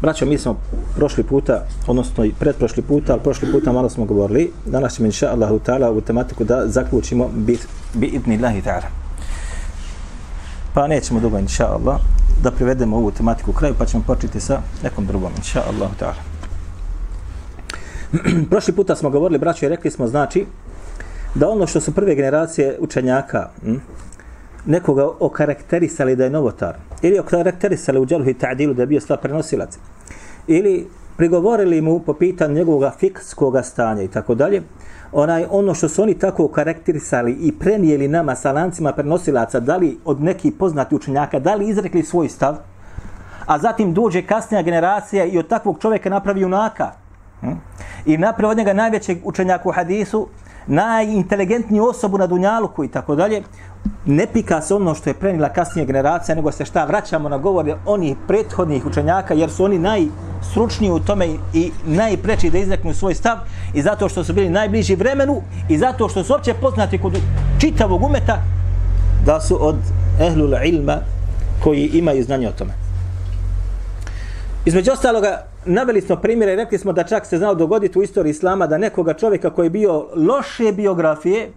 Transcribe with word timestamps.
Braćo, 0.00 0.26
mi 0.26 0.38
smo 0.38 0.56
prošli 0.96 1.22
puta, 1.22 1.66
odnosno 1.86 2.24
i 2.24 2.32
pretprošli 2.38 2.82
puta, 2.82 3.12
ali 3.12 3.22
prošli 3.22 3.52
puta 3.52 3.72
malo 3.72 3.88
smo 3.88 4.04
govorili. 4.04 4.52
Danas 4.66 4.94
ćemo, 4.94 5.06
inša 5.06 5.30
Allahu 5.30 5.60
ta'ala, 5.66 5.90
u 5.90 6.00
tematiku 6.00 6.44
da 6.44 6.62
zaključimo 6.66 7.28
bi, 7.34 7.58
bi 7.94 8.06
idni 8.06 8.36
Allahi 8.36 8.62
ta'ala. 8.62 8.88
Pa 10.74 10.86
nećemo 10.86 11.20
dugo, 11.20 11.38
inša 11.38 11.66
Allah, 11.66 11.96
da 12.42 12.50
privedemo 12.50 12.96
ovu 12.96 13.10
tematiku 13.10 13.50
u 13.50 13.54
kraju, 13.54 13.74
pa 13.78 13.86
ćemo 13.86 14.02
početi 14.06 14.40
sa 14.40 14.60
nekom 14.82 15.06
drugom, 15.06 15.32
inša 15.36 15.62
Allahu 15.68 15.94
ta'ala. 16.00 16.34
prošli 18.50 18.74
puta 18.74 18.96
smo 18.96 19.10
govorili, 19.10 19.38
braćo, 19.38 19.66
i 19.66 19.68
rekli 19.68 19.90
smo, 19.90 20.06
znači, 20.06 20.46
da 21.34 21.48
ono 21.48 21.66
što 21.66 21.80
su 21.80 21.94
prve 21.94 22.14
generacije 22.14 22.76
učenjaka, 22.80 23.48
hm, 23.62 23.76
nekoga 24.66 25.08
okarakterisali 25.20 26.16
da 26.16 26.24
je 26.24 26.30
novotar, 26.30 26.74
ili 27.02 27.18
okarakterisali 27.18 28.00
u 28.00 28.06
dželuhu 28.06 28.30
i 28.30 28.34
ta'dilu 28.34 28.74
da 28.74 28.82
je 28.82 28.86
bio 28.86 29.00
slab 29.00 29.20
prenosilac, 29.20 29.78
ili 30.46 30.88
prigovorili 31.16 31.80
mu 31.80 32.00
po 32.00 32.14
pitanju 32.14 32.54
njegovog 32.54 32.92
fikskog 32.98 33.56
stanja 33.62 34.02
i 34.02 34.08
tako 34.08 34.34
dalje, 34.34 34.62
onaj 35.12 35.46
ono 35.50 35.74
što 35.74 35.88
su 35.88 36.02
oni 36.02 36.18
tako 36.18 36.44
okarakterisali 36.44 37.32
i 37.32 37.52
prenijeli 37.58 38.08
nama 38.08 38.34
sa 38.34 38.52
lancima 38.52 38.92
prenosilaca, 38.92 39.60
da 39.60 39.76
li 39.76 39.98
od 40.04 40.22
nekih 40.22 40.52
poznati 40.58 40.94
učenjaka, 40.94 41.38
da 41.38 41.54
li 41.54 41.68
izrekli 41.68 42.02
svoj 42.02 42.28
stav, 42.28 42.56
a 43.46 43.58
zatim 43.58 43.94
dođe 43.94 44.22
kasnija 44.22 44.62
generacija 44.62 45.24
i 45.24 45.38
od 45.38 45.48
takvog 45.48 45.78
čovjeka 45.78 46.10
napravi 46.10 46.40
junaka. 46.40 46.90
Hm? 47.40 47.52
I 48.06 48.18
napravi 48.18 48.50
od 48.50 48.58
njega 48.58 48.72
najvećeg 48.72 49.18
učenjaka 49.24 49.68
u 49.68 49.72
hadisu, 49.72 50.28
najinteligentniju 50.66 51.84
osobu 51.84 52.18
na 52.18 52.26
Dunjaluku 52.26 52.84
i 52.84 52.88
tako 52.88 53.14
dalje, 53.14 53.42
ne 54.06 54.26
pika 54.32 54.60
se 54.60 54.74
ono 54.74 54.94
što 54.94 55.10
je 55.10 55.14
prenila 55.14 55.48
kasnija 55.48 55.86
generacija, 55.86 56.34
nego 56.34 56.52
se 56.52 56.64
šta 56.64 56.84
vraćamo 56.84 57.28
na 57.28 57.38
govor 57.38 57.74
onih 57.86 58.16
prethodnih 58.28 58.86
učenjaka, 58.86 59.34
jer 59.34 59.50
su 59.50 59.64
oni 59.64 59.78
najstručniji 59.78 60.90
u 60.90 61.00
tome 61.00 61.28
i 61.52 61.72
najpreči 61.84 62.50
da 62.50 62.58
izreknu 62.58 62.94
svoj 62.94 63.14
stav 63.14 63.38
i 63.74 63.82
zato 63.82 64.08
što 64.08 64.24
su 64.24 64.32
bili 64.32 64.50
najbliži 64.50 64.94
vremenu 64.94 65.42
i 65.68 65.78
zato 65.78 66.08
što 66.08 66.24
su 66.24 66.34
opće 66.34 66.54
poznati 66.54 66.98
kod 66.98 67.18
čitavog 67.60 68.02
umeta 68.02 68.42
da 69.26 69.40
su 69.40 69.58
od 69.60 69.76
ehlul 70.20 70.54
ilma 70.64 70.98
koji 71.62 71.86
imaju 71.86 72.24
znanje 72.24 72.48
o 72.48 72.52
tome. 72.52 72.72
Između 74.64 74.92
ostaloga, 74.92 75.44
naveli 75.64 76.00
smo 76.00 76.16
primjere 76.16 76.52
i 76.52 76.56
rekli 76.56 76.78
smo 76.78 76.92
da 76.92 77.04
čak 77.04 77.26
se 77.26 77.38
znao 77.38 77.54
dogoditi 77.54 77.98
u 77.98 78.02
istoriji 78.02 78.30
Islama 78.30 78.66
da 78.66 78.78
nekoga 78.78 79.14
čovjeka 79.14 79.50
koji 79.50 79.66
je 79.66 79.70
bio 79.70 80.06
loše 80.16 80.72
biografije, 80.72 81.52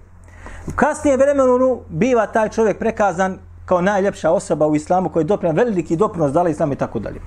u 0.68 0.72
kasnije 0.76 1.18
vremenu 1.18 1.82
biva 1.90 2.28
taj 2.28 2.50
čovjek 2.50 2.78
prekazan 2.80 3.38
kao 3.66 3.82
najljepša 3.82 4.32
osoba 4.32 4.68
u 4.68 4.76
Islamu 4.76 5.10
koji 5.10 5.24
je 5.24 5.28
doprinan 5.28 5.56
veliki 5.56 5.96
doprinos 5.96 6.32
dala 6.32 6.50
Islamu 6.50 6.74
i 6.74 6.76
tako 6.76 7.00
dalje. 7.00 7.20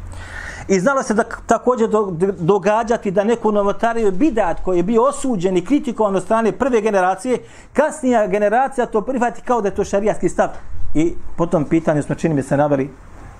I 0.68 0.80
znalo 0.80 1.02
se 1.02 1.14
da 1.14 1.24
također 1.46 1.88
do, 1.88 2.16
događati 2.38 3.10
da 3.10 3.24
neku 3.24 3.52
novotariju 3.52 4.12
bidat 4.12 4.60
koji 4.64 4.76
je 4.76 4.82
bio 4.82 5.02
osuđen 5.02 5.56
i 5.56 5.64
kritikovan 5.64 6.16
od 6.16 6.22
strane 6.22 6.52
prve 6.52 6.80
generacije, 6.80 7.38
kasnija 7.72 8.26
generacija 8.26 8.86
to 8.86 9.00
prihvati 9.00 9.42
kao 9.42 9.60
da 9.60 9.68
je 9.68 9.74
to 9.74 9.84
šarijatski 9.84 10.28
stav. 10.28 10.48
I 10.94 11.14
po 11.36 11.46
tom 11.46 11.64
pitanju 11.64 12.02
smo 12.02 12.14
čini 12.14 12.34
mi 12.34 12.42
se 12.42 12.56
naveli 12.56 12.90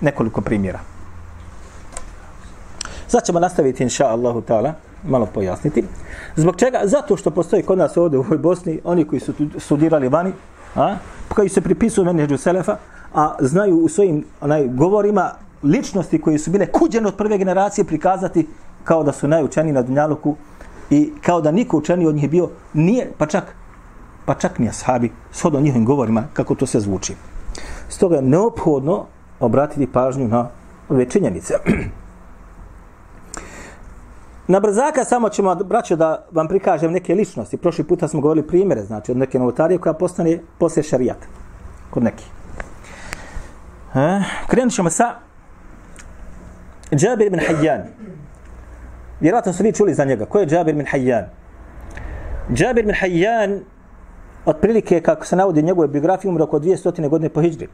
nekoliko 0.01 0.41
primjera. 0.41 0.79
Sad 3.11 3.25
ćemo 3.25 3.39
nastaviti, 3.39 3.83
inša 3.83 4.05
Allahu 4.07 4.41
ta'ala, 4.41 4.71
malo 5.03 5.25
pojasniti. 5.33 5.83
Zbog 6.35 6.55
čega? 6.55 6.81
Zato 6.83 7.17
što 7.17 7.31
postoji 7.31 7.63
kod 7.63 7.77
nas 7.77 7.97
ovdje 7.97 8.19
u 8.19 8.21
ovoj 8.21 8.37
Bosni, 8.37 8.79
oni 8.83 9.05
koji 9.07 9.19
su 9.19 9.33
studirali 9.57 10.07
vani, 10.07 10.31
a, 10.75 10.95
koji 11.35 11.49
se 11.49 11.61
pripisuju 11.61 12.05
menedžu 12.05 12.37
Selefa, 12.37 12.77
a 13.13 13.35
znaju 13.39 13.77
u 13.77 13.89
svojim 13.89 14.23
onaj, 14.41 14.67
govorima 14.67 15.31
ličnosti 15.63 16.21
koji 16.21 16.37
su 16.37 16.51
bile 16.51 16.65
kuđene 16.71 17.07
od 17.07 17.15
prve 17.15 17.37
generacije 17.37 17.85
prikazati 17.85 18.47
kao 18.83 19.03
da 19.03 19.11
su 19.11 19.27
najučeniji 19.27 19.73
na 19.73 19.81
Dunjaluku 19.81 20.35
i 20.89 21.13
kao 21.21 21.41
da 21.41 21.51
niko 21.51 21.77
učeniji 21.77 22.07
od 22.07 22.15
njih 22.15 22.29
bio, 22.29 22.49
nije, 22.73 23.11
pa 23.17 23.25
čak, 23.25 23.55
pa 24.25 24.33
čak 24.33 24.59
ni 24.59 24.69
ashabi, 24.69 25.11
shodno 25.31 25.59
njihovim 25.59 25.85
govorima, 25.85 26.23
kako 26.33 26.55
to 26.55 26.65
se 26.65 26.79
zvuči. 26.79 27.15
Stoga 27.89 28.15
je 28.15 28.21
neophodno 28.21 29.05
obratiti 29.39 29.91
pažnju 29.91 30.27
na 30.27 30.49
ove 30.89 31.09
činjenice. 31.09 31.53
Na 34.47 34.59
brzaka 34.59 35.03
samo 35.03 35.29
ćemo, 35.29 35.55
braćo, 35.55 35.95
da 35.95 36.25
vam 36.31 36.47
prikažem 36.47 36.91
neke 36.91 37.15
ličnosti. 37.15 37.57
Prošli 37.57 37.83
puta 37.83 38.07
smo 38.07 38.21
govorili 38.21 38.47
primjere, 38.47 38.83
znači 38.83 39.11
od 39.11 39.17
neke 39.17 39.39
novotarije 39.39 39.77
koja 39.77 39.93
postane 39.93 40.39
poslije 40.57 40.83
šarijata. 40.83 41.27
Kod 41.89 42.03
neki. 42.03 42.25
E, 43.95 44.21
krenut 44.47 44.73
ćemo 44.73 44.89
sa 44.89 45.15
Džabir 46.95 47.29
bin 47.29 47.39
Hayyan. 47.39 47.81
Vjerojatno 49.19 49.53
su 49.53 49.63
vi 49.63 49.71
čuli 49.71 49.93
za 49.93 50.05
njega. 50.05 50.25
Ko 50.25 50.39
je 50.39 50.47
Džabir 50.47 50.75
bin 50.75 50.85
Hayyan? 50.85 51.25
Džabir 52.53 52.85
bin 52.85 52.95
Hayyan, 52.95 53.59
otprilike, 54.45 55.01
kako 55.01 55.25
se 55.25 55.35
navodi 55.35 55.61
njegove 55.63 55.87
biografije, 55.87 56.29
umro 56.29 56.43
oko 56.43 56.59
200. 56.59 57.09
godine 57.09 57.29
po 57.29 57.41
Hidžri. 57.41 57.67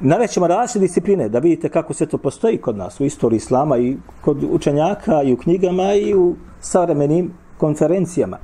Navećemo 0.00 0.46
različite 0.46 0.78
discipline, 0.78 1.28
da 1.28 1.38
vidite 1.38 1.68
kako 1.68 1.94
sve 1.94 2.06
to 2.06 2.18
postoji 2.18 2.58
kod 2.58 2.76
nas 2.76 3.00
u 3.00 3.04
istoriji 3.04 3.36
islama 3.36 3.78
i 3.78 3.96
kod 4.20 4.44
učenjaka 4.50 5.22
i 5.22 5.32
u 5.32 5.36
knjigama 5.36 5.94
i 5.94 6.14
u 6.14 6.34
savremenim 6.60 7.32
konferencijama. 7.58 8.38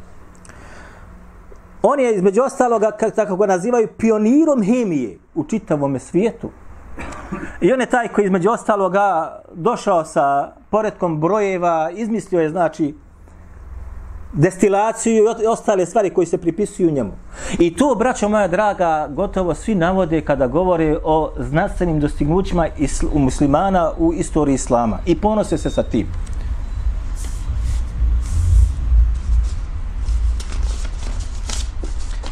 On 1.83 2.01
je 2.01 2.15
između 2.15 2.43
ostaloga, 2.43 2.91
tako 2.91 3.37
ga 3.37 3.47
nazivaju, 3.47 3.89
pionirom 3.99 4.63
hemije 4.63 5.19
u 5.35 5.45
čitavom 5.45 5.99
svijetu. 5.99 6.51
I 7.61 7.73
on 7.73 7.81
je 7.81 7.87
taj 7.87 8.09
koji 8.09 8.25
između 8.25 8.51
ostaloga 8.51 9.39
došao 9.55 10.05
sa 10.05 10.53
poredkom 10.71 11.21
brojeva, 11.21 11.91
izmislio 11.91 12.41
je 12.41 12.51
znači 12.51 12.95
destilaciju 14.33 15.25
i 15.43 15.47
ostale 15.47 15.87
stvari 15.87 16.11
koji 16.11 16.27
se 16.27 16.39
pripisuju 16.39 16.91
njemu. 16.91 17.13
I 17.59 17.77
to, 17.77 17.95
braćo 17.95 18.29
moja 18.29 18.49
draga, 18.49 19.09
gotovo 19.11 19.55
svi 19.55 19.75
navode 19.75 20.21
kada 20.21 20.47
govore 20.47 20.99
o 21.05 21.33
znanstvenim 21.39 22.01
dostignućima 22.01 22.69
u 23.13 23.19
muslimana 23.19 23.93
u 23.99 24.13
istoriji 24.15 24.55
islama. 24.55 24.99
I 25.07 25.21
ponose 25.21 25.59
se 25.59 25.71
sa 25.71 25.83
tim. 25.83 26.07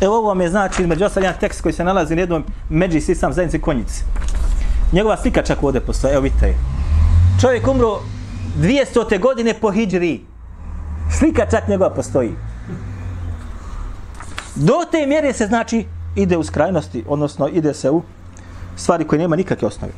Evo 0.00 0.16
ovo 0.16 0.28
vam 0.28 0.40
je 0.40 0.48
znači 0.48 0.82
između 0.82 1.04
ostalih 1.04 1.30
tekst 1.40 1.60
koji 1.60 1.72
se 1.72 1.84
nalazi 1.84 2.14
na 2.14 2.20
jednom 2.20 2.44
međi 2.70 3.00
sisam 3.00 3.32
zajednici 3.32 3.60
konjice. 3.60 4.04
Njegova 4.92 5.16
slika 5.16 5.42
čak 5.42 5.62
ovdje 5.62 5.80
postoje, 5.80 6.12
evo 6.12 6.22
vidite. 6.22 6.54
Čovjek 7.40 7.68
umro 7.68 8.00
200. 8.58 9.20
godine 9.20 9.54
po 9.54 9.70
hijđri. 9.70 10.20
Slika 11.10 11.46
čak 11.50 11.68
njegova 11.68 11.90
postoji. 11.90 12.34
Do 14.54 14.74
te 14.90 15.06
mjere 15.06 15.32
se 15.32 15.46
znači 15.46 15.86
ide 16.16 16.36
u 16.36 16.44
skrajnosti, 16.44 17.04
odnosno 17.08 17.48
ide 17.48 17.74
se 17.74 17.90
u 17.90 18.02
stvari 18.76 19.06
koje 19.06 19.18
nema 19.18 19.36
nikakve 19.36 19.68
osnove. 19.68 19.92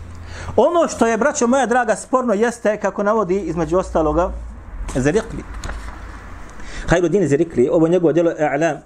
Ono 0.56 0.88
što 0.88 1.06
je, 1.06 1.16
braćo 1.16 1.46
moja 1.46 1.66
draga, 1.66 1.96
sporno 1.96 2.34
jeste, 2.34 2.76
kako 2.76 3.02
navodi 3.02 3.40
između 3.40 3.78
ostaloga, 3.78 4.30
Zerikli. 4.94 5.44
Hajrudin 6.86 7.28
Zerikli, 7.28 7.68
ovo 7.72 7.88
njegovo 7.88 8.12
djelo 8.12 8.30
A'lam. 8.30 8.76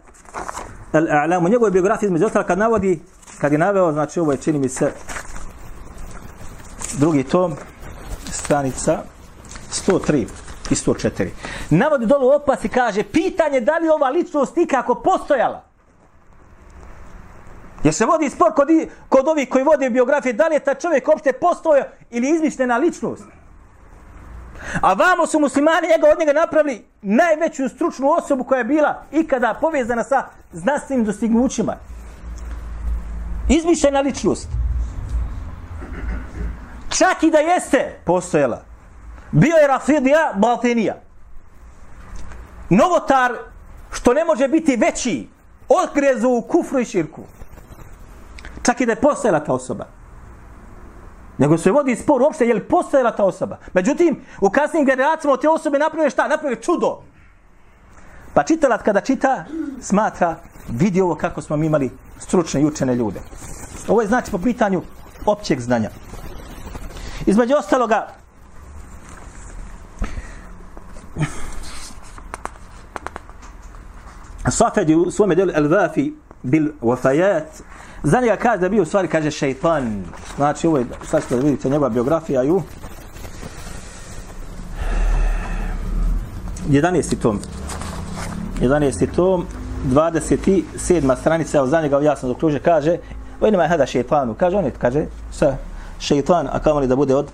Al-A'lam, 0.93 1.47
u 1.47 1.49
njegovoj 1.49 1.71
biografiji 1.71 2.07
između 2.07 2.27
ostaloga, 2.27 2.49
kad 2.49 2.59
navodi, 2.59 3.01
kad 3.41 3.53
je 3.53 3.59
naveo, 3.59 3.93
znači 3.93 4.21
ovo 4.21 4.33
je, 4.33 4.39
čini 4.39 4.59
mi 4.59 4.69
se, 4.69 4.93
drugi 6.99 7.25
tom, 7.25 7.55
stranica 8.31 8.99
103 9.71 10.27
i 10.71 10.75
104. 10.75 11.29
Navodi 11.71 12.07
dolu 12.07 12.29
opas 12.29 12.65
i 12.65 12.69
kaže, 12.69 13.03
pitanje 13.03 13.61
da 13.61 13.79
li 13.79 13.89
ova 13.89 14.11
ličnost 14.11 14.59
ikako 14.59 14.95
postojala? 14.95 15.65
Jer 17.85 17.95
se 17.95 18.07
vodi 18.07 18.31
spor 18.31 18.55
kod, 18.55 18.69
kod 19.09 19.29
ovih 19.29 19.49
koji 19.49 19.65
vode 19.65 19.91
biografije, 19.91 20.33
da 20.33 20.49
li 20.49 20.55
je 20.55 20.65
ta 20.65 20.75
čovjek 20.75 21.09
uopšte 21.09 21.33
postojao 21.33 21.87
ili 22.11 22.31
izmišljena 22.31 22.77
ličnost? 22.77 23.25
A 24.81 24.93
vamo 24.93 25.27
su 25.27 25.41
muslimani 25.41 25.89
njega 25.89 26.09
od 26.13 26.19
njega 26.19 26.33
napravili 26.33 26.85
najveću 27.03 27.69
stručnu 27.69 28.11
osobu 28.11 28.45
koja 28.45 28.59
je 28.59 28.65
bila 28.65 29.03
ikada 29.13 29.55
povezana 29.61 30.05
sa 30.05 30.25
znanstvenim 30.53 31.05
dostignućima. 31.05 31.77
Izmišljena 33.49 34.01
ličnost. 34.01 34.49
Čak 36.99 37.23
i 37.23 37.31
da 37.31 37.39
jeste 37.39 37.99
postojala 38.05 38.72
bio 39.33 39.57
je 39.57 39.67
Rafidija 39.67 40.33
Baltinija. 40.35 40.95
Novotar 42.71 43.33
što 43.93 44.15
ne 44.15 44.25
može 44.25 44.49
biti 44.49 44.77
veći 44.77 45.29
odgrezu 45.69 46.29
u 46.29 46.43
kufru 46.43 46.81
i 46.81 46.85
širku. 46.85 47.23
Čak 48.63 48.81
i 48.81 48.87
da 48.87 48.93
je 48.93 49.01
postojala 49.01 49.45
ta 49.45 49.53
osoba. 49.53 49.87
Nego 51.39 51.59
se 51.59 51.71
vodi 51.71 51.97
spor 51.97 52.23
uopšte 52.23 52.47
je 52.47 52.55
li 52.55 52.69
postojala 52.69 53.17
ta 53.17 53.25
osoba. 53.25 53.59
Međutim, 53.73 54.21
u 54.41 54.51
kasnim 54.51 54.85
generacijama 54.85 55.37
te 55.37 55.49
osobe 55.49 55.79
naprave 55.79 56.11
šta? 56.11 56.29
Naprave 56.29 56.57
čudo. 56.57 57.03
Pa 58.35 58.43
čitalac 58.43 58.83
kada 58.83 59.01
čita, 59.01 59.45
smatra, 59.81 60.37
vidi 60.69 61.01
ovo 61.01 61.15
kako 61.15 61.43
smo 61.43 61.57
mi 61.57 61.67
imali 61.67 61.91
stručne 62.19 62.61
i 62.61 62.67
učene 62.67 62.95
ljude. 62.95 63.21
Ovo 63.89 64.01
je 64.01 64.09
znači 64.09 64.31
po 64.31 64.39
pitanju 64.39 64.83
općeg 65.27 65.61
znanja. 65.61 65.91
Između 67.27 67.55
ostaloga, 67.55 68.09
Safedi 74.51 74.95
u 74.95 75.11
svome 75.11 75.35
delu 75.35 75.53
El-Vafi 75.55 76.13
bil 76.43 76.69
Wafajat 76.81 77.63
za 78.03 78.21
njega 78.21 78.37
kaže 78.37 78.61
da 78.61 78.69
bio 78.69 78.83
u 78.83 78.87
stvari, 78.87 79.09
kaže 79.09 79.31
šeitan. 79.31 80.05
Znači, 80.37 80.67
ovo 80.67 80.79
je, 80.79 80.87
sad 81.11 81.23
ćete 81.23 81.37
da 81.37 81.43
vidite 81.43 81.69
njegova 81.69 81.89
biografija 81.89 82.43
ju. 82.43 82.63
11. 86.69 87.19
tom. 87.23 87.41
11. 88.61 89.07
tom, 89.17 89.47
27. 89.87 91.17
stranica, 91.21 91.59
evo 91.59 91.67
za 91.67 91.83
njega 91.83 92.01
jasno 92.01 92.29
dok 92.29 92.39
kruže, 92.39 92.59
kaže, 92.59 92.99
ovo 93.41 93.51
nema 93.51 93.69
hada 93.69 93.87
šeitanu, 93.87 94.35
kaže, 94.35 94.57
on 94.57 94.65
je, 94.65 94.73
kaže, 94.79 95.07
sa 95.33 95.57
šeitan, 95.99 96.49
a 96.53 96.59
kamo 96.59 96.81
li 96.81 96.87
da 96.87 96.97
bude 96.97 97.15
od 97.15 97.31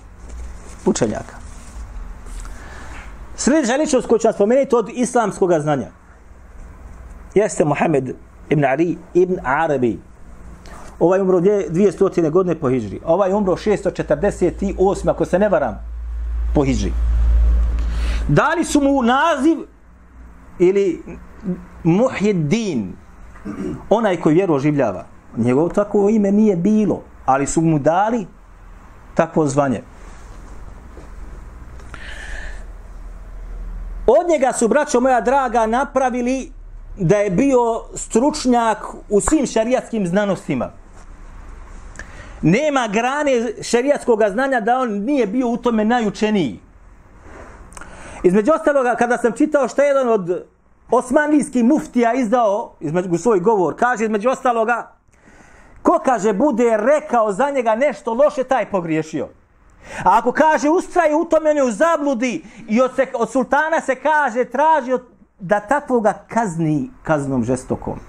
učenjaka. 0.85 1.35
Sljedeća 3.35 3.75
ličnost 3.75 4.07
koju 4.07 4.19
ću 4.19 4.27
vam 4.27 4.33
spomenuti 4.33 4.75
od 4.75 4.89
islamskog 4.93 5.51
znanja 5.59 5.98
jeste 7.39 7.65
Muhammed 7.65 8.15
ibn 8.49 8.65
Ali 8.65 8.97
ibn 9.13 9.37
Arabi. 9.43 9.99
Ovaj 10.99 11.21
umro 11.21 11.39
200. 11.39 12.29
godine 12.29 12.55
po 12.55 12.69
Hidžri. 12.69 12.99
Ovaj 13.05 13.33
umro 13.33 13.55
648. 13.55 15.09
ako 15.09 15.25
se 15.25 15.39
ne 15.39 15.49
varam 15.49 15.79
po 16.55 16.63
Hidžri. 16.63 16.93
Dali 18.27 18.63
su 18.63 18.81
mu 18.81 19.03
naziv 19.03 19.57
ili 20.59 21.03
Muhyiddin, 21.83 22.91
onaj 23.89 24.17
koji 24.21 24.35
vjeru 24.35 24.53
oživljava. 24.53 25.05
Njegovo 25.37 25.69
tako 25.69 26.09
ime 26.09 26.31
nije 26.31 26.55
bilo, 26.55 27.01
ali 27.25 27.47
su 27.47 27.61
mu 27.61 27.79
dali 27.79 28.25
takvo 29.15 29.47
zvanje. 29.47 29.81
Od 34.07 34.29
njega 34.29 34.53
su, 34.53 34.67
braćo 34.67 34.99
moja 34.99 35.21
draga, 35.21 35.65
napravili 35.65 36.51
da 36.99 37.17
je 37.17 37.29
bio 37.29 37.81
stručnjak 37.95 38.77
u 39.09 39.21
svim 39.21 39.45
šarijatskim 39.45 40.07
znanostima. 40.07 40.71
Nema 42.41 42.87
grane 42.87 43.53
šarijatskog 43.61 44.21
znanja 44.29 44.59
da 44.59 44.79
on 44.79 44.91
nije 44.91 45.27
bio 45.27 45.47
u 45.47 45.57
tome 45.57 45.85
najučeniji. 45.85 46.59
Između 48.23 48.51
ostaloga, 48.51 48.95
kada 48.95 49.17
sam 49.17 49.31
čitao 49.31 49.67
što 49.67 49.81
je 49.81 49.87
jedan 49.87 50.09
od 50.09 50.45
osmanlijskih 50.91 51.63
muftija 51.63 52.13
izdao 52.13 52.73
između 52.79 53.17
svoj 53.17 53.39
govor, 53.39 53.75
kaže 53.79 54.03
između 54.03 54.29
ostaloga, 54.29 54.91
ko 55.81 55.99
kaže 56.05 56.33
bude 56.33 56.77
rekao 56.77 57.31
za 57.31 57.49
njega 57.51 57.75
nešto 57.75 58.13
loše, 58.13 58.43
taj 58.43 58.69
pogriješio. 58.71 59.27
A 60.03 60.17
ako 60.17 60.31
kaže 60.31 60.69
ustraje 60.69 61.15
u 61.15 61.25
tome 61.25 61.53
ne 61.53 61.63
u 61.63 61.71
zabludi 61.71 62.45
i 62.67 62.81
od, 62.81 62.95
se, 62.95 63.07
od 63.13 63.31
sultana 63.31 63.81
se 63.81 63.95
kaže 63.95 64.45
traži 64.45 64.93
od, 64.93 65.18
da 65.39 65.59
takvoga 65.59 66.13
kazni 66.27 66.89
kaznom 67.03 67.43
žestokom. 67.43 67.99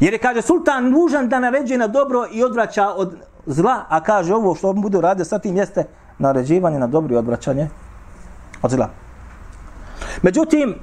Jer 0.00 0.12
je, 0.12 0.18
kaže, 0.18 0.42
sultan 0.42 0.90
nužan 0.90 1.28
da 1.28 1.40
naređuje 1.40 1.78
na 1.78 1.86
dobro 1.86 2.26
i 2.32 2.44
odvraća 2.44 2.88
od 2.88 3.16
zla, 3.46 3.84
a 3.88 4.00
kaže 4.00 4.34
ovo 4.34 4.54
što 4.54 4.70
on 4.70 4.80
bude 4.80 4.98
uradio 4.98 5.24
sa 5.24 5.38
tim 5.38 5.56
jeste 5.56 5.84
naređivanje 6.18 6.78
na 6.78 6.86
dobro 6.86 7.14
i 7.14 7.18
odvraćanje 7.18 7.68
od 8.62 8.70
zla. 8.70 8.88
Međutim, 10.22 10.74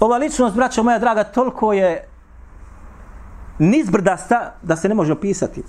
ova 0.00 0.16
ličnost, 0.16 0.56
braćo 0.56 0.82
moja 0.82 0.98
draga, 0.98 1.24
toliko 1.24 1.72
je 1.72 2.08
nizbrdasta 3.58 4.54
da 4.62 4.76
se 4.76 4.88
ne 4.88 4.94
može 4.94 5.12
opisati. 5.12 5.62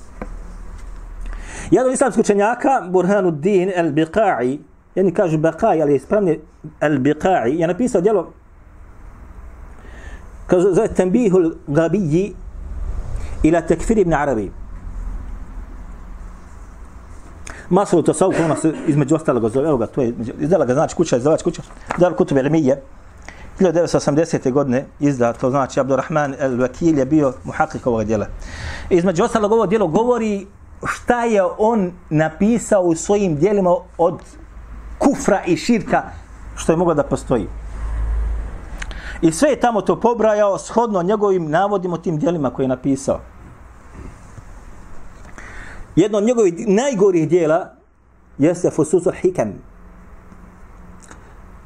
Jedan 1.71 1.93
islamski 1.93 2.21
učenjaka, 2.21 2.81
Burhanuddin 2.89 3.71
el-Biqa'i, 3.75 4.59
jedni 4.99 5.13
kažu 5.13 5.37
Bekaj, 5.37 5.81
ali 5.81 5.91
je 5.91 5.95
ispravni 5.95 6.39
el-Biqa'i, 6.81 7.59
je 7.59 7.67
napisao 7.67 8.01
djelo 8.01 8.31
kaže 10.49 10.73
zove 10.73 10.87
Tembihul 10.87 11.51
Gabiji 11.67 12.33
ila 13.43 13.61
tekfir 13.61 13.97
ibn 13.97 14.13
Arabi. 14.13 14.51
Masru 17.69 18.01
to 18.01 18.13
savu, 18.13 18.33
ona 18.45 18.55
se 18.55 18.73
između 18.87 19.15
ostalog 19.15 19.49
zove, 19.49 19.67
evo 19.67 19.77
ga, 19.77 19.87
to 19.87 20.01
je, 20.01 20.13
izdala 20.39 20.65
ga, 20.65 20.73
znači 20.73 20.95
kuća, 20.95 21.17
izdavač 21.17 21.43
kuća, 21.43 21.61
Dar 21.97 22.15
Kutub 22.15 22.37
Elmije, 22.37 22.81
1980. 23.59 24.51
godine 24.51 24.85
izda, 24.99 25.33
to 25.33 25.49
znači 25.49 25.79
Abdurrahman 25.79 26.35
el-Vakil 26.39 26.97
je 26.97 27.05
bio 27.05 27.33
muhakik 27.43 27.87
ovog 27.87 28.03
djela. 28.03 28.25
Između 28.89 29.23
ostalog 29.23 29.51
ovo 29.51 29.67
djelo 29.67 29.87
govori 29.87 30.47
šta 30.83 31.23
je 31.25 31.43
on 31.57 31.91
napisao 32.09 32.81
u 32.81 32.95
svojim 32.95 33.35
djelima 33.35 33.75
od 33.97 34.19
kufra 34.99 35.43
i 35.45 35.57
širka 35.57 36.03
što 36.55 36.71
je 36.71 36.77
moglo 36.77 36.93
da 36.93 37.03
postoji. 37.03 37.47
I 39.21 39.31
sve 39.31 39.49
je 39.49 39.59
tamo 39.59 39.81
to 39.81 39.99
pobrajao 39.99 40.57
shodno 40.57 41.03
njegovim 41.03 41.49
navodima 41.49 41.97
tim 41.97 42.17
dijelima 42.17 42.49
koje 42.49 42.63
je 42.63 42.67
napisao. 42.67 43.19
Jedno 45.95 46.17
od 46.17 46.23
njegovih 46.23 46.53
najgorih 46.67 47.29
dijela 47.29 47.75
jeste 48.37 48.69
Fususul 48.69 49.11
Hikam. 49.21 49.53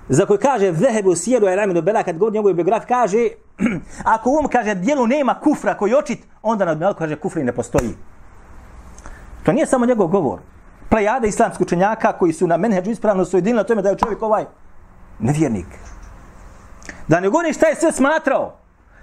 Za 0.09 0.25
koje 0.25 0.39
kaže 0.39 0.71
Vehebu 0.71 1.15
Sijeru 1.15 1.47
Elaminu 1.47 1.81
Bela 1.81 2.03
kad 2.03 2.17
govori 2.17 2.37
njegov 2.37 2.53
biograf 2.53 2.85
kaže 2.87 3.27
ako 4.15 4.29
on 4.29 4.47
kaže 4.47 4.75
dijelu 4.75 5.07
nema 5.07 5.39
kufra 5.39 5.77
koji 5.77 5.93
očit 5.93 6.19
onda 6.41 6.65
na 6.65 6.75
dnjalku 6.75 6.99
kaže 6.99 7.15
kufri 7.15 7.43
ne 7.43 7.51
postoji. 7.51 7.95
To 9.43 9.51
nije 9.51 9.65
samo 9.65 9.85
njegov 9.85 10.07
govor. 10.07 10.39
Plejada 10.93 11.27
islamskih 11.27 11.65
učenjaka 11.65 12.11
koji 12.17 12.33
su 12.33 12.47
na 12.47 12.57
menheđu 12.57 12.91
ispravno 12.91 13.25
su 13.25 13.37
jedinili 13.37 13.57
na 13.57 13.63
tome 13.63 13.81
da 13.81 13.89
je 13.89 13.97
čovjek 13.97 14.21
ovaj 14.21 14.45
nevjernik. 15.19 15.65
Da 17.07 17.19
ne 17.19 17.29
govori 17.29 17.53
šta 17.53 17.67
je 17.67 17.75
sve 17.75 17.91
smatrao. 17.91 18.57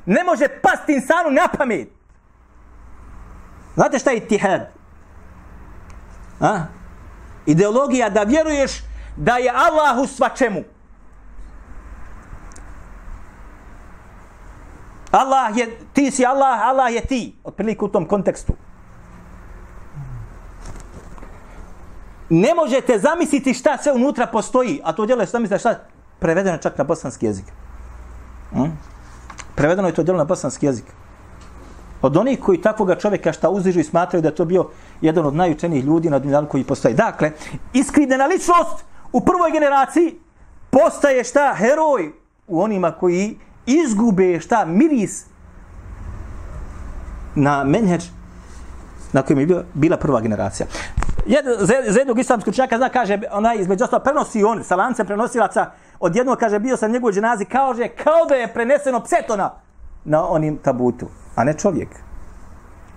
Ne 0.06 0.24
može 0.24 0.48
pasti 0.62 0.92
insanu 0.92 1.30
na 1.30 1.48
pamet. 1.58 1.88
Znate 3.74 3.98
šta 3.98 4.10
je 4.10 4.28
tihad? 4.28 4.68
A? 6.40 6.58
Ideologija 7.46 8.10
da 8.10 8.22
vjeruješ 8.22 8.72
da 9.16 9.36
je 9.36 9.50
Allah 9.50 9.98
u 9.98 10.06
svačemu. 10.06 10.62
Allah 15.10 15.56
je, 15.56 15.78
ti 15.92 16.10
si 16.10 16.26
Allah, 16.26 16.60
Allah 16.62 16.94
je 16.94 17.06
ti. 17.06 17.36
Otprilike 17.44 17.84
u 17.84 17.88
tom 17.88 18.06
kontekstu. 18.06 18.52
Ne 22.30 22.54
možete 22.54 22.98
zamisliti 22.98 23.54
šta 23.54 23.78
sve 23.82 23.92
unutra 23.92 24.26
postoji, 24.26 24.80
a 24.84 24.92
to 24.92 25.06
djelo 25.06 25.20
je 25.20 25.26
šta 25.26 25.38
mislite 25.38 25.58
šta 25.58 25.74
prevedeno 26.18 26.58
čak 26.58 26.78
na 26.78 26.84
bosanski 26.84 27.26
jezik. 27.26 27.44
Hmm? 28.50 28.78
Prevedeno 29.54 29.88
je 29.88 29.94
to 29.94 30.02
djelo 30.02 30.18
na 30.18 30.24
bosanski 30.24 30.66
jezik. 30.66 30.84
Od 32.02 32.16
onih 32.16 32.40
koji 32.40 32.60
takvoga 32.60 32.94
čovjeka 32.94 33.32
šta 33.32 33.50
uzižu 33.50 33.80
i 33.80 33.84
smatraju 33.84 34.22
da 34.22 34.28
je 34.28 34.34
to 34.34 34.44
bio 34.44 34.68
jedan 35.00 35.26
od 35.26 35.34
najučenijih 35.34 35.84
ljudi 35.84 36.10
na 36.10 36.18
dunjalu 36.18 36.46
koji 36.46 36.64
postoji. 36.64 36.94
Dakle, 36.94 37.32
iskrivljena 37.72 38.26
ličnost 38.26 38.84
u 39.12 39.20
prvoj 39.20 39.50
generaciji 39.52 40.18
postaje 40.70 41.24
šta 41.24 41.54
heroj 41.56 42.12
u 42.46 42.62
onima 42.62 42.92
koji 42.92 43.38
izgube 43.66 44.40
šta 44.40 44.64
miris 44.64 45.24
na 47.34 47.64
menheđ 47.64 48.04
na 49.12 49.22
kojem 49.22 49.50
je 49.50 49.64
bila 49.74 49.96
prva 49.96 50.20
generacija. 50.20 50.66
Jed, 51.30 51.44
za, 51.58 51.98
jednog 51.98 52.18
islamskog 52.18 52.54
čovjeka 52.54 52.76
zna, 52.76 52.88
kaže, 52.88 53.18
onaj 53.30 53.56
između 53.58 53.84
ostalo 53.84 54.02
prenosi 54.02 54.44
on 54.44 54.64
sa 54.64 54.76
lancem 54.76 55.06
prenosilaca, 55.06 55.70
od 56.00 56.16
jednog 56.16 56.38
kaže, 56.38 56.58
bio 56.58 56.76
sam 56.76 56.92
njegov 56.92 57.12
dženazi, 57.12 57.44
kao, 57.44 57.74
že, 57.74 57.88
kao 57.88 58.26
da 58.28 58.34
je 58.34 58.52
preneseno 58.52 59.00
psetona 59.00 59.50
na 60.04 60.28
onim 60.28 60.56
tabutu, 60.56 61.06
a 61.34 61.44
ne 61.44 61.54
čovjek. 61.58 61.88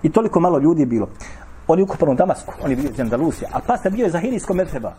I 0.02 0.12
toliko 0.12 0.40
malo 0.40 0.58
ljudi 0.58 0.82
je 0.82 0.86
bilo. 0.86 1.08
On 1.66 1.78
je 1.78 1.82
ukupan 1.84 2.08
u 2.08 2.14
Damasku, 2.14 2.52
on 2.64 2.70
je 2.70 2.76
bio 2.76 2.90
iz 2.90 3.00
Andalusija, 3.00 3.50
a 3.52 3.60
pa 3.66 3.90
bio 3.90 4.04
je 4.04 4.10
za 4.10 4.18
hirijsko 4.18 4.54
medheba. 4.54 4.92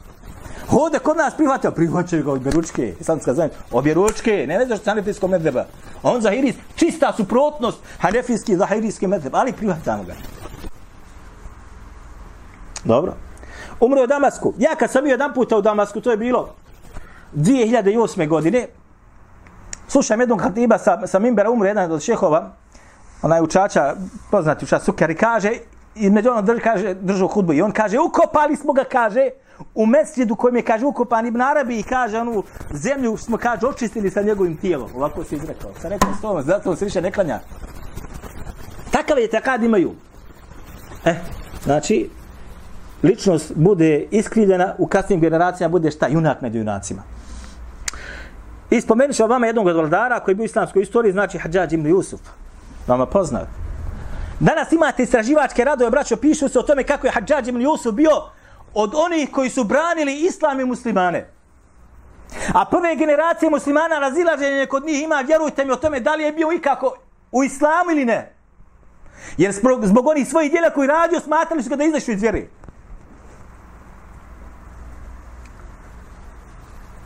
Hode 0.70 1.00
kod 1.00 1.18
nas 1.18 1.36
prihvatio, 1.36 1.72
prihvaćaju 1.72 2.24
ga 2.24 2.32
od 2.32 2.42
Beručke, 2.42 2.94
islamska 3.00 3.34
zajednica, 3.34 3.64
obje 3.72 3.94
ručke, 3.94 4.46
ne 4.48 4.58
ne 4.58 4.76
što 4.76 4.90
hanefijskog 4.90 5.30
medheba. 5.30 5.66
On 6.04 6.22
za 6.22 6.32
hirijs, 6.32 6.56
čista 6.76 7.14
suprotnost 7.18 7.80
hanefijski 8.00 8.56
za 8.56 8.66
hirijski 8.66 9.08
ali 9.32 9.54
prihvatamo 9.54 10.04
ga. 10.04 10.14
Dobro. 12.86 13.14
Umro 13.80 14.00
je 14.00 14.04
u 14.04 14.08
Damasku. 14.08 14.54
Ja 14.58 14.76
kad 14.76 14.92
sam 14.92 15.04
bio 15.04 15.12
jedan 15.12 15.34
puta 15.34 15.58
u 15.58 15.62
Damasku, 15.62 16.02
to 16.02 16.12
je 16.12 16.18
bilo 16.18 16.50
2008. 17.36 18.28
godine, 18.28 18.68
Slušam 19.88 20.20
jednog 20.20 20.42
hatiba 20.42 20.78
sa, 20.78 21.08
sa 21.08 21.20
Mimbera 21.20 21.50
umro 21.50 21.68
jedan 21.68 21.92
od 21.92 22.02
šehova, 22.02 22.52
onaj 23.22 23.42
učača, 23.42 23.96
poznati 24.32 24.66
učač 24.66 24.82
Sukar, 24.82 25.10
i 25.10 25.16
kaže, 25.16 25.52
i 25.96 26.10
među 26.10 26.30
ono 26.30 26.42
drži, 26.42 26.62
kaže, 26.62 26.94
držu 26.94 27.28
hudbu, 27.28 27.54
i 27.54 27.62
on 27.62 27.72
kaže, 27.72 28.00
ukopali 28.00 28.56
smo 28.56 28.74
ga, 28.74 28.84
kaže, 28.84 29.30
u 29.76 29.86
mesjidu 29.86 30.36
kojem 30.36 30.56
je, 30.56 30.62
kaže, 30.62 30.86
ukopan 30.86 31.26
Ibn 31.26 31.42
Arabi, 31.42 31.80
i 31.80 31.84
kaže, 31.84 32.20
onu 32.20 32.44
zemlju 32.72 33.18
smo, 33.18 33.38
kaže, 33.38 33.68
očistili 33.68 34.12
sa 34.12 34.22
njegovim 34.22 34.58
tijelom. 34.58 34.90
Ovako 34.96 35.24
se 35.24 35.36
izrekao. 35.36 35.72
Sa 35.82 35.90
nekom 35.90 36.14
stovom, 36.18 36.42
zato 36.44 36.76
se 36.76 36.86
više 36.86 37.02
ne 37.02 37.12
klanja. 37.12 37.40
Takav 38.92 39.20
je 39.20 39.30
takad 39.30 39.64
imaju. 39.64 39.92
E, 41.06 41.16
znači, 41.64 42.10
ličnost 43.06 43.52
bude 43.56 44.08
iskrivljena, 44.12 44.74
u 44.78 44.88
kasnim 44.88 45.20
generacijama 45.20 45.72
bude 45.72 45.92
šta? 45.92 46.08
Junak 46.08 46.42
među 46.42 46.58
junacima. 46.58 47.02
I 48.70 48.82
spomenut 48.82 49.16
ću 49.16 49.28
vama 49.28 49.48
jednog 49.48 49.68
od 49.68 49.76
vladara 49.76 50.20
koji 50.20 50.34
je 50.34 50.36
bio 50.36 50.44
u 50.44 50.46
islamskoj 50.46 50.82
istoriji, 50.82 51.12
znači 51.12 51.38
Hadžađ 51.38 51.74
ibn 51.74 51.88
Jusuf. 51.88 52.20
Vama 52.88 53.06
poznat. 53.06 53.48
Danas 54.40 54.72
imate 54.72 55.04
istraživačke 55.04 55.64
radove, 55.64 55.92
braćo, 55.92 56.16
pišu 56.16 56.50
se 56.50 56.60
o 56.60 56.64
tome 56.64 56.84
kako 56.84 57.08
je 57.08 57.12
Hadžađ 57.12 57.48
ibn 57.48 57.62
Jusuf 57.62 57.94
bio 57.94 58.12
od 58.74 58.92
onih 58.96 59.30
koji 59.32 59.50
su 59.50 59.64
branili 59.64 60.20
islam 60.20 60.60
i 60.60 60.66
muslimane. 60.66 61.30
A 62.54 62.66
prve 62.66 62.96
generacije 62.96 63.50
muslimana 63.50 64.00
razilaženje 64.00 64.66
kod 64.66 64.86
njih 64.86 65.04
ima, 65.04 65.24
vjerujte 65.28 65.66
mi 65.66 65.72
o 65.72 65.76
tome, 65.76 66.00
da 66.00 66.16
li 66.16 66.24
je 66.24 66.32
bio 66.32 66.52
ikako 66.52 66.96
u 67.32 67.44
islamu 67.44 67.92
ili 67.92 68.06
ne. 68.06 68.34
Jer 69.38 69.52
zbog, 69.52 69.86
zbog 69.86 70.08
onih 70.08 70.28
svojih 70.28 70.52
djela 70.52 70.70
koji 70.70 70.88
radio, 70.88 71.20
smatrali 71.20 71.64
su 71.64 71.70
ga 71.70 71.76
da 71.76 71.84
izašu 71.84 72.12
iz 72.12 72.22
vjere. 72.22 72.48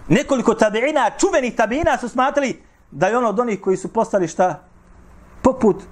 Nekoliko 0.09 0.53
tabiina, 0.53 1.11
čuvenih 1.19 1.55
tabiina 1.55 1.97
su 1.97 2.09
smatrali 2.09 2.61
da 2.91 3.07
je 3.07 3.17
ono 3.17 3.29
od 3.29 3.39
onih 3.39 3.61
koji 3.61 3.77
su 3.77 3.87
postali 3.93 4.27
šta? 4.27 4.63
Poput 5.41 5.83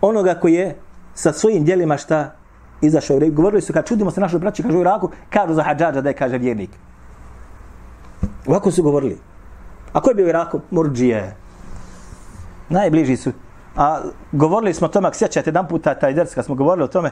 onoga 0.00 0.34
koji 0.34 0.54
je 0.54 0.76
sa 1.14 1.32
svojim 1.32 1.64
djelima 1.64 1.96
šta 1.96 2.36
izašao. 2.80 3.18
Govorili 3.30 3.62
su 3.62 3.72
kad 3.72 3.86
čudimo 3.86 4.10
se 4.10 4.20
našoj 4.20 4.40
braći, 4.40 4.62
kažu 4.62 4.78
u 4.78 4.80
Iraku, 4.80 5.10
kažu 5.30 5.54
za 5.54 5.62
hađađa 5.62 6.00
da 6.00 6.08
je 6.08 6.16
kaže 6.16 6.38
vjernik. 6.38 6.70
Ovako 8.46 8.70
su 8.70 8.82
govorili. 8.82 9.18
A 9.92 10.00
ko 10.00 10.10
je 10.10 10.14
bio 10.14 10.26
u 10.26 10.28
Iraku? 10.28 10.60
Murđije. 10.70 11.36
Najbliži 12.68 13.16
su. 13.16 13.32
A 13.76 14.00
govorili 14.32 14.74
smo 14.74 14.86
o 14.86 14.90
tome, 14.90 15.08
ako 15.08 15.16
sjećate 15.16 15.50
jedan 15.50 15.68
puta 15.68 15.94
taj 15.94 16.12
ders, 16.12 16.34
kad 16.34 16.44
smo 16.44 16.54
govorili 16.54 16.84
o 16.84 16.88
tome, 16.88 17.10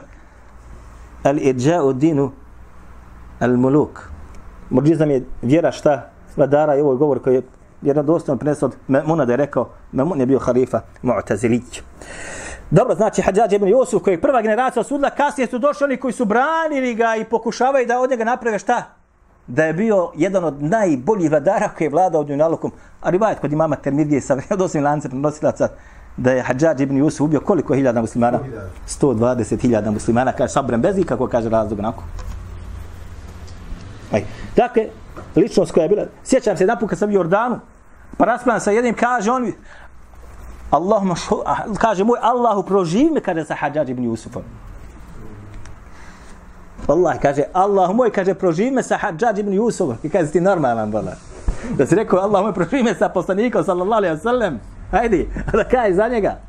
al 1.23 1.35
irđa'u 1.35 1.93
dinu 1.93 2.31
al 3.39 3.57
muluk. 3.57 4.08
Murđizam 4.69 5.11
je 5.11 5.25
vjera 5.41 5.71
šta 5.71 6.09
vladara 6.37 6.75
i 6.75 6.81
ovo 6.81 6.91
je 6.91 6.97
govor 6.97 7.23
koji 7.23 7.35
je 7.35 7.41
vjerodostojno 7.81 8.39
prenesao 8.39 8.69
od 8.69 8.75
Memuna 8.87 9.25
da 9.25 9.33
je 9.33 9.37
rekao, 9.37 9.69
Memun 9.91 10.19
je 10.19 10.25
bio 10.25 10.39
halifa 10.39 10.81
Mu'tazilić. 11.03 11.81
Dobro, 12.71 12.95
znači 12.95 13.21
Hadžađ 13.21 13.53
ibn 13.53 13.67
Jusuf 13.67 14.03
koji 14.03 14.13
je 14.13 14.21
prva 14.21 14.41
generacija 14.41 14.81
osudila, 14.81 15.09
kasnije 15.09 15.47
su 15.47 15.59
došli 15.59 15.85
oni 15.85 15.97
koji 15.97 16.13
su 16.13 16.25
branili 16.25 16.95
ga 16.95 17.15
i 17.15 17.25
pokušavaju 17.25 17.87
da 17.87 17.99
od 17.99 18.09
njega 18.09 18.23
naprave 18.23 18.59
šta? 18.59 18.83
Da 19.47 19.65
je 19.65 19.73
bio 19.73 20.11
jedan 20.15 20.43
od 20.43 20.63
najboljih 20.63 21.31
vladara 21.31 21.69
koji 21.77 21.85
je 21.85 21.89
vladao 21.89 22.23
Dunjalukom. 22.23 22.71
A 23.01 23.09
rivajet 23.09 23.39
kod 23.39 23.53
imama 23.53 23.75
Termidije 23.75 24.21
sa 24.21 24.33
vredosnim 24.47 24.83
lancem 24.83 25.11
prenosilaca 25.11 25.69
da 26.17 26.31
je 26.31 26.41
Hadžađ 26.41 26.81
ibn 26.81 26.97
Jusuf 26.97 27.21
ubio 27.21 27.39
koliko 27.39 27.73
hiljada 27.73 28.01
muslimana? 28.01 28.39
120 28.87 29.61
hiljada 29.61 29.91
muslimana, 29.91 30.31
kaže 30.31 30.53
sabrem 30.53 30.81
bez 30.81 30.97
ikako 30.97 31.27
kaže 31.27 31.49
razlog 31.49 31.79
onako. 31.79 32.03
Aj. 34.11 34.23
Dakle, 34.59 34.85
ličnost 35.35 35.71
koja 35.71 35.83
je 35.83 35.89
bila, 35.89 36.03
sjećam 36.23 36.57
se 36.57 36.63
jedan 36.63 36.79
put 36.79 36.89
kad 36.89 36.99
sam 36.99 37.09
u 37.09 37.13
Jordanu, 37.13 37.59
pa 38.17 38.25
raspravljam 38.25 38.59
sa 38.59 38.71
jednim, 38.71 38.95
kaže 38.95 39.31
on, 39.31 39.43
mi, 39.43 39.53
šo, 41.15 41.43
kaže 41.77 42.03
moj 42.03 42.19
Allahu 42.21 42.63
proživi 42.63 43.11
me, 43.11 43.21
kaže 43.21 43.45
sa 43.45 43.55
Hadžađ 43.55 43.89
ibn 43.89 44.03
Jusufom. 44.03 44.43
Allah 46.87 47.15
kaže, 47.21 47.43
Allah 47.53 47.95
moj, 47.95 48.11
kaže, 48.11 48.33
proživi 48.33 48.71
me 48.71 48.83
sa 48.83 48.97
Hadžađ 48.97 49.39
ibn 49.39 49.53
Jusufom. 49.53 49.95
I 50.03 50.09
kaže, 50.09 50.31
ti 50.31 50.41
normalan, 50.41 50.91
bolan. 50.91 51.15
Da 51.77 51.85
si 51.85 51.95
rekao, 51.95 52.19
Allah 52.19 52.43
moj, 52.43 52.53
proživi 52.53 52.83
me 52.83 52.95
sa 52.95 53.09
poslanikom, 53.09 53.63
sallallahu 53.63 53.97
alaihi 53.97 54.15
wa 54.15 54.21
sallam. 54.23 54.59
Hajdi, 54.91 55.29
a 55.53 55.57
da 55.57 55.63
kaj 55.63 55.93
za 55.93 56.07
njega. 56.07 56.39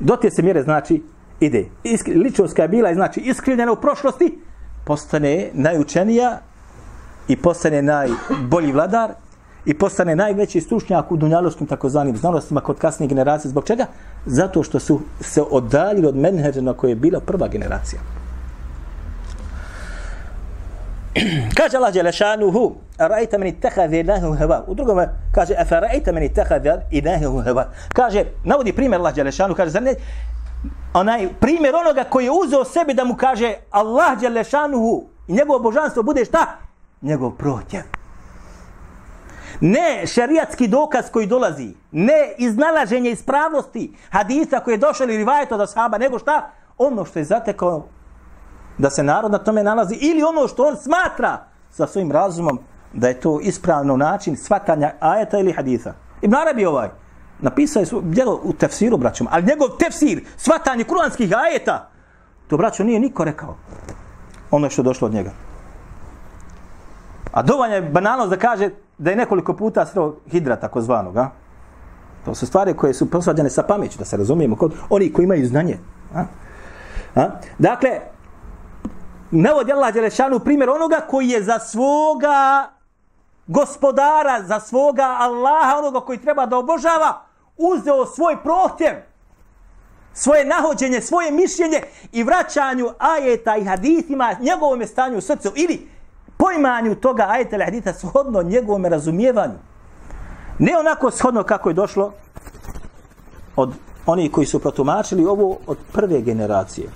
Do 0.00 0.16
te 0.16 0.30
se 0.30 0.42
mjere, 0.42 0.62
znači, 0.62 1.02
ide. 1.40 1.66
Iskri, 1.84 2.14
ličnost 2.14 2.56
koja 2.56 2.64
je 2.64 2.68
bila, 2.68 2.94
znači, 2.94 3.20
iskrivljena 3.20 3.72
u 3.72 3.76
prošlosti, 3.76 4.38
postane 4.86 5.50
najučenija 5.52 6.38
i 7.28 7.36
postane 7.36 7.82
najbolji 7.82 8.72
vladar 8.72 9.10
i 9.64 9.74
postane 9.74 10.16
najveći 10.16 10.60
stručnjak 10.60 11.12
u 11.12 11.16
dunjaloškim 11.16 11.66
takozvanim 11.66 12.16
znanostima 12.16 12.60
kod 12.60 12.78
kasnije 12.78 13.08
generacije. 13.08 13.50
Zbog 13.50 13.64
čega? 13.66 13.86
Zato 14.26 14.62
što 14.62 14.78
su 14.80 15.00
se 15.20 15.42
odaljili 15.42 16.06
od 16.06 16.16
menheđa 16.16 16.60
na 16.60 16.72
koje 16.72 16.90
je 16.90 16.94
bila 16.94 17.20
prva 17.20 17.48
generacija. 17.48 18.00
kaže 21.58 21.76
Allah 21.76 21.92
Đelešanuhu, 21.92 22.74
rajta 22.98 23.38
meni 23.38 23.60
tehadhe 23.60 24.00
ilahe 24.00 24.36
heva. 24.38 24.64
U 24.66 24.74
drugom 24.74 25.02
kaže, 25.32 25.54
afa 25.58 25.80
rajta 25.80 26.12
meni 26.12 26.28
tehadhe 26.34 26.76
ilahe 26.90 27.26
heva. 27.44 27.68
Kaže, 27.92 28.24
navodi 28.44 28.72
primjer 28.72 29.00
Allah 29.00 29.14
Đelešanuhu, 29.14 29.56
kaže, 29.56 29.70
zar 29.70 29.82
ne, 29.82 29.94
onaj 30.94 31.28
primjer 31.40 31.74
onoga 31.74 32.04
koji 32.04 32.24
je 32.24 32.30
uzeo 32.30 32.64
sebi 32.64 32.94
da 32.94 33.04
mu 33.04 33.16
kaže 33.16 33.54
Allah 33.70 34.20
Đelešanuhu 34.20 35.04
i 35.28 35.32
njegovo 35.32 35.58
božanstvo 35.58 36.02
bude 36.02 36.24
šta? 36.24 36.46
Njegov 37.02 37.30
protjev. 37.30 37.82
Ne 39.60 40.06
šerijatski 40.06 40.68
dokaz 40.68 41.10
koji 41.12 41.26
dolazi, 41.26 41.74
ne 41.92 42.34
iznalaženje 42.38 43.10
ispravnosti 43.10 43.96
hadisa 44.10 44.60
koji 44.60 44.74
je 44.74 44.78
došao 44.78 45.04
ili 45.04 45.16
rivajet 45.16 45.52
od 45.52 45.60
ashaba, 45.60 45.98
nego 45.98 46.18
šta? 46.18 46.50
Ono 46.78 47.04
što 47.04 47.18
je 47.18 47.24
zatekao 47.24 47.86
da 48.78 48.90
se 48.90 49.02
narod 49.02 49.32
na 49.32 49.38
tome 49.38 49.62
nalazi 49.62 49.94
ili 49.94 50.22
ono 50.22 50.48
što 50.48 50.66
on 50.66 50.76
smatra 50.76 51.44
sa 51.70 51.86
svojim 51.86 52.12
razumom 52.12 52.58
da 52.92 53.08
je 53.08 53.20
to 53.20 53.40
ispravno 53.40 53.96
način 53.96 54.36
svatanja 54.36 54.92
ajeta 55.00 55.38
ili 55.38 55.52
hadisa. 55.52 55.94
Ibn 56.22 56.34
Arabi 56.34 56.66
ovaj, 56.66 56.88
napisao 57.40 57.80
je 57.80 57.86
djelo 58.02 58.40
u 58.44 58.52
tefsiru, 58.52 58.96
braćom, 58.96 59.26
ali 59.30 59.46
njegov 59.46 59.68
tefsir, 59.78 60.24
svatanje 60.36 60.84
kuranskih 60.84 61.32
ajeta, 61.36 61.90
to, 62.48 62.56
braćo, 62.56 62.84
nije 62.84 63.00
niko 63.00 63.24
rekao 63.24 63.56
ono 64.50 64.70
što 64.70 64.82
je 64.82 64.84
došlo 64.84 65.06
od 65.06 65.14
njega. 65.14 65.30
A 67.32 67.42
dovoljno 67.42 67.74
je 67.74 67.82
banalnost 67.82 68.30
da 68.30 68.36
kaže 68.36 68.70
da 68.98 69.10
je 69.10 69.16
nekoliko 69.16 69.56
puta 69.56 69.86
sreo 69.86 70.14
hidra 70.30 70.56
takozvanog, 70.56 71.16
a? 71.16 71.30
To 72.24 72.34
su 72.34 72.46
stvari 72.46 72.74
koje 72.74 72.94
su 72.94 73.10
posvađane 73.10 73.50
sa 73.50 73.62
pameću, 73.62 73.98
da 73.98 74.04
se 74.04 74.16
razumijemo, 74.16 74.56
kod 74.56 74.72
oni 74.90 75.12
koji 75.12 75.24
imaju 75.24 75.46
znanje. 75.46 75.78
A? 76.14 76.24
A? 77.14 77.28
Dakle, 77.58 77.90
navodi 79.30 79.72
Allah 79.72 79.94
Đelešanu 79.94 80.38
primjer 80.38 80.70
onoga 80.70 81.00
koji 81.10 81.28
je 81.28 81.42
za 81.42 81.58
svoga 81.58 82.70
gospodara, 83.46 84.42
za 84.42 84.60
svoga 84.60 85.16
Allaha, 85.18 85.78
onoga 85.78 86.00
koji 86.00 86.18
treba 86.18 86.46
da 86.46 86.58
obožava, 86.58 87.25
uzeo 87.56 88.06
svoj 88.06 88.36
prohtjev, 88.42 88.94
svoje 90.14 90.44
nahođenje, 90.44 91.00
svoje 91.00 91.30
mišljenje 91.30 91.80
i 92.12 92.22
vraćanju 92.22 92.90
ajeta 92.98 93.56
i 93.56 93.64
hadithima 93.64 94.36
njegovom 94.40 94.86
stanju 94.86 95.18
u 95.18 95.20
srcu 95.20 95.52
ili 95.54 95.88
poimanju 96.36 96.94
toga 96.94 97.26
ajeta 97.28 97.56
ili 97.56 97.64
haditha 97.64 97.92
shodno 97.92 98.42
njegovom 98.42 98.84
razumijevanju. 98.84 99.58
Ne 100.58 100.78
onako 100.78 101.10
shodno 101.10 101.42
kako 101.42 101.68
je 101.68 101.74
došlo 101.74 102.12
od 103.56 103.72
oni 104.06 104.32
koji 104.32 104.46
su 104.46 104.58
protumačili 104.58 105.24
ovo 105.24 105.58
od 105.66 105.78
prve 105.92 106.20
generacije. 106.20 106.88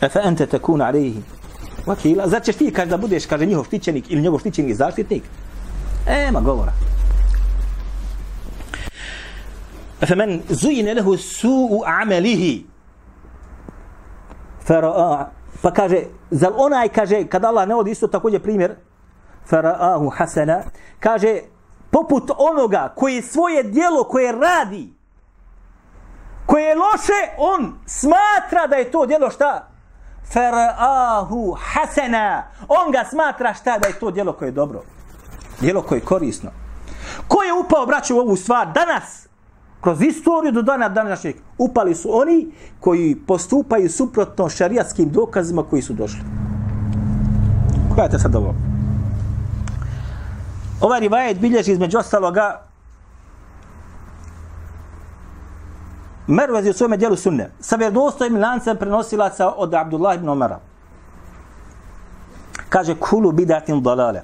Efe 0.00 0.20
ente 0.24 0.46
tekun 0.46 0.82
alejhi. 0.82 1.22
Vakila, 1.86 2.28
zar 2.28 2.42
ćeš 2.42 2.56
ti 2.56 2.70
kaže 2.70 2.90
da 2.90 2.96
budeš 2.96 3.26
kaže 3.26 3.46
njihov 3.46 3.64
štićenik 3.64 4.10
ili 4.10 4.22
njegov 4.22 4.38
štićenik 4.38 4.76
zaštitnik? 4.76 5.22
Ema 6.06 6.40
govora. 6.40 6.72
فمن 10.01 10.41
زين 10.49 10.89
له 10.89 11.15
سوء 11.15 11.85
عمله 11.85 12.61
فرآه 14.65 15.27
pa 15.61 15.71
kaže, 15.71 16.05
zal 16.31 16.53
onaj, 16.57 16.89
kaže, 16.89 17.27
kad 17.27 17.45
Allah 17.45 17.67
ne 17.67 17.75
vodi 17.75 17.91
isto 17.91 18.07
također 18.07 18.41
primjer, 18.41 18.75
faraahu 19.45 20.09
hasana, 20.09 20.63
kaže, 20.99 21.39
poput 21.91 22.31
onoga 22.37 22.93
koji 22.95 23.21
svoje 23.21 23.63
dijelo 23.63 24.03
koje 24.03 24.31
radi, 24.31 24.93
koje 26.45 26.63
je 26.63 26.75
loše, 26.75 27.21
on 27.37 27.79
smatra 27.85 28.67
da 28.69 28.75
je 28.75 28.91
to 28.91 29.05
dijelo 29.05 29.29
šta? 29.29 29.67
Faraahu 30.33 31.57
hasana. 31.59 32.43
On 32.67 32.91
ga 32.91 33.03
smatra 33.09 33.53
šta 33.53 33.77
da 33.77 33.87
je 33.87 33.99
to 33.99 34.11
dijelo 34.11 34.33
koje 34.33 34.47
je 34.47 34.51
dobro. 34.51 34.81
Dijelo 35.59 35.81
koje 35.81 35.97
je 35.97 36.05
korisno. 36.05 36.51
Ko 37.27 37.43
je 37.43 37.53
upao, 37.53 37.85
braću, 37.85 38.15
u 38.15 38.19
ovu 38.19 38.35
stvar 38.35 38.67
danas? 38.71 39.27
kroz 39.86 40.02
istoriju 40.02 40.52
do 40.52 40.62
dana 40.62 40.88
današnjeg 40.88 41.36
upali 41.58 41.94
su 41.94 42.08
oni 42.18 42.50
koji 42.80 43.16
postupaju 43.26 43.90
suprotno 43.90 44.48
šarijatskim 44.48 45.10
dokazima 45.10 45.62
koji 45.62 45.82
su 45.82 45.92
došli. 45.92 46.20
Gledajte 47.94 48.18
sad 48.18 48.34
ovo. 48.34 48.54
Ovaj 50.80 51.00
rivajet 51.00 51.40
bilježi 51.40 51.72
između 51.72 51.98
ostaloga 51.98 52.62
Mervezi 56.26 56.70
u 56.70 56.72
svome 56.72 56.96
dijelu 56.96 57.16
sunne. 57.16 57.50
Sa 57.60 57.76
vjerodostojnim 57.76 58.40
lancem 58.40 58.76
prenosilaca 58.76 59.52
od 59.56 59.74
Abdullah 59.74 60.16
ibn 60.16 60.28
Omara. 60.28 60.58
Kaže, 62.68 62.94
kulu 62.94 63.32
bidatin 63.32 63.82
dalale. 63.82 64.22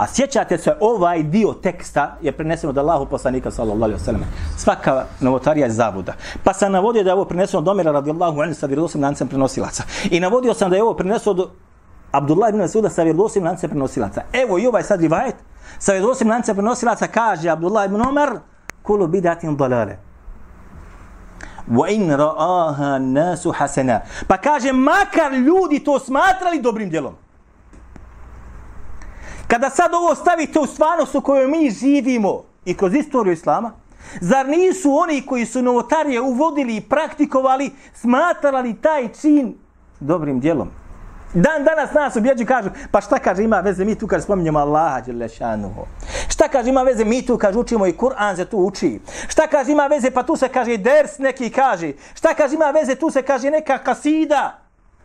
A 0.00 0.06
sjećate 0.06 0.58
se, 0.58 0.74
ovaj 0.80 1.22
dio 1.22 1.52
teksta 1.52 2.16
je 2.22 2.32
preneseno 2.32 2.70
od 2.70 2.78
Allahu 2.78 3.06
poslanika 3.06 3.50
sallallahu 3.50 3.84
alaihi 3.84 4.02
wasallam. 4.02 4.24
Svaka 4.56 5.04
novotarija 5.20 5.66
je 5.66 5.72
zabuda. 5.72 6.12
Pa 6.44 6.52
sam 6.52 6.72
navodio 6.72 7.02
da 7.02 7.10
je 7.10 7.14
ovo 7.14 7.24
preneseno 7.24 7.58
od 7.58 7.68
Omera 7.68 7.92
radijallahu 7.92 8.40
anhu 8.40 8.54
sa 8.54 8.66
vjerodostojnim 8.66 9.04
lancem 9.04 9.28
prenosilaca. 9.28 9.82
I 10.10 10.20
navodio 10.20 10.54
sam 10.54 10.70
da 10.70 10.76
je 10.76 10.82
ovo 10.82 10.94
preneseno 10.94 11.30
od 11.30 11.50
Abdullah 12.12 12.48
ibn 12.48 12.60
Masuda 12.60 12.90
sa 12.90 13.02
vjerodostojnim 13.02 13.48
lancem 13.48 13.70
prenosilaca. 13.70 14.22
Evo 14.32 14.58
i 14.58 14.66
ovaj 14.66 14.82
sad 14.82 15.00
rivajet 15.00 15.34
sa 15.78 15.92
vjerodostojnim 15.92 16.32
lancem 16.32 16.56
prenosilaca 16.56 17.06
kaže 17.06 17.48
Abdullah 17.48 17.86
ibn 17.86 18.00
Omar 18.00 18.38
kulu 18.82 19.06
bidatin 19.06 19.56
dalale. 19.56 19.98
Wa 21.68 21.90
in 21.90 22.10
ra'aha 22.10 22.98
nasu 23.12 23.52
hasana. 23.52 24.00
Pa 24.28 24.36
kaže 24.36 24.72
makar 24.72 25.32
ljudi 25.32 25.84
to 25.84 25.98
smatrali 25.98 26.62
dobrim 26.62 26.90
djelom. 26.90 27.14
Kada 29.50 29.70
sad 29.70 29.94
ovo 29.94 30.14
stavite 30.14 30.58
u 30.58 30.66
stvarnost 30.66 31.14
u 31.14 31.20
kojoj 31.20 31.48
mi 31.48 31.70
živimo 31.70 32.42
i 32.64 32.76
kroz 32.76 32.94
istoriju 32.94 33.32
Islama, 33.32 33.72
zar 34.20 34.48
nisu 34.48 34.92
oni 34.92 35.26
koji 35.26 35.46
su 35.46 35.62
novotarije 35.62 36.20
uvodili 36.20 36.76
i 36.76 36.80
praktikovali, 36.80 37.70
smatrali 37.94 38.80
taj 38.80 39.08
čin 39.12 39.54
dobrim 40.00 40.40
djelom? 40.40 40.70
Dan 41.34 41.64
danas 41.64 41.92
nas 41.92 42.16
objeđu 42.16 42.46
kažu, 42.46 42.68
pa 42.90 43.00
šta 43.00 43.18
kaže 43.18 43.44
ima 43.44 43.60
veze 43.60 43.84
mi 43.84 43.94
tu 43.94 44.06
kad 44.06 44.22
spominjemo 44.22 44.58
Allaha 44.58 45.00
Đelešanuhu. 45.00 45.86
Šta 46.28 46.48
kaže 46.48 46.70
ima 46.70 46.82
veze 46.82 47.04
mi 47.04 47.26
tu 47.26 47.38
kad 47.38 47.56
učimo 47.56 47.86
i 47.86 47.96
Kur'an 47.96 48.36
se 48.36 48.44
tu 48.44 48.58
uči. 48.58 49.00
Šta 49.28 49.46
kaže 49.46 49.72
ima 49.72 49.86
veze 49.86 50.10
pa 50.10 50.22
tu 50.22 50.36
se 50.36 50.48
kaže 50.48 50.76
ders 50.76 51.18
neki 51.18 51.50
kaže. 51.50 51.92
Šta 52.14 52.34
kaže 52.34 52.54
ima 52.54 52.70
veze 52.70 52.94
tu 52.94 53.10
se 53.10 53.22
kaže 53.22 53.50
neka 53.50 53.78
kasida 53.78 54.58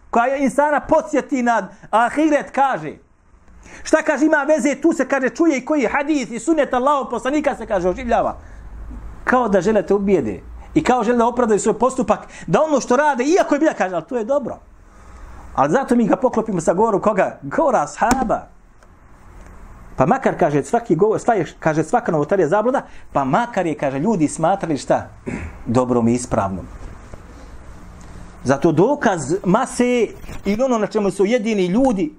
koja 0.09 0.25
je 0.25 0.43
insana 0.43 0.79
podsjeti 0.79 1.43
na 1.43 1.67
ahiret 1.91 2.51
kaže. 2.51 3.04
Šta 3.83 4.01
kaže 4.01 4.25
ima 4.25 4.45
veze 4.47 4.75
tu 4.81 4.93
se 4.93 5.07
kaže 5.07 5.29
čuje 5.29 5.57
i 5.57 5.65
koji 5.65 5.85
hadis 5.85 6.31
i 6.31 6.39
sunet 6.39 6.73
Allahu 6.73 7.09
poslanika 7.09 7.55
se 7.55 7.65
kaže 7.65 7.89
oživljava. 7.89 8.37
Kao 9.23 9.49
da 9.49 9.61
želite 9.61 9.93
ubijede 9.93 10.41
i 10.73 10.83
kao 10.83 11.03
žele 11.03 11.17
da 11.17 11.27
opravdaju 11.27 11.59
svoj 11.59 11.79
postupak 11.79 12.27
da 12.47 12.61
ono 12.61 12.81
što 12.81 12.95
rade 12.95 13.23
iako 13.23 13.55
je 13.55 13.59
bila 13.59 13.73
kaže 13.73 13.95
ali 13.95 14.05
to 14.05 14.17
je 14.17 14.23
dobro. 14.23 14.59
Ali 15.55 15.71
zato 15.71 15.95
mi 15.95 16.07
ga 16.07 16.15
poklopimo 16.15 16.61
sa 16.61 16.73
govoru 16.73 17.01
koga? 17.01 17.39
Govora 17.41 17.83
ashaba. 17.83 18.55
Pa 19.95 20.05
makar 20.05 20.35
kaže 20.39 20.63
svaki 20.63 20.95
govor, 20.95 21.19
svaj, 21.19 21.45
kaže 21.59 21.83
svaka 21.83 22.11
novotarija 22.11 22.47
zabluda, 22.47 22.81
pa 23.13 23.23
makar 23.23 23.65
je, 23.65 23.75
kaže, 23.75 23.99
ljudi 23.99 24.27
smatrali 24.27 24.77
šta? 24.77 25.07
Dobrom 25.65 26.07
i 26.07 26.13
ispravnom. 26.13 26.65
Zato 28.43 28.71
dokaz 28.71 29.33
mase 29.43 30.07
ili 30.45 30.63
ono 30.63 30.77
na 30.77 30.87
čemu 30.87 31.11
su 31.11 31.25
jedini 31.25 31.65
ljudi 31.65 32.15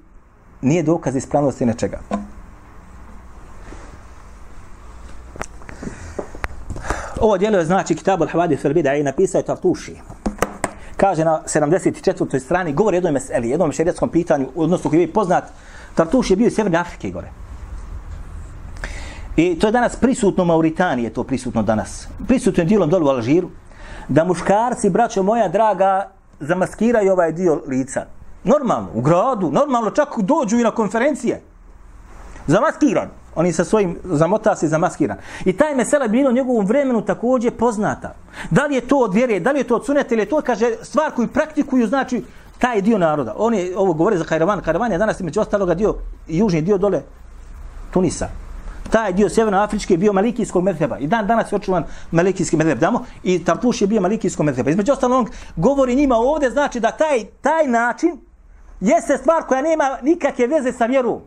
nije 0.63 0.83
dokaz 0.83 1.17
ispravnosti 1.17 1.67
nečega. 1.67 1.99
Ovo 7.21 7.39
dijelo 7.39 7.59
je 7.59 7.65
znači 7.65 7.95
Kitab 7.95 8.21
al-Havadi 8.21 8.57
Srbida 8.63 8.95
i 8.95 9.03
napisao 9.03 9.39
je 9.39 9.45
Tartuši 9.45 9.97
kaže 10.97 11.25
na 11.25 11.43
74. 11.47 12.41
strani, 12.41 12.73
govori 12.73 12.97
jednom 12.97 13.15
meseli, 13.15 13.51
jednom 13.51 13.73
šerijetskom 13.73 14.09
pitanju, 14.09 14.49
odnosno 14.57 14.91
koji 14.91 15.01
je 15.01 15.13
poznat, 15.13 15.45
Tartuš 15.95 16.31
je 16.31 16.37
bio 16.37 16.47
iz 16.47 16.55
Sjeverne 16.55 16.79
Afrike 16.79 17.11
gore. 17.11 17.29
I 19.37 19.59
to 19.59 19.69
je 19.69 19.73
danas 19.73 19.97
prisutno 19.97 20.43
u 20.43 20.47
Mauritaniji, 20.47 21.05
je 21.05 21.13
to 21.13 21.25
prisutno 21.25 21.63
danas. 21.63 22.09
Prisutno 22.29 22.63
je 22.63 22.67
dijelom 22.67 22.91
dolu 22.91 23.07
u 23.07 23.11
Alžiru, 23.11 23.51
da 24.09 24.25
muškarci, 24.25 24.91
braćo 24.91 25.23
moja 25.23 25.49
draga, 25.49 26.11
zamaskiraju 26.41 27.13
ovaj 27.13 27.33
dio 27.33 27.63
lica. 27.67 28.07
Normalno, 28.47 28.89
u 28.95 29.01
gradu, 29.01 29.51
normalno, 29.51 29.91
čak 29.91 30.09
dođu 30.19 30.59
i 30.59 30.63
na 30.63 30.71
konferencije. 30.71 31.43
Zamaskiran. 32.47 33.09
Oni 33.35 33.53
sa 33.53 33.65
svojim 33.65 33.99
zamota 34.05 34.57
se 34.57 34.69
zamaskiran. 34.69 35.17
I 35.45 35.53
taj 35.53 35.75
mesela 35.75 36.09
bilo 36.09 36.31
u 36.31 36.33
njegovom 36.33 36.67
vremenu 36.67 37.03
također 37.03 37.53
poznata. 37.53 38.15
Da 38.51 38.67
li 38.67 38.75
je 38.75 38.81
to 38.81 38.99
od 38.99 39.15
vjere, 39.15 39.41
da 39.41 39.53
li 39.53 39.59
je 39.59 39.65
to 39.65 39.77
od 39.77 39.87
suneta 39.87 40.15
ili 40.15 40.23
je 40.23 40.29
to, 40.29 40.41
kaže, 40.41 40.71
stvar 40.83 41.11
koju 41.11 41.29
praktikuju, 41.29 41.87
znači, 41.87 42.23
taj 42.59 42.83
dio 42.83 42.99
naroda. 42.99 43.35
Oni 43.37 43.73
ovo 43.77 43.93
govore 43.93 44.19
za 44.19 44.25
Kajravan. 44.25 44.61
Kajravan 44.61 44.93
je 44.93 44.99
danas 44.99 45.21
među 45.21 45.41
ostaloga 45.41 45.75
dio, 45.75 45.95
južni 46.29 46.63
dio 46.63 46.79
dole 46.79 47.03
Tunisa. 47.91 48.29
Taj 48.91 49.13
dio 49.13 49.29
Sjevernoafričke 49.29 49.95
je 49.95 49.99
bio 49.99 50.13
malikijskog 50.13 50.63
medheba. 50.63 50.99
I 50.99 51.07
dan 51.07 51.27
danas 51.27 51.53
je 51.53 51.57
očuvan 51.57 51.85
malikijski 52.11 52.57
medheb. 52.57 52.79
Damo? 52.79 53.05
I 53.23 53.45
Tartuš 53.45 53.81
je 53.81 53.87
bio 53.87 54.01
malikijskog 54.01 54.47
medheba. 54.47 54.71
Između 54.71 54.93
ostalog, 54.93 55.31
govori 55.57 55.97
njima 55.97 56.15
ovdje, 56.17 56.51
znači 56.51 56.81
da 56.81 56.91
taj, 56.91 57.25
taj 57.41 57.67
način 57.67 58.21
jeste 58.81 59.19
stvar 59.19 59.43
koja 59.43 59.63
nema 59.63 59.99
nikakve 60.03 60.47
veze 60.47 60.73
sa 60.73 60.87
vjerom. 60.87 61.21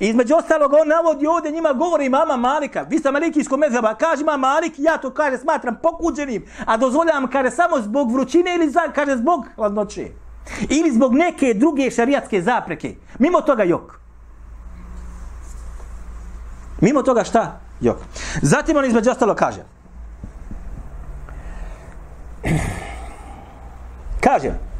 I 0.00 0.08
između 0.08 0.34
ostalog 0.34 0.72
on 0.72 0.88
navodi 0.88 1.26
ovdje 1.26 1.50
njima 1.50 1.72
govori 1.72 2.08
mama 2.08 2.36
Malika. 2.36 2.86
Vi 2.90 2.98
ste 2.98 3.10
malikijsko 3.10 3.56
mezheba. 3.56 3.94
Kaže 3.94 4.24
mama 4.24 4.48
Malik, 4.48 4.72
ja 4.78 4.96
to 4.98 5.10
kaže 5.10 5.38
smatram 5.38 5.78
pokuđenim. 5.82 6.46
A 6.66 6.76
dozvoljam 6.76 7.30
kaže 7.30 7.50
samo 7.50 7.80
zbog 7.80 8.12
vrućine 8.12 8.54
ili 8.54 8.70
za, 8.70 8.80
kaže 8.94 9.16
zbog 9.16 9.46
hladnoće. 9.56 10.08
Ili 10.68 10.90
zbog 10.90 11.14
neke 11.14 11.54
druge 11.54 11.90
šarijatske 11.90 12.42
zapreke. 12.42 12.94
Mimo 13.18 13.40
toga 13.40 13.62
jok. 13.62 14.00
Mimo 16.80 17.02
toga 17.02 17.24
šta? 17.24 17.60
Jok. 17.80 17.96
Zatim 18.42 18.76
on 18.76 18.84
između 18.84 19.10
ostalo 19.10 19.34
kaže. 19.34 19.64
Kaže. 24.20 24.71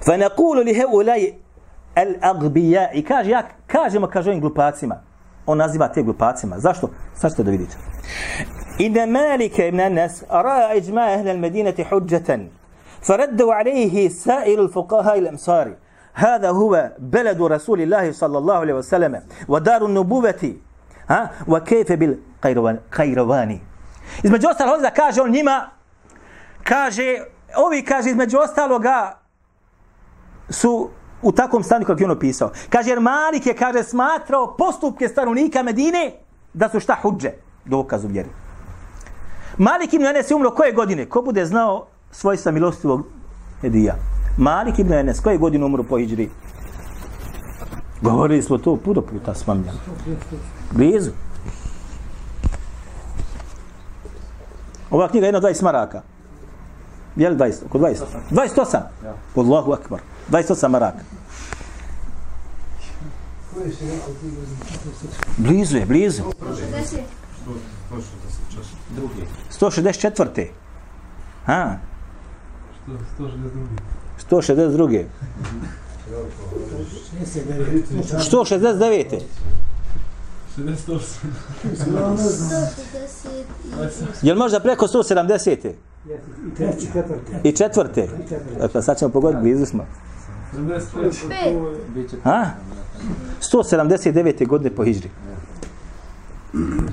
فنقول 0.00 0.66
لهؤلاء 0.66 1.34
الأغبياء 1.98 3.00
كاج 3.00 3.26
ياك 3.26 3.54
كاج 3.68 3.96
ما 3.96 4.06
كاجو 4.06 4.32
إن 4.32 4.40
باتسما 4.40 5.00
أو 5.48 5.54
نازيبا 5.54 5.86
تي 5.86 6.00
غلوباتسما 6.00 6.58
زاشتو 6.58 6.88
ساشتو 7.14 7.42
دويديت 7.42 7.74
إن 8.80 9.12
مالك 9.12 9.60
ابن 9.60 9.80
الناس 9.80 10.24
رأى 10.30 10.76
إجماع 10.76 11.14
أهل 11.14 11.28
المدينة 11.28 11.74
حجة 11.90 12.48
فردوا 13.02 13.54
عليه 13.54 14.08
سائر 14.08 14.62
الفقهاء 14.62 15.18
الأمصاري 15.18 15.76
هذا 16.14 16.50
هو 16.50 16.92
بلد 16.98 17.42
رسول 17.42 17.80
الله 17.80 18.12
صلى 18.12 18.38
الله 18.38 18.54
عليه 18.54 18.74
وسلم 18.74 19.22
ودار 19.48 19.86
النبوة 19.86 20.54
ها 21.10 21.30
وكيف 21.48 21.92
بالقيرواني 21.92 23.60
إذا 24.24 24.36
جوست 24.36 24.60
الهوزة 24.60 24.88
كاجو 24.88 25.26
نيما 25.26 25.68
كاجي 26.64 27.18
أوي 27.56 27.82
كاجي 27.82 28.10
إذا 28.10 28.24
جوست 28.24 28.58
الهوزة 28.58 29.25
su 30.48 30.88
u 31.22 31.32
takvom 31.32 31.62
stanju 31.62 31.86
kako 31.86 32.00
je 32.00 32.04
on 32.04 32.16
opisao. 32.16 32.50
Kaže, 32.68 32.90
jer 32.90 33.00
Malik 33.00 33.46
je, 33.46 33.54
kaže, 33.54 33.82
smatrao 33.82 34.56
postupke 34.56 35.08
stanovnika 35.08 35.62
Medine 35.62 36.12
da 36.54 36.68
su 36.68 36.80
šta 36.80 36.96
huđe, 37.02 37.30
dokaz 37.64 38.04
u 38.04 38.08
vjeri. 38.08 38.28
Malik 39.58 39.92
ibn 39.92 40.04
Enes 40.04 40.30
je 40.30 40.34
umro 40.34 40.50
koje 40.50 40.72
godine? 40.72 41.06
Ko 41.06 41.22
bude 41.22 41.44
znao 41.44 41.86
svojstva 42.10 42.52
milostivog 42.52 43.06
Edija? 43.62 43.94
Malik 44.36 44.78
ibn 44.78 44.92
Enes, 44.92 45.20
koje 45.20 45.38
godine 45.38 45.64
umro 45.64 45.82
po 45.82 45.98
Iđri? 45.98 46.30
Govorili 48.00 48.42
smo 48.42 48.58
to 48.58 48.76
puno 48.76 49.02
puta 49.02 49.34
s 49.34 49.46
mamljama. 49.46 49.78
Blizu. 50.70 51.10
Ova 54.90 55.08
knjiga 55.08 55.26
je 55.26 55.28
jedna 55.28 55.40
20 55.40 55.62
maraka. 55.62 56.02
Je 57.16 57.30
li 57.30 57.36
20? 57.36 57.66
Oko 57.66 57.78
20? 57.78 58.04
28? 58.30 58.80
Allahu 59.36 59.72
akbar. 59.72 60.00
28 60.30 60.68
maraka. 60.68 60.98
Blizu 65.36 65.76
je, 65.76 65.86
blizu. 65.86 66.22
164. 69.60 70.46
Ha? 71.46 71.78
162. 74.30 75.04
169. 78.18 79.20
Je 84.22 84.32
li 84.32 84.38
možda 84.38 84.60
preko 84.60 84.86
170. 84.86 85.72
I 87.44 87.52
četvrte. 87.52 88.08
Dakle, 88.58 88.82
sad 88.82 88.98
ćemo 88.98 89.10
pogoditi, 89.10 89.42
blizu 89.42 89.66
smo. 89.66 89.86
Ha? 92.24 92.50
179. 93.40 94.46
godine 94.46 94.70
po 94.70 94.84
Hidžri. 94.84 95.10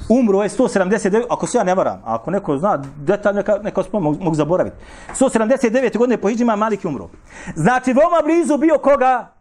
Umro 0.10 0.43
je 0.43 0.49
179, 0.49 1.23
ako 1.30 1.47
se 1.47 1.58
ja 1.58 1.63
ne 1.63 1.76
varam, 1.76 2.02
a 2.06 2.15
ako 2.15 2.32
neko 2.32 2.58
zna 2.58 2.84
detalj, 2.97 3.36
neka, 3.36 3.58
neka 3.63 3.84
spomenu, 3.84 4.12
mogu, 4.12 4.23
mogu 4.23 4.36
zaboraviti. 4.36 4.76
179. 5.19 5.97
godine 5.97 6.17
po 6.17 6.30
Hidžri 6.30 6.43
ima 6.43 6.56
Malik 6.56 6.86
umro. 6.86 7.10
Znači, 7.56 7.93
veoma 7.93 8.21
blizu 8.23 8.58
bio 8.58 8.78
koga? 8.78 9.32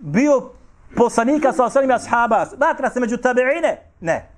Bio 0.00 0.50
poslanika 0.96 1.52
sa 1.52 1.64
osanima 1.64 1.94
ashaba. 1.94 2.46
Vatra 2.58 2.90
se 2.90 3.00
među 3.00 3.16
tabeine. 3.16 3.78
Ne. 4.00 4.28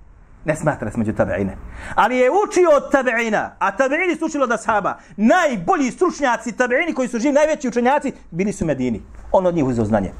Ne 0.45 0.55
smatra 0.55 0.91
se 0.91 0.97
među 0.97 1.13
tabeine. 1.13 1.57
Ali 1.95 2.17
je 2.17 2.29
učio 2.31 2.69
od 2.75 2.91
tabeina, 2.91 3.55
a 3.59 3.77
tabeini 3.77 4.15
su 4.15 4.25
učili 4.25 4.43
od 4.43 4.51
ashaba. 4.51 4.97
Najbolji 5.17 5.91
stručnjaci 5.91 6.51
tabeini 6.51 6.93
koji 6.93 7.07
su 7.07 7.19
živi, 7.19 7.33
najveći 7.33 7.67
učenjaci, 7.67 8.13
bili 8.31 8.53
su 8.53 8.65
Medini. 8.65 9.01
On 9.31 9.45
od 9.45 9.55
njih 9.55 9.65
uzeo 9.65 9.85
znanje. 9.85 10.11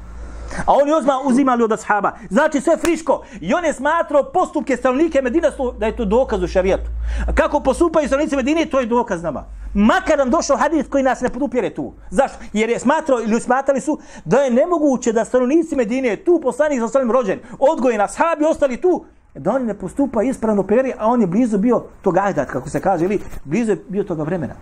A 0.66 0.72
oni 0.74 0.92
ozma 0.92 1.20
uzimali 1.24 1.64
od 1.64 1.72
ashaba. 1.72 2.12
Znači 2.30 2.60
sve 2.60 2.76
friško. 2.76 3.24
I 3.40 3.54
on 3.54 3.64
je 3.64 3.72
smatrao 3.72 4.32
postupke 4.32 4.76
stanovnike 4.76 5.22
Medina 5.22 5.50
su 5.50 5.72
da 5.78 5.86
je 5.86 5.96
to 5.96 6.04
dokaz 6.04 6.42
u 6.42 6.46
šarijatu. 6.46 6.90
Kako 7.34 7.60
postupaju 7.60 8.06
stanovnici 8.06 8.36
Medine, 8.36 8.66
to 8.66 8.80
je 8.80 8.86
dokaz 8.86 9.22
nama. 9.22 9.44
Makar 9.74 10.18
nam 10.18 10.30
došao 10.30 10.56
hadis 10.56 10.86
koji 10.88 11.02
nas 11.02 11.20
ne 11.20 11.28
podupire 11.28 11.74
tu. 11.74 11.92
Zašto? 12.10 12.38
Jer 12.52 12.70
je 12.70 12.78
smatrao 12.78 13.20
ili 13.20 13.40
smatrali 13.40 13.80
su 13.80 13.98
da 14.24 14.40
je 14.40 14.50
nemoguće 14.50 15.12
da 15.12 15.24
stanovnici 15.24 15.76
Medine 15.76 16.16
tu 16.16 16.40
poslanik 16.42 16.80
sa 16.80 16.88
svojim 16.88 17.12
rođen, 17.12 17.40
odgojen 17.58 18.00
ashabi 18.00 18.44
ostali 18.44 18.80
tu, 18.80 19.04
da 19.38 19.50
oni 19.50 19.64
ne 19.64 19.74
postupa 19.74 20.22
ispravno 20.22 20.62
peri, 20.62 20.92
a 20.98 21.06
on 21.06 21.20
je 21.20 21.26
blizu 21.26 21.58
bio 21.58 21.82
toga 22.02 22.20
ajdat, 22.24 22.50
kako 22.50 22.68
se 22.68 22.80
kaže, 22.80 23.04
ili 23.04 23.20
blizu 23.44 23.70
je 23.70 23.84
bio 23.88 24.04
toga 24.04 24.22
vremena. 24.22 24.54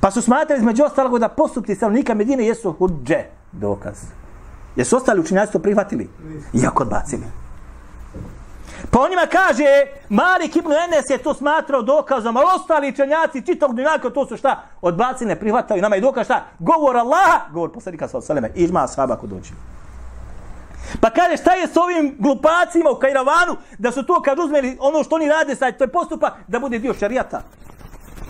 Pa 0.00 0.10
su 0.10 0.22
smatrali 0.22 0.60
između 0.60 0.84
ostalog 0.84 1.18
da 1.18 1.28
postupci 1.28 1.74
stanovnika 1.74 2.14
Medine 2.14 2.46
jesu 2.46 2.72
hudže, 2.72 3.24
dokaz. 3.52 3.96
Jesu 4.76 4.96
ostali 4.96 5.20
učinjaci 5.20 5.52
to 5.52 5.58
prihvatili? 5.58 6.08
Iako 6.52 6.82
odbacili. 6.82 7.24
Pa 8.90 9.00
onima 9.00 9.26
kaže, 9.32 9.64
Malik 10.08 10.56
ibn 10.56 10.72
Enes 10.72 11.10
je 11.10 11.18
to 11.18 11.34
smatrao 11.34 11.82
dokazom, 11.82 12.36
ali 12.36 12.46
ostali 12.56 12.88
učenjaci 12.88 13.46
čitog 13.46 13.74
dunjaka 13.74 14.10
to 14.10 14.26
su 14.26 14.36
šta? 14.36 14.62
Odbacili, 14.80 15.28
ne 15.28 15.40
prihvataju. 15.40 15.82
Nama 15.82 15.94
je 15.94 16.00
dokaz 16.00 16.24
šta? 16.24 16.44
Govor 16.58 16.96
Allaha, 16.96 17.40
govor 17.52 17.72
poslanika 17.72 18.08
sa 18.08 18.18
osaleme, 18.18 18.50
ižma 18.54 18.84
ashaba 18.84 19.16
ko 19.16 19.26
dođe. 19.26 19.52
Pa 21.00 21.10
kaže, 21.10 21.36
šta 21.36 21.52
je 21.52 21.66
s 21.66 21.76
ovim 21.76 22.16
glupacima 22.18 22.90
u 22.90 22.98
Kajravanu, 22.98 23.56
da 23.78 23.92
su 23.92 24.02
to 24.02 24.22
kad 24.22 24.38
uzmeli 24.38 24.76
ono 24.80 25.04
što 25.04 25.14
oni 25.14 25.28
rade 25.28 25.54
sad, 25.56 25.78
to 25.78 25.84
je 25.84 25.88
postupak, 25.88 26.32
da 26.48 26.58
bude 26.58 26.78
dio 26.78 26.94
šarijata. 26.94 27.42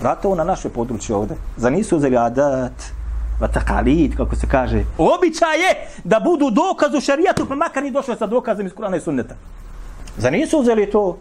Vrata 0.00 0.34
na 0.34 0.44
naše 0.44 0.68
područje 0.68 1.16
ovde. 1.16 1.34
Za 1.56 1.70
nisu 1.70 1.96
uzeli 1.96 2.16
adat, 2.16 2.72
vatakalid, 3.40 4.16
kako 4.16 4.36
se 4.36 4.46
kaže. 4.50 4.84
Običaj 4.98 5.60
je 5.60 5.88
da 6.04 6.20
budu 6.20 6.50
dokaz 6.50 6.94
u 6.94 7.00
šarijatu, 7.00 7.46
pa 7.48 7.54
makar 7.54 7.82
ni 7.82 7.90
došao 7.90 8.16
sa 8.16 8.26
dokazom 8.26 8.66
iz 8.66 8.74
Kurana 8.74 8.96
i 8.96 9.00
Sunneta. 9.00 9.34
Za 10.16 10.30
nisu 10.30 10.58
uzeli 10.58 10.90
to? 10.90 11.18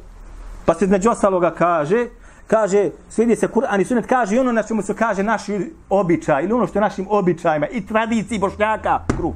Pa 0.66 0.74
se 0.74 0.88
među 0.88 1.10
ostaloga 1.10 1.52
kaže, 1.52 2.08
kaže, 2.48 2.90
slijedi 3.10 3.36
se 3.36 3.48
Kur'an 3.48 3.82
i 3.82 3.86
Sunnet, 3.86 4.06
kaže 4.06 4.36
i 4.36 4.40
ono 4.40 4.52
na 4.52 4.64
čemu 4.64 4.82
se 4.82 4.96
kaže 4.96 5.24
naši 5.24 5.74
običaj, 5.90 6.44
ili 6.44 6.54
ono 6.54 6.68
što 6.68 6.80
je 6.80 6.82
našim 6.82 7.08
običajima, 7.10 7.68
i 7.68 7.86
tradiciji 7.86 8.40
bošnjaka, 8.40 9.00
kruh. 9.18 9.34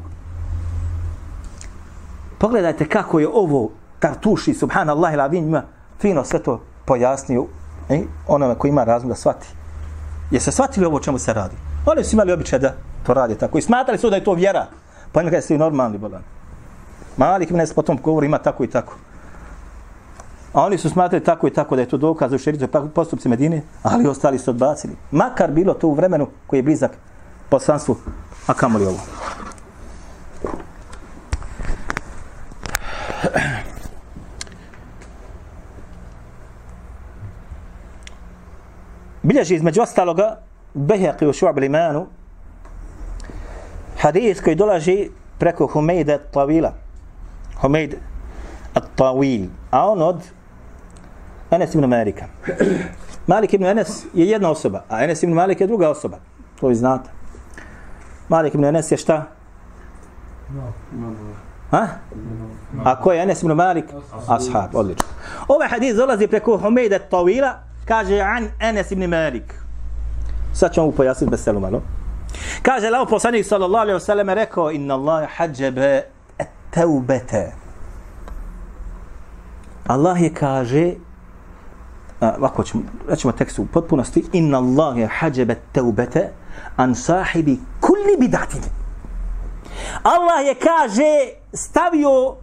Pogledajte 2.44 2.90
kako 2.90 3.20
je 3.20 3.28
ovo 3.28 3.70
Tartuši, 4.00 4.54
subhanallah, 4.54 5.14
ila 5.14 5.28
njima 5.28 5.64
fino 6.00 6.24
sve 6.24 6.40
to 6.40 6.62
pojasnio 6.86 7.46
e, 7.90 8.02
onome 8.28 8.56
koji 8.56 8.70
ima 8.70 8.84
razum 8.84 9.10
da 9.10 9.16
shvati. 9.16 9.48
Je 10.32 10.40
se 10.40 10.52
shvatili 10.52 10.86
ovo 10.86 11.00
čemu 11.00 11.20
se 11.20 11.34
radi? 11.34 11.56
Oni 11.86 12.04
su 12.04 12.16
imali 12.16 12.32
običaj 12.32 12.60
da 12.60 12.74
to 13.04 13.14
radi 13.14 13.38
tako. 13.38 13.58
I 13.58 13.62
smatrali 13.62 13.98
su 13.98 14.10
da 14.10 14.16
je 14.16 14.24
to 14.24 14.34
vjera. 14.34 14.68
Pa 15.12 15.20
oni 15.20 15.30
kada 15.30 15.42
su 15.42 15.54
i 15.54 15.58
normalni 15.58 15.98
bolan. 15.98 16.22
Malik 17.18 17.50
ibn 17.50 17.58
nes 17.58 17.74
potom 17.74 17.98
govori 18.04 18.28
ima 18.28 18.38
tako 18.38 18.64
i 18.64 18.68
tako. 18.68 18.94
A 20.54 20.66
oni 20.66 20.78
su 20.78 20.90
smatrali 20.90 21.24
tako 21.24 21.48
i 21.48 21.54
tako 21.54 21.76
da 21.76 21.82
je 21.82 21.90
to 21.90 21.98
dokaz 21.98 22.34
u 22.34 22.38
šeritu 22.38 22.68
pa 22.68 22.82
postupci 22.96 23.30
Medine, 23.30 23.62
ali 23.84 24.08
ostali 24.08 24.40
su 24.40 24.52
odbacili. 24.52 24.96
Makar 25.12 25.52
bilo 25.52 25.74
to 25.74 25.88
u 25.88 25.94
vremenu 25.94 26.28
koji 26.48 26.58
je 26.58 26.64
blizak 26.64 26.92
poslanstvu, 27.50 27.96
a 28.48 28.54
kamoli 28.54 28.86
ovo. 28.86 29.00
Bilježi 39.24 39.56
između 39.56 39.82
ostaloga 39.82 40.40
Behaqi 40.74 41.26
u 41.26 41.34
Šu'ab 41.34 41.60
limanu 41.60 42.08
hadis 44.00 44.42
koji 44.42 44.56
dolaži 44.56 45.10
preko 45.40 45.68
Humejda 45.68 46.18
Tawila. 46.34 46.72
Humejd 47.62 47.96
Tawil. 48.96 49.48
A 49.72 49.90
on 49.90 50.02
od 50.02 50.22
Enes 51.52 51.76
ibn 51.76 51.86
Malika. 51.86 52.26
Malik 53.28 53.54
ibn 53.54 53.66
Enes 53.66 54.06
je 54.14 54.26
jedna 54.26 54.52
osoba, 54.52 54.84
a 54.90 55.04
Enes 55.04 55.24
ibn 55.24 55.34
Malik 55.34 55.62
je 55.62 55.68
druga 55.68 55.90
osoba. 55.90 56.18
To 56.60 56.68
vi 56.68 56.76
znate. 56.76 57.10
Malik 58.30 58.54
ibn 58.54 58.66
Enes 58.66 58.92
je 58.92 58.98
šta? 58.98 59.26
Ha? 61.72 61.88
A 62.84 63.00
ko 63.02 63.12
je 63.12 63.24
Enes 63.24 63.44
ibn 63.44 63.54
Malik? 63.54 63.86
Ashab, 64.28 64.76
odlično. 64.76 65.08
Ovaj 65.48 65.68
hadis 65.68 65.96
dolazi 65.96 66.28
preko 66.28 66.58
Humejda 66.58 67.00
Tawila, 67.12 67.54
kaže 67.86 68.20
an 68.20 68.50
Enes 68.60 68.92
ibn 68.92 69.06
Malik. 69.10 69.54
Sad 70.54 70.74
ću 70.74 70.82
vam 70.82 70.92
pojasniti 70.92 71.32
veselu 71.32 71.60
malo. 71.60 71.82
Kaže, 72.62 72.90
lao 72.90 73.06
poslanik 73.06 73.46
sallallahu 73.46 73.82
alaihi 73.82 74.00
wasallam 74.00 74.34
rekao, 74.34 74.72
inna 74.72 74.94
Allah 74.94 75.30
hađebe 75.36 76.02
teubete. 76.70 77.52
Allah 79.88 80.22
je 80.22 80.34
kaže, 80.34 80.94
ovako 82.22 82.64
ćemo, 82.64 82.84
rećemo 83.10 83.34
tekst 83.34 83.60
u 83.60 83.66
potpunosti, 83.66 84.26
inna 84.34 84.58
Allah 84.58 84.98
je 84.98 85.08
hađebe 85.08 85.56
teubete 85.72 86.30
an 86.76 86.96
sahibi 86.96 87.60
kulli 87.82 88.18
bidatin. 88.20 88.62
Allah 90.04 90.46
je 90.46 90.56
kaže, 90.56 91.34
stavio 91.54 92.36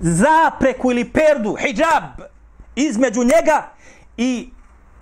zapreku 0.00 0.90
ili 0.90 1.04
perdu, 1.04 1.54
hijab, 1.54 2.04
između 2.76 3.20
njega 3.20 3.68
i 4.16 4.50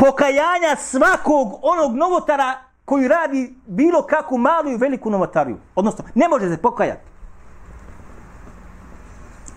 pokajanja 0.00 0.76
svakog 0.78 1.58
onog 1.62 1.96
novotara 1.96 2.58
koji 2.84 3.08
radi 3.08 3.54
bilo 3.66 4.02
kakvu 4.02 4.38
malu 4.38 4.70
i 4.70 4.76
veliku 4.76 5.10
novotariju. 5.10 5.56
Odnosno, 5.74 6.04
ne 6.14 6.28
može 6.28 6.48
se 6.48 6.56
pokajati. 6.56 7.10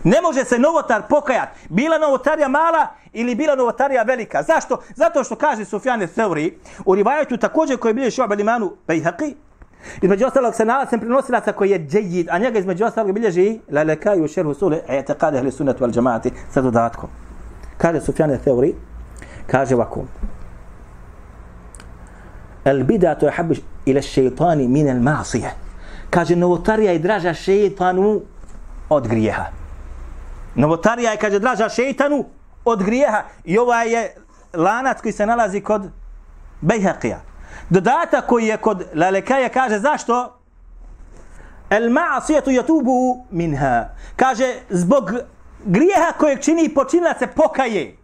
Ne 0.04 0.22
može 0.22 0.46
se 0.46 0.60
novotar 0.60 1.02
pokajati. 1.10 1.60
Bila 1.70 1.98
novotarija 1.98 2.48
mala 2.48 2.88
ili 3.14 3.36
bila 3.36 3.56
novotarija 3.56 4.04
velika. 4.04 4.44
Zašto? 4.44 4.78
Zato 4.96 5.24
što 5.24 5.36
kaže 5.36 5.66
Sufjane 5.66 6.08
Theuri 6.08 6.58
u 6.86 6.96
rivajatu 6.96 7.38
također 7.38 7.78
koji 7.78 7.90
je 7.90 7.94
bilo 7.94 8.12
šuab 8.12 8.40
imanu 8.40 8.74
Bejhaqi 8.88 9.34
između 10.02 10.26
ostalog 10.26 10.56
se 10.56 10.66
nalazim 10.66 11.00
prenosilaca 11.00 11.52
koji 11.52 11.70
je 11.70 11.88
džejid, 11.88 12.28
a 12.32 12.38
njega 12.38 12.60
između 12.60 12.86
ostalog 12.86 13.14
bilježi 13.14 13.60
lalekaj 13.72 14.22
u 14.22 14.28
šerhu 14.28 14.54
sule 14.54 14.80
etekade 14.88 15.38
ahli 15.38 15.52
sunnatu 15.52 15.84
al 15.84 15.92
džamaati 15.92 16.32
sa 16.54 16.62
dodatkom. 16.62 17.10
Kaže 17.78 18.02
Sufjane 18.02 18.38
Theuri, 18.38 18.74
kaže 19.48 19.76
ovako, 19.76 20.04
Ila 23.86 24.02
šeitani 24.02 24.68
min 24.68 24.88
el 24.88 25.02
masije. 25.02 25.52
Kaže, 26.10 26.36
novotarija 26.36 26.92
je 26.92 27.00
draža 27.00 27.34
šeitanu 27.34 28.22
od 28.90 29.08
grijeha. 29.08 29.46
Novotarija 30.56 31.12
je, 31.12 31.18
kaže, 31.18 31.40
draža 31.40 31.70
šeitanu 31.70 32.26
od 32.66 32.84
grijeha. 32.84 33.24
I 33.44 33.58
ovaj 33.58 33.94
je 33.94 34.16
lanac 34.54 35.02
koji 35.02 35.12
se 35.12 35.26
nalazi 35.26 35.62
kod 35.62 35.90
Bejhaqija. 36.62 37.18
Dodatak 37.70 38.28
koji 38.28 38.48
je 38.48 38.58
kod 38.58 38.84
Lalekaja 38.96 39.50
kaže, 39.50 39.80
zašto? 39.80 40.40
El 41.70 41.90
ma'asijetu 41.90 42.52
jatubu 42.52 43.26
minha. 43.32 43.90
Kaže, 44.16 44.56
zbog 44.70 45.12
grijeha 45.66 46.12
kojeg 46.18 46.42
čini 46.42 46.70
počinilac 46.70 47.20
se 47.20 47.28
pokaje. 47.28 47.98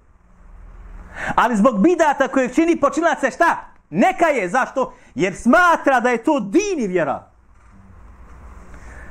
Ali 1.35 1.55
zbog 1.55 1.81
bidata 1.81 2.27
kojeg 2.27 2.55
čini 2.55 2.79
počinilac 2.79 3.19
se 3.19 3.31
šta? 3.31 3.69
Neka 3.89 4.25
je, 4.25 4.49
zašto? 4.49 4.93
Jer 5.15 5.35
smatra 5.35 5.99
da 5.99 6.09
je 6.09 6.23
to 6.23 6.39
dini 6.39 6.87
vjera. 6.87 7.29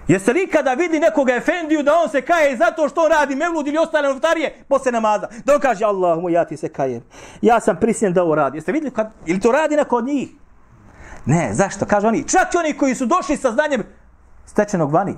Jeste 0.09 0.33
li 0.33 0.47
kada 0.47 0.73
vidi 0.75 1.01
nekoga 1.01 1.35
efendiju 1.35 1.83
da 1.83 1.93
on 2.05 2.09
se 2.09 2.23
kaje 2.23 2.57
zato 2.57 2.89
što 2.89 3.01
on 3.01 3.11
radi 3.11 3.37
mevlud 3.37 3.67
ili 3.67 3.79
ostale 3.79 4.09
novotarije 4.09 4.65
posle 4.69 4.93
namaza? 4.93 5.29
Da 5.45 5.55
on 5.55 5.61
kaže, 5.61 5.85
Allah 5.85 6.19
ja 6.31 6.45
ti 6.45 6.57
se 6.57 6.69
kajem. 6.69 7.03
Ja 7.43 7.61
sam 7.61 7.77
prisiljen 7.81 8.15
da 8.15 8.23
ovo 8.23 8.35
radi. 8.35 8.57
Jeste 8.57 8.73
vidjeli 8.73 8.95
kad, 8.95 9.13
ili 9.27 9.41
to 9.41 9.53
radi 9.53 9.77
neko 9.77 9.97
od 9.97 10.05
njih? 10.05 10.29
Ne, 11.27 11.51
zašto? 11.53 11.87
Kaže 11.87 12.07
oni, 12.07 12.29
čak 12.29 12.55
i 12.55 12.59
oni 12.59 12.73
koji 12.73 12.95
su 12.95 13.07
došli 13.07 13.37
sa 13.37 13.53
znanjem 13.53 13.83
stečenog 14.47 14.93
vani. 14.93 15.15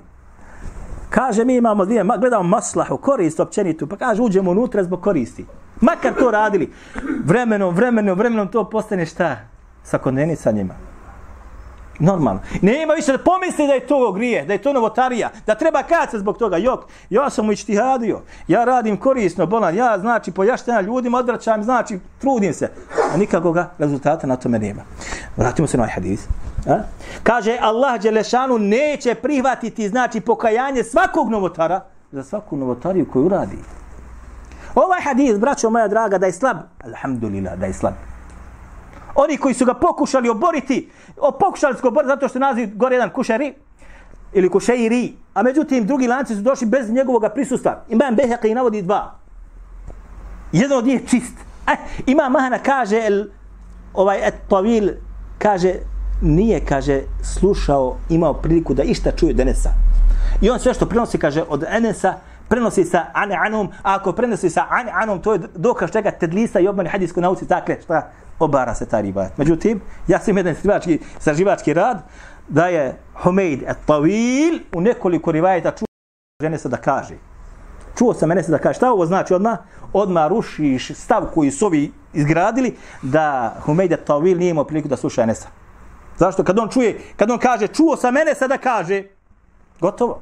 Kaže, 1.10 1.44
mi 1.44 1.56
imamo 1.56 1.84
dvije, 1.84 2.04
gledamo 2.18 2.42
maslahu, 2.42 2.96
korist 2.96 3.40
općenitu, 3.40 3.86
pa 3.86 3.96
kaže, 3.96 4.22
uđemo 4.22 4.50
unutra 4.50 4.84
zbog 4.84 5.02
koristi. 5.02 5.46
Makar 5.80 6.14
to 6.18 6.30
radili. 6.30 6.72
Vremenom, 7.24 7.74
vremenom, 7.74 8.18
vremenom 8.18 8.48
to 8.48 8.70
postane 8.70 9.06
šta? 9.06 9.49
Sa 10.36 10.50
njima. 10.50 10.74
Normalno. 12.00 12.40
Ne 12.62 12.82
ima 12.82 12.94
više 12.94 13.12
da 13.12 13.18
pomisli 13.18 13.66
da 13.66 13.72
je 13.72 13.86
to 13.86 14.12
grije, 14.12 14.44
da 14.44 14.52
je 14.52 14.62
to 14.62 14.72
novotarija, 14.72 15.30
da 15.46 15.54
treba 15.54 15.82
kaca 15.82 16.18
zbog 16.18 16.38
toga. 16.38 16.56
Jok, 16.56 16.80
ja 17.10 17.30
sam 17.30 17.46
mu 17.46 17.52
ištihadio, 17.52 18.20
ja 18.48 18.64
radim 18.64 18.96
korisno, 18.96 19.46
bolan, 19.46 19.76
ja 19.76 19.98
znači 19.98 20.32
pojaštena 20.32 20.80
ljudima, 20.80 21.18
odvraćam, 21.18 21.62
znači 21.62 21.98
trudim 22.20 22.52
se. 22.52 22.70
A 23.14 23.16
nikakoga 23.16 23.70
rezultata 23.78 24.26
na 24.26 24.36
tome 24.36 24.58
nema. 24.58 24.82
Vratimo 25.36 25.68
se 25.68 25.76
na 25.76 25.82
ovaj 25.82 25.94
hadis. 25.94 26.26
A? 26.68 26.78
Kaže, 27.22 27.58
Allah 27.60 28.00
Đelešanu 28.00 28.58
neće 28.58 29.14
prihvatiti, 29.14 29.88
znači, 29.88 30.20
pokajanje 30.20 30.84
svakog 30.84 31.30
novotara 31.30 31.80
za 32.12 32.24
svaku 32.24 32.56
novotariju 32.56 33.10
koju 33.12 33.28
radi. 33.28 33.58
Ovaj 34.74 35.00
hadis, 35.00 35.38
braćo 35.38 35.70
moja 35.70 35.88
draga, 35.88 36.18
da 36.18 36.26
je 36.26 36.32
slab, 36.32 36.56
alhamdulillah, 36.84 37.58
da 37.58 37.66
je 37.66 37.72
slab. 37.72 37.94
Oni 39.14 39.36
koji 39.36 39.54
su 39.54 39.64
ga 39.64 39.74
pokušali 39.74 40.28
oboriti, 40.28 40.90
pokušali 41.40 41.76
su 41.76 41.82
ga 41.82 41.88
oboriti 41.88 42.08
zato 42.08 42.28
što 42.28 42.38
naziv 42.38 42.76
gore 42.76 42.96
jedan 42.96 43.10
kušari, 43.10 43.54
ili 44.32 44.48
kušeiri, 44.48 45.12
a 45.34 45.42
međutim 45.42 45.86
drugi 45.86 46.06
lanci 46.06 46.34
su 46.34 46.42
došli 46.42 46.66
bez 46.66 46.90
njegovog 46.90 47.24
prisustva. 47.34 47.84
Imam 47.88 48.14
Beheke 48.14 48.48
i 48.48 48.54
navodi 48.54 48.82
dva. 48.82 49.14
Jedan 50.52 50.78
od 50.78 50.86
njih 50.86 51.00
čist. 51.10 51.34
Eh, 51.66 51.76
ima 52.06 52.28
Mahana 52.28 52.58
kaže, 52.58 53.06
el, 53.06 53.24
ovaj 53.94 54.28
et 54.28 54.34
tavil, 54.48 54.90
kaže, 55.38 55.74
nije, 56.22 56.64
kaže, 56.64 57.02
slušao, 57.22 57.96
imao 58.08 58.34
priliku 58.34 58.74
da 58.74 58.82
išta 58.82 59.10
čuje 59.16 59.34
Denesa. 59.34 59.70
I 60.40 60.50
on 60.50 60.58
sve 60.60 60.74
što 60.74 60.86
prinosi, 60.86 61.18
kaže, 61.18 61.42
od 61.48 61.64
Enesa, 61.68 62.14
prenosi 62.50 62.84
sa 62.84 63.06
an 63.14 63.30
anom, 63.32 63.68
a 63.82 63.94
ako 63.94 64.12
prenosi 64.12 64.50
sa 64.50 64.66
an 64.70 64.88
anom, 64.90 65.22
to 65.22 65.32
je 65.32 65.40
dokaz 65.54 65.90
čega 65.94 66.10
tedlisa 66.10 66.60
i 66.60 66.68
obmani 66.68 66.88
hadijsku 66.88 67.20
nauci, 67.20 67.46
dakle, 67.46 67.76
šta, 67.82 68.10
obara 68.38 68.74
se 68.74 68.86
ta 68.86 69.00
riba. 69.00 69.28
Međutim, 69.36 69.80
ja 70.08 70.18
sam 70.18 70.36
jedan 70.36 70.52
istraživački, 70.52 70.98
istraživački 71.18 71.74
rad, 71.74 72.02
da 72.48 72.66
je 72.66 72.96
Humeid 73.22 73.62
et 73.62 73.76
Tawil 73.86 74.60
u 74.74 74.80
nekoliko 74.80 75.32
rivajeta 75.32 75.70
čuo 75.70 75.86
žene 76.42 76.58
se 76.58 76.68
da 76.68 76.76
kaže. 76.76 77.14
Čuo 77.98 78.14
sam 78.14 78.28
mene 78.28 78.42
se 78.42 78.50
da 78.50 78.58
kaže. 78.58 78.76
Šta 78.76 78.92
ovo 78.92 79.06
znači 79.06 79.34
odmah? 79.34 79.58
Odmah 79.92 80.28
rušiš 80.28 80.90
stav 80.94 81.26
koji 81.34 81.50
su 81.50 81.66
ovi 81.66 81.92
izgradili 82.12 82.76
da 83.02 83.54
Humeid 83.64 83.92
et 83.92 84.08
Tawil 84.08 84.38
nije 84.38 84.50
imao 84.50 84.64
priliku 84.64 84.88
da 84.88 84.96
sluša 84.96 85.22
Enesa. 85.22 85.48
Zašto? 86.18 86.44
Kad 86.44 86.58
on 86.58 86.68
čuje, 86.68 87.00
kad 87.16 87.30
on 87.30 87.38
kaže 87.38 87.68
čuo 87.68 87.96
sam 87.96 88.14
mene 88.14 88.34
se 88.34 88.48
da 88.48 88.58
kaže, 88.58 89.02
gotovo. 89.80 90.20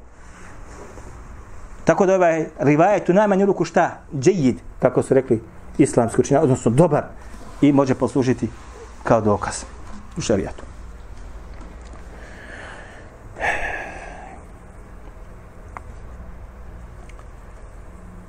Tako 1.89 2.05
da 2.05 2.15
ovaj 2.15 2.45
rivajet 2.59 3.09
u 3.09 3.13
najmanju 3.13 3.45
ruku 3.45 3.65
šta? 3.65 4.01
Džejid, 4.19 4.59
kako 4.79 5.03
su 5.03 5.13
rekli 5.13 5.41
islamski 5.77 6.21
učinjaci, 6.21 6.43
odnosno 6.43 6.71
dobar 6.71 7.03
i 7.61 7.71
može 7.71 7.95
poslužiti 7.95 8.49
kao 9.03 9.21
dokaz 9.21 9.63
u 10.17 10.21
šarijatu. 10.21 10.63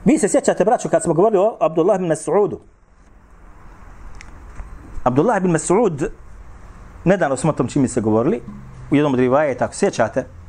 Vi 0.05 0.19
se 0.19 0.29
sjećate, 0.29 0.65
braćo, 0.65 0.89
kad 0.89 1.03
smo 1.03 1.15
govorili 1.15 1.43
o 1.43 1.57
Abdullah 1.61 1.99
bin 1.99 2.09
Mas'udu. 2.09 2.59
Abdullah 5.05 5.43
bin 5.43 5.53
Mas'ud, 5.53 6.09
nedavno 7.05 7.37
smo 7.37 7.51
o 7.51 7.55
tom 7.55 7.69
čim 7.69 7.89
se 7.89 8.01
govorili, 8.01 8.43
u 8.91 8.97
jednom 8.97 9.15
od 9.15 9.21
rivaje, 9.21 9.59
tako 9.59 9.75
sjećate, 9.75 10.40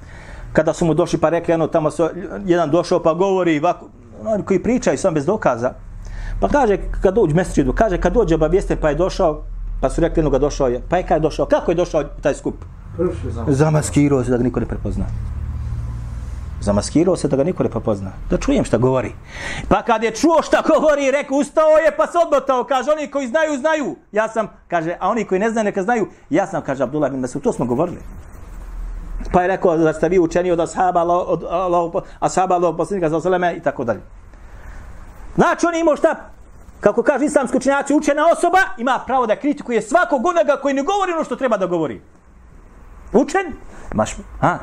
kada 0.54 0.74
su 0.74 0.86
mu 0.86 0.94
došli 0.94 1.20
pa 1.20 1.30
rekli, 1.30 1.54
ano, 1.54 1.68
tamo 1.68 1.92
su, 1.92 2.10
jedan 2.46 2.72
došao 2.72 3.04
pa 3.04 3.14
govori, 3.14 3.60
ovako, 3.60 3.86
oni 4.26 4.44
koji 4.44 4.64
pričaju 4.64 4.98
sam 4.98 5.14
bez 5.14 5.26
dokaza, 5.26 5.74
pa 6.40 6.48
kaže, 6.48 6.78
kad 7.02 7.14
dođe 7.14 7.36
mesičidu, 7.36 7.74
kaže, 7.74 7.98
kad 7.98 8.14
dođe 8.14 8.36
obavijeste, 8.36 8.76
pa 8.76 8.90
je 8.90 8.96
došao, 8.96 9.44
pa 9.82 9.90
su 9.90 10.02
rekli, 10.02 10.30
ga 10.30 10.38
došao 10.38 10.68
je, 10.68 10.82
pa 10.90 10.98
je 10.98 11.04
kada 11.04 11.16
je 11.16 11.20
došao, 11.20 11.46
kako 11.46 11.72
je 11.72 11.76
došao 11.76 12.04
taj 12.22 12.34
skup? 12.34 12.56
Zamaskirao 13.48 14.24
se 14.24 14.32
da 14.32 14.38
ga 14.38 14.44
niko 14.44 14.60
ne 14.60 14.66
prepozna 14.66 15.06
zamaskirao 16.62 17.16
se 17.16 17.28
da 17.28 17.36
ga 17.36 17.44
niko 17.44 17.64
ne 17.64 17.70
prepozna. 17.70 18.12
Da 18.30 18.38
čujem 18.38 18.66
šta 18.66 18.78
govori. 18.78 19.12
Pa 19.70 19.82
kad 19.82 20.04
je 20.04 20.16
čuo 20.16 20.42
šta 20.42 20.64
govori, 20.68 21.12
rekao, 21.12 21.38
ustao 21.38 21.78
je 21.86 21.96
pa 21.98 22.08
se 22.08 22.18
odmotao. 22.26 22.64
Kaže, 22.64 22.92
oni 22.92 23.08
koji 23.08 23.28
znaju, 23.28 23.58
znaju. 23.60 23.96
Ja 24.12 24.28
sam, 24.30 24.48
kaže, 24.68 24.98
a 25.00 25.10
oni 25.10 25.26
koji 25.26 25.40
ne 25.40 25.52
znaju, 25.52 25.66
neka 25.66 25.84
znaju. 25.84 26.08
Ja 26.30 26.48
sam, 26.48 26.62
kaže 26.62 26.84
Abdullah 26.84 27.12
bin 27.12 27.20
Masud, 27.20 27.42
to 27.42 27.54
smo 27.54 27.66
govorili. 27.66 28.00
Pa 29.34 29.42
je 29.42 29.48
rekao 29.48 29.78
da 29.78 29.94
ste 29.94 30.10
vi 30.10 30.20
učeni 30.20 30.52
od 30.52 30.60
ashaba, 30.60 31.04
od, 31.04 31.44
od 31.44 32.04
ashaba, 32.20 32.56
od 32.56 32.88
za 33.10 33.18
osaleme 33.18 33.56
i 33.56 33.62
tako 33.62 33.84
dalje. 33.84 34.02
Znači, 35.36 35.66
on 35.66 35.76
imao 35.76 35.96
šta? 35.96 36.16
Kako 36.80 37.04
kaže 37.04 37.26
islamski 37.26 37.58
učenjaci, 37.58 37.94
učena 37.94 38.28
osoba 38.32 38.58
ima 38.78 39.00
pravo 39.06 39.26
da 39.28 39.36
kritikuje 39.36 39.82
svakog 39.82 40.26
onoga 40.26 40.58
koji 40.62 40.74
ne 40.74 40.84
govori 40.84 41.12
ono 41.12 41.24
što 41.24 41.36
treba 41.36 41.58
da 41.58 41.66
govori. 41.66 42.02
Učen? 43.14 43.54
Maš, 43.94 44.16
ha? 44.42 44.60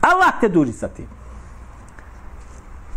Allah 0.00 0.40
te 0.40 0.48
duži 0.48 0.72
sa 0.72 0.88
tim. 0.88 1.08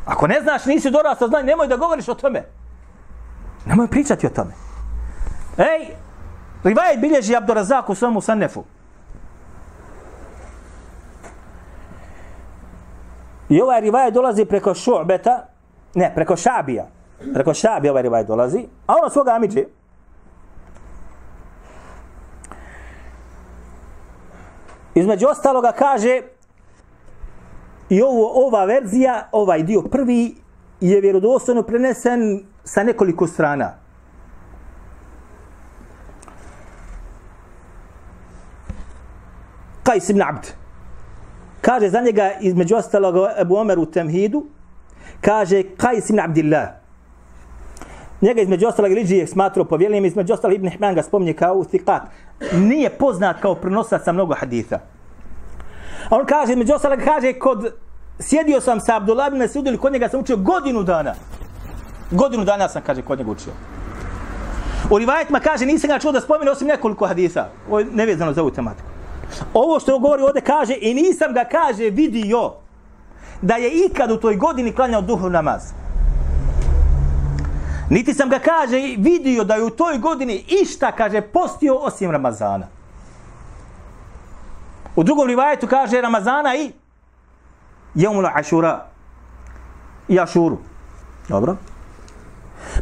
Ako 0.05 0.27
ne 0.27 0.41
znaš, 0.41 0.65
nisi 0.65 0.91
dorastao 0.91 1.27
znanje, 1.27 1.45
nemoj 1.45 1.67
da 1.67 1.77
govoriš 1.77 2.07
o 2.07 2.13
tome. 2.13 2.43
Nemoj 3.65 3.87
pričati 3.87 4.27
o 4.27 4.29
tome. 4.29 4.51
Ej, 5.57 5.95
Rivajet 6.65 7.01
bilježi 7.01 7.35
Abdurazak 7.35 7.89
u 7.89 7.95
svomu 7.95 8.21
Sanefu. 8.21 8.63
I 13.55 13.61
ovaj 13.61 13.81
rivajet 13.81 14.13
dolazi 14.13 14.45
preko 14.45 14.73
Šu'beta, 14.73 15.39
ne, 15.95 16.11
preko 16.15 16.35
Šabija. 16.35 16.87
Preko 17.33 17.53
Šabija 17.53 17.91
ovaj 17.91 18.03
rivajet 18.03 18.27
dolazi, 18.27 18.65
a 18.87 18.93
ono 18.99 19.09
svoga 19.09 19.31
Amidži. 19.31 19.65
Između 24.95 25.27
ostaloga 25.27 25.71
kaže, 25.71 26.21
I 27.89 28.01
ovo, 28.01 28.47
ova 28.47 28.65
verzija, 28.65 29.29
ovaj 29.31 29.63
dio 29.63 29.81
prvi, 29.81 30.35
je 30.81 31.01
vjerodostojno 31.01 31.63
prenesen 31.63 32.45
sa 32.63 32.83
nekoliko 32.83 33.27
strana. 33.27 33.73
Kajs 39.83 40.09
ibn 40.09 40.21
Abd. 40.21 40.64
Kaže 41.65 41.89
za 41.89 42.01
njega 42.01 42.31
između 42.41 42.75
ostalog 42.75 43.15
Ebu 43.41 43.55
Omer 43.55 43.79
u 43.79 43.85
Temhidu, 43.85 44.43
kaže 45.21 45.63
Kajs 45.77 46.09
ibn 46.09 46.19
Abdillah. 46.19 46.67
Njega 48.21 48.41
između 48.41 48.67
ostalog 48.67 48.91
Liđi 48.91 49.15
je 49.15 49.27
smatrao 49.27 49.65
povjeljenjem, 49.65 50.05
između 50.05 50.33
ostalog 50.33 50.55
Ibn 50.55 50.69
Hman 50.69 50.95
ga 50.95 51.03
spominje 51.03 51.33
kao 51.33 51.63
thiqat. 51.63 52.01
Nije 52.53 52.89
poznat 52.89 53.41
kao 53.41 53.55
prenosac 53.55 54.03
sa 54.03 54.11
mnogo 54.11 54.35
haditha. 54.35 54.79
A 56.09 56.15
on 56.15 56.25
kaže, 56.25 56.53
između 56.53 56.73
ostalog 56.73 56.99
kaže, 57.05 57.33
kod, 57.33 57.73
sjedio 58.19 58.61
sam 58.61 58.79
sa 58.79 58.95
Abdullah 58.95 59.27
ibn 59.27 59.41
Mas'ud 59.41 59.67
ili 59.67 59.77
kod 59.77 59.93
njega 59.93 60.09
sam 60.09 60.19
učio 60.19 60.37
godinu 60.37 60.83
dana. 60.83 61.13
Godinu 62.11 62.45
dana 62.45 62.69
sam, 62.69 62.81
kaže, 62.85 63.01
kod 63.01 63.19
njega 63.19 63.31
učio. 63.31 63.53
U 64.89 64.97
rivajetima 64.97 65.39
kaže, 65.39 65.65
nisam 65.65 65.87
ga 65.87 65.99
čuo 65.99 66.11
da 66.11 66.21
spomenu 66.21 66.51
osim 66.51 66.67
nekoliko 66.67 67.07
hadisa. 67.07 67.47
Ovo 67.67 67.79
je 67.79 67.85
nevezano 67.85 68.33
za 68.33 68.41
ovu 68.41 68.51
tematiku. 68.51 68.94
Ovo 69.53 69.79
što 69.79 69.99
govori 69.99 70.23
ovdje 70.23 70.41
kaže, 70.41 70.75
i 70.81 70.93
nisam 70.93 71.33
ga, 71.33 71.45
kaže, 71.51 71.89
vidio 71.89 72.51
da 73.41 73.55
je 73.55 73.85
ikad 73.85 74.11
u 74.11 74.17
toj 74.17 74.35
godini 74.35 74.71
klanjao 74.71 75.01
duhov 75.01 75.31
namaz. 75.31 75.61
Niti 77.89 78.13
sam 78.13 78.29
ga, 78.29 78.39
kaže, 78.39 78.95
vidio 78.97 79.43
da 79.43 79.55
je 79.55 79.63
u 79.63 79.69
toj 79.69 79.97
godini 79.97 80.45
išta, 80.47 80.91
kaže, 80.91 81.21
postio 81.21 81.75
osim 81.75 82.11
Ramazana. 82.11 82.67
U 84.95 85.03
drugom 85.03 85.27
rivajetu 85.27 85.67
kaže 85.67 86.01
Ramazana 86.01 86.55
i 86.55 86.71
Jomula 87.95 88.31
Ašura 88.35 88.85
i 90.07 90.19
Ašuru. 90.19 90.57
Dobro. 91.29 91.55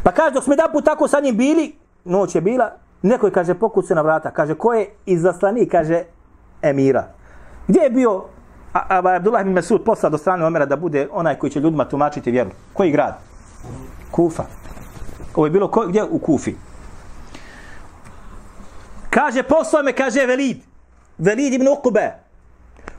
Pa 0.02 0.12
kaže, 0.12 0.30
dok 0.30 0.44
smo 0.44 0.56
da 0.56 0.68
put 0.72 0.84
tako 0.84 1.08
sa 1.08 1.20
njim 1.20 1.36
bili, 1.36 1.76
noć 2.04 2.34
je 2.34 2.40
bila, 2.40 2.70
neko 3.02 3.26
je, 3.26 3.32
kaže, 3.32 3.54
pokuce 3.54 3.94
na 3.94 4.02
vrata. 4.02 4.30
Kaže, 4.30 4.54
ko 4.54 4.72
je 4.72 4.94
izaslanik, 5.06 5.70
kaže, 5.70 6.02
emira. 6.64 7.04
Gdje 7.68 7.80
je 7.80 7.90
bio 7.90 8.24
a, 8.74 8.78
a, 8.88 9.16
Abdullah 9.16 9.40
ibn 9.40 9.52
Mesud 9.52 9.84
poslao 9.84 10.10
do 10.10 10.18
strane 10.18 10.46
Omera 10.46 10.66
da 10.66 10.76
bude 10.76 11.08
onaj 11.12 11.38
koji 11.38 11.50
će 11.50 11.60
ljudima 11.60 11.84
tumačiti 11.84 12.30
vjeru? 12.30 12.50
Koji 12.72 12.90
grad? 12.90 13.14
Kufa. 14.10 14.44
Ovo 15.34 15.46
je 15.46 15.50
bilo 15.50 15.68
ko, 15.68 15.86
gdje? 15.86 16.04
U 16.04 16.18
Kufi. 16.18 16.54
Kaže, 19.10 19.42
poslao 19.42 19.82
me, 19.82 19.92
kaže, 19.92 20.26
Velid. 20.26 20.56
Velid 21.18 21.52
ibn 21.52 21.68
Ukube. 21.68 22.12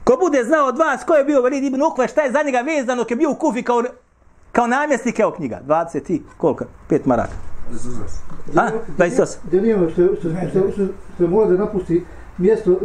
Ko 0.03 0.17
bude 0.19 0.43
znao 0.43 0.67
od 0.67 0.77
vas 0.77 1.03
ko 1.03 1.13
je 1.13 1.23
bio 1.23 1.41
Velid 1.41 1.63
ibn 1.63 1.81
Ukube, 1.81 2.07
šta 2.07 2.21
je 2.21 2.31
za 2.31 2.43
njega 2.43 2.61
vezano 2.61 3.03
kad 3.03 3.11
je 3.11 3.15
bio 3.15 3.31
u 3.31 3.35
Kufi 3.35 3.63
kao, 3.63 3.83
kao 4.51 4.67
namjesnik, 4.67 5.19
evo 5.19 5.31
knjiga. 5.31 5.61
20 5.67 6.11
i 6.11 6.21
koliko? 6.37 6.65
5 6.89 6.99
maraka. 7.05 7.33
A? 8.55 8.69
28. 8.97 9.35
Da 9.51 9.61
nije 9.61 9.89
što, 9.89 9.89
što, 9.91 10.15
što, 10.15 10.29
što, 10.49 10.71
što, 10.71 10.85
što 11.15 11.27
mora 11.27 11.49
da 11.49 11.57
napusti 11.57 12.05
mjesto 12.37 12.79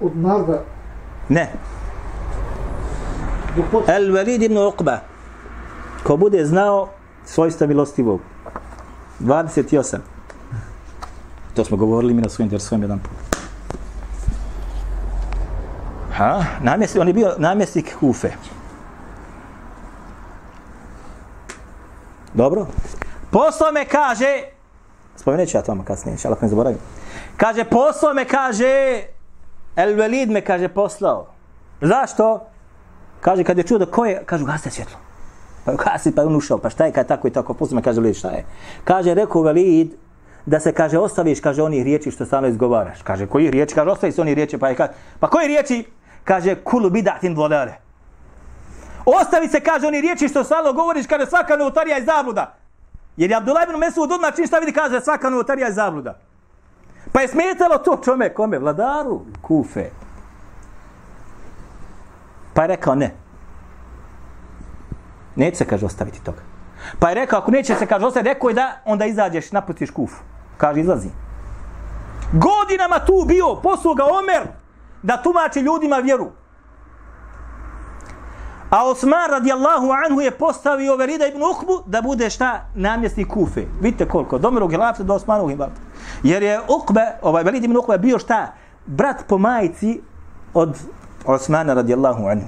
od, 0.00 0.16
naroda. 0.16 0.62
Ne. 1.28 1.52
El 3.88 4.12
Velid 4.12 4.42
ibn 4.42 4.58
Ukba. 4.58 4.98
Ko 6.04 6.16
bude 6.16 6.46
znao 6.46 6.88
svojstva 7.24 7.66
milostivog. 7.66 8.20
28. 9.20 9.98
To 11.54 11.64
smo 11.64 11.76
govorili 11.76 12.14
mi 12.14 12.22
na 12.22 12.28
svojim 12.28 12.50
dersovima 12.50 12.84
jedan 12.84 12.98
put. 12.98 13.30
Ha, 16.16 16.44
namjesnik, 16.62 17.00
on 17.00 17.08
je 17.08 17.14
bio 17.14 17.34
namjesnik 17.38 17.96
Kufe. 18.00 18.30
Dobro. 22.34 22.66
Poslo 23.30 23.72
me 23.72 23.84
kaže, 23.84 24.42
spomenut 25.16 25.48
ću 25.48 25.56
ja 25.56 25.62
tamo 25.62 25.84
kasnije, 25.84 26.18
šal 26.18 26.32
ako 26.32 26.44
ne 26.44 26.48
zaboravim. 26.48 26.78
Kaže, 27.36 27.64
poslao 27.64 28.14
me 28.14 28.24
kaže, 28.24 29.02
El 29.76 29.94
Velid 29.96 30.30
me 30.30 30.40
kaže 30.40 30.68
poslao. 30.68 31.26
Zašto? 31.80 32.46
Kaže, 33.20 33.44
kad 33.44 33.58
je 33.58 33.64
čuo 33.64 33.78
da 33.78 33.86
ko 33.86 34.04
je, 34.04 34.22
kažu, 34.26 34.44
gasite 34.44 34.70
svjetlo. 34.70 34.98
Pa 35.64 35.76
kasi, 35.76 36.14
pa 36.14 36.22
je 36.22 36.26
on 36.26 36.36
ušao, 36.36 36.58
pa 36.58 36.70
šta 36.70 36.86
je 36.86 36.92
kad 36.92 37.08
tako 37.08 37.28
i 37.28 37.30
tako, 37.30 37.54
pusti 37.54 37.74
me, 37.74 37.82
kaže, 37.82 38.00
Velid, 38.00 38.16
šta 38.16 38.28
je? 38.28 38.44
Kaže, 38.84 39.14
rekao 39.14 39.42
Velid, 39.42 39.92
da 40.46 40.60
se 40.60 40.72
kaže 40.72 40.98
ostaviš 40.98 41.40
kaže 41.40 41.62
onih 41.62 41.84
riječi 41.84 42.10
što 42.10 42.24
stalno 42.24 42.48
izgovaraš 42.48 43.02
kaže 43.02 43.26
koji 43.26 43.50
riječi 43.50 43.74
kaže 43.74 43.90
ostavi 43.90 44.12
se 44.12 44.20
onih 44.20 44.34
riječi 44.34 44.58
pa 44.58 44.68
je 44.68 44.74
kaže 44.74 44.92
pa 45.20 45.28
koji 45.28 45.48
riječi 45.48 45.84
kaže 46.24 46.54
kulu 46.54 46.90
bidatin 46.90 47.34
dvolare 47.34 47.78
ostavi 49.04 49.48
se 49.48 49.60
kaže 49.60 49.86
oni 49.86 50.00
riječi 50.00 50.28
što 50.28 50.44
stalno 50.44 50.72
govoriš 50.72 51.06
kaže 51.06 51.26
svaka 51.26 51.56
novotarija 51.56 51.96
je 51.96 52.04
zabluda 52.04 52.56
jer 53.16 53.30
je 53.30 53.36
Abdullah 53.36 53.64
ibn 53.68 53.78
Mesud 53.78 54.12
odmah 54.12 54.34
čim 54.36 54.46
šta 54.46 54.58
vidi 54.58 54.72
kaže 54.72 55.00
svaka 55.00 55.30
novotarija 55.30 55.66
je 55.66 55.72
zabluda 55.72 56.18
pa 57.12 57.20
je 57.20 57.28
smetalo 57.28 57.78
to 57.78 58.00
čome 58.04 58.34
kome 58.34 58.58
vladaru 58.58 59.20
kufe 59.42 59.90
pa 62.54 62.62
je 62.62 62.68
rekao 62.68 62.94
ne 62.94 63.14
neće 65.36 65.56
se 65.56 65.64
kaže 65.64 65.86
ostaviti 65.86 66.24
toga 66.24 66.50
Pa 66.98 67.08
je 67.08 67.14
rekao, 67.14 67.38
ako 67.38 67.50
neće 67.50 67.74
se, 67.74 67.86
kaže, 67.86 68.06
ostaje, 68.06 68.24
rekao 68.24 68.48
je 68.48 68.54
da, 68.54 68.80
onda 68.84 69.06
izađeš, 69.06 69.52
napustiš 69.52 69.90
kufu. 69.90 70.22
Kaže, 70.56 70.80
izlazi. 70.80 71.08
Godinama 72.32 73.04
tu 73.04 73.24
bio, 73.26 73.54
posluga 73.62 74.04
Omer, 74.04 74.48
da 75.02 75.22
tumači 75.22 75.60
ljudima 75.60 75.96
vjeru. 75.96 76.30
A 78.70 78.84
Osman 78.84 79.30
radijallahu 79.30 79.90
anhu 80.06 80.20
je 80.20 80.30
postavio 80.30 80.96
Verida 80.96 81.26
ibn 81.26 81.42
Ukbu 81.42 81.82
da 81.86 82.02
bude 82.02 82.30
šta 82.30 82.66
namjesnik 82.74 83.28
Kufe. 83.28 83.64
Vidite 83.80 84.08
koliko, 84.08 84.36
od 84.36 84.44
Omerog 84.44 84.70
hilafta 84.70 85.02
do 85.02 85.14
Osmanovog 85.14 85.50
hilafta. 85.50 85.80
Jer 86.22 86.42
je 86.42 86.60
Ukbe, 86.68 87.00
ovaj 87.22 87.44
Verid 87.44 87.64
ibn 87.64 87.76
Ukbe 87.76 87.98
bio 87.98 88.18
šta? 88.18 88.52
Brat 88.86 89.24
po 89.28 89.38
majici 89.38 90.00
od 90.54 90.78
Osmana 91.24 91.74
radijallahu 91.74 92.26
anhu. 92.26 92.46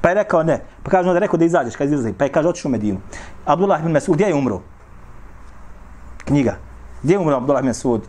Pa 0.00 0.08
je 0.08 0.14
rekao 0.14 0.42
ne. 0.42 0.60
Pa 0.82 0.90
kaže 0.90 1.08
onda 1.08 1.18
rekao 1.18 1.38
da 1.38 1.44
izađeš, 1.44 1.76
kad 1.76 1.88
izlazi. 1.88 2.12
Pa 2.12 2.24
je 2.24 2.32
kaže 2.32 2.48
otišao 2.48 2.68
u 2.68 2.72
Medinu. 2.72 2.98
Abdullah 3.44 3.80
ibn 3.80 3.92
Mesud, 3.92 4.14
gdje 4.14 4.24
je 4.24 4.34
umro? 4.34 4.60
Knjiga. 6.24 6.56
Gdje 7.02 7.14
je 7.14 7.18
umro 7.18 7.36
Abdullah 7.36 7.60
ibn 7.60 7.68
Mesud? 7.68 8.02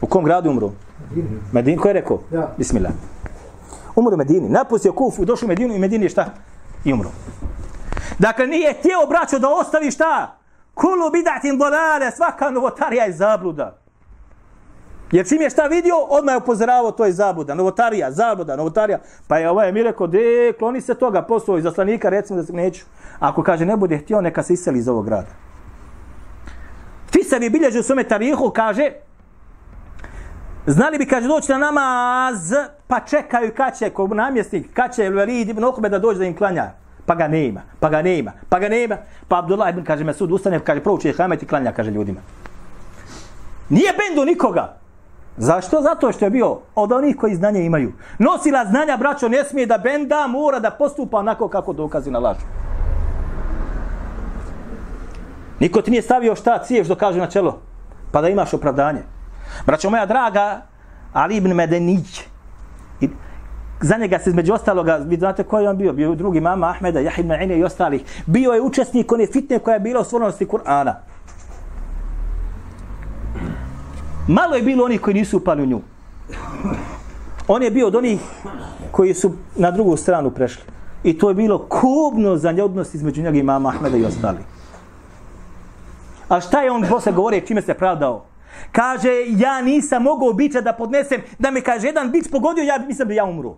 U 0.00 0.06
kom 0.06 0.24
gradu 0.24 0.50
umro? 0.50 0.70
Medin, 1.52 1.78
ko 1.78 1.88
je 1.88 1.94
rekao? 1.94 2.20
Ja. 2.32 2.48
Bismillah. 2.58 2.92
Umro 3.96 4.14
u 4.14 4.16
Medini. 4.16 4.48
Napustio 4.48 4.92
Kufu, 4.92 5.24
došao 5.24 5.46
u 5.46 5.48
Medinu 5.48 5.74
i 5.74 5.78
Medini 5.78 6.04
je 6.04 6.08
šta? 6.08 6.26
I 6.84 6.92
umro. 6.92 7.10
Dakle, 8.18 8.46
nije 8.46 8.72
htio, 8.72 9.06
braćo, 9.08 9.38
da 9.38 9.48
ostavi 9.48 9.90
šta? 9.90 10.36
Kulu 10.74 11.10
bidatin 11.12 11.58
dolale, 11.58 12.10
svaka 12.10 12.50
novotarija 12.50 13.04
je 13.04 13.12
zabluda. 13.12 13.78
Jer 15.12 15.28
čim 15.28 15.42
je 15.42 15.50
šta 15.50 15.66
vidio, 15.66 15.96
odmah 15.96 16.32
je 16.32 16.38
upozoravao, 16.38 16.90
to 16.90 17.04
je 17.04 17.12
zabluda, 17.12 17.54
novotarija, 17.54 18.10
zabluda, 18.12 18.56
novotarija. 18.56 18.98
Pa 19.28 19.38
je 19.38 19.50
ovaj 19.50 19.72
mi 19.72 19.82
rekao, 19.82 20.06
de, 20.06 20.52
kloni 20.58 20.80
se 20.80 20.94
toga, 20.94 21.22
poslao 21.22 21.58
iz 21.58 21.64
zaslanika, 21.64 22.08
recimo 22.08 22.36
da 22.36 22.46
se 22.46 22.52
neću. 22.52 22.84
Ako 23.18 23.42
kaže, 23.42 23.66
ne 23.66 23.76
bude 23.76 23.98
htio, 23.98 24.20
neka 24.20 24.42
se 24.42 24.52
iseli 24.52 24.78
iz 24.78 24.88
ovog 24.88 25.04
grada. 25.04 25.28
Fisavi 27.12 27.46
je 27.46 27.50
bilježio 27.50 27.80
u 27.80 27.82
svome 27.82 28.04
tarihu, 28.04 28.50
kaže, 28.50 28.92
znali 30.66 30.98
bi, 30.98 31.06
kaže, 31.06 31.28
doći 31.28 31.52
na 31.52 31.58
namaz, 31.58 32.52
pa 32.86 33.00
čekaju 33.00 33.52
kad 33.56 33.78
će, 33.78 33.90
ko 33.90 34.06
namjesnik, 34.06 34.74
kad 34.74 34.94
će 34.94 35.10
Velid 35.10 35.48
ibn 35.48 35.64
Okbe 35.64 35.88
da 35.88 35.98
dođe 35.98 36.18
da 36.18 36.24
im 36.24 36.36
klanja. 36.36 36.70
Pa 37.06 37.14
ga 37.14 37.28
nema, 37.28 37.60
pa 37.80 37.88
ga 37.88 38.02
nema, 38.02 38.32
pa 38.48 38.58
ga 38.58 38.68
nema. 38.68 38.96
Pa 39.28 39.38
Abdullah 39.38 39.70
ibn, 39.70 39.84
kaže, 39.84 40.04
Mesud 40.04 40.32
ustane, 40.32 40.60
kaže, 40.60 40.80
prouči 40.80 41.08
je 41.08 41.14
hamet 41.14 41.42
i 41.42 41.46
klanja, 41.46 41.72
kaže 41.72 41.90
ljudima. 41.90 42.20
Nije 43.68 43.92
bendo 43.98 44.24
nikoga. 44.24 44.76
Zašto? 45.36 45.82
Zato 45.82 46.12
što 46.12 46.24
je 46.24 46.30
bio 46.30 46.58
od 46.74 46.92
onih 46.92 47.16
koji 47.16 47.34
znanje 47.34 47.64
imaju. 47.64 47.92
Nosila 48.18 48.64
znanja, 48.64 48.96
braćo, 48.96 49.28
ne 49.28 49.44
smije 49.44 49.66
da 49.66 49.78
benda, 49.78 50.26
mora 50.26 50.60
da 50.60 50.70
postupa 50.70 51.18
onako 51.18 51.48
kako 51.48 51.72
dokazi 51.72 52.10
na 52.10 52.18
lažu. 52.18 52.46
Niko 55.60 55.82
ti 55.82 55.90
nije 55.90 56.02
stavio 56.02 56.36
šta 56.36 56.58
ciješ 56.58 56.86
do 56.86 56.94
kaže 56.94 57.18
na 57.18 57.26
čelo, 57.26 57.60
pa 58.12 58.20
da 58.20 58.28
imaš 58.28 58.54
opravdanje. 58.54 59.02
Braćo 59.66 59.90
moja 59.90 60.06
draga, 60.06 60.62
Ali 61.12 61.36
ibn 61.36 61.52
Medenić, 61.52 62.26
za 63.84 63.96
njega 63.96 64.18
se 64.18 64.30
između 64.30 64.54
ostaloga, 64.54 64.96
vi 64.96 65.16
znate 65.16 65.42
ko 65.44 65.58
je 65.58 65.68
on 65.68 65.76
bio, 65.76 65.92
bio 65.92 66.14
drugi 66.14 66.40
mama 66.40 66.68
Ahmeda, 66.70 67.00
Jahid 67.00 67.26
Ma'ine 67.26 67.58
i 67.58 67.64
ostalih, 67.64 68.02
bio 68.26 68.52
je 68.52 68.62
učesnik 68.62 69.12
one 69.12 69.26
fitne 69.26 69.58
koja 69.58 69.74
je 69.74 69.80
bila 69.80 70.00
u 70.00 70.04
stvornosti 70.04 70.46
Kur'ana. 70.46 70.94
Malo 74.28 74.56
je 74.56 74.62
bilo 74.62 74.84
onih 74.84 75.00
koji 75.00 75.14
nisu 75.14 75.36
upali 75.36 75.62
u 75.62 75.66
nju. 75.66 75.80
On 77.48 77.62
je 77.62 77.70
bio 77.70 77.86
od 77.86 77.94
onih 77.94 78.20
koji 78.90 79.14
su 79.14 79.32
na 79.56 79.70
drugu 79.70 79.96
stranu 79.96 80.30
prešli. 80.30 80.64
I 81.04 81.18
to 81.18 81.28
je 81.28 81.34
bilo 81.34 81.58
kubno 81.58 82.36
za 82.36 82.54
odnos 82.64 82.94
između 82.94 83.22
njega 83.22 83.38
i 83.38 83.42
mama 83.42 83.68
Ahmeda 83.68 83.96
i 83.96 84.04
ostali. 84.04 84.38
A 86.28 86.40
šta 86.40 86.62
je 86.62 86.70
on 86.70 86.86
posle 86.88 87.12
govore, 87.12 87.40
čime 87.40 87.62
se 87.62 87.74
pravdao? 87.74 88.24
Kaže, 88.72 89.10
ja 89.28 89.62
nisam 89.62 90.02
mogao 90.02 90.32
bića 90.32 90.60
da 90.60 90.72
podnesem, 90.72 91.20
da 91.38 91.50
me 91.50 91.60
kaže, 91.60 91.86
jedan 91.86 92.10
bić 92.10 92.30
pogodio, 92.30 92.64
ja 92.64 92.78
mislim 92.86 93.08
da 93.08 93.14
ja 93.14 93.24
umru. 93.24 93.56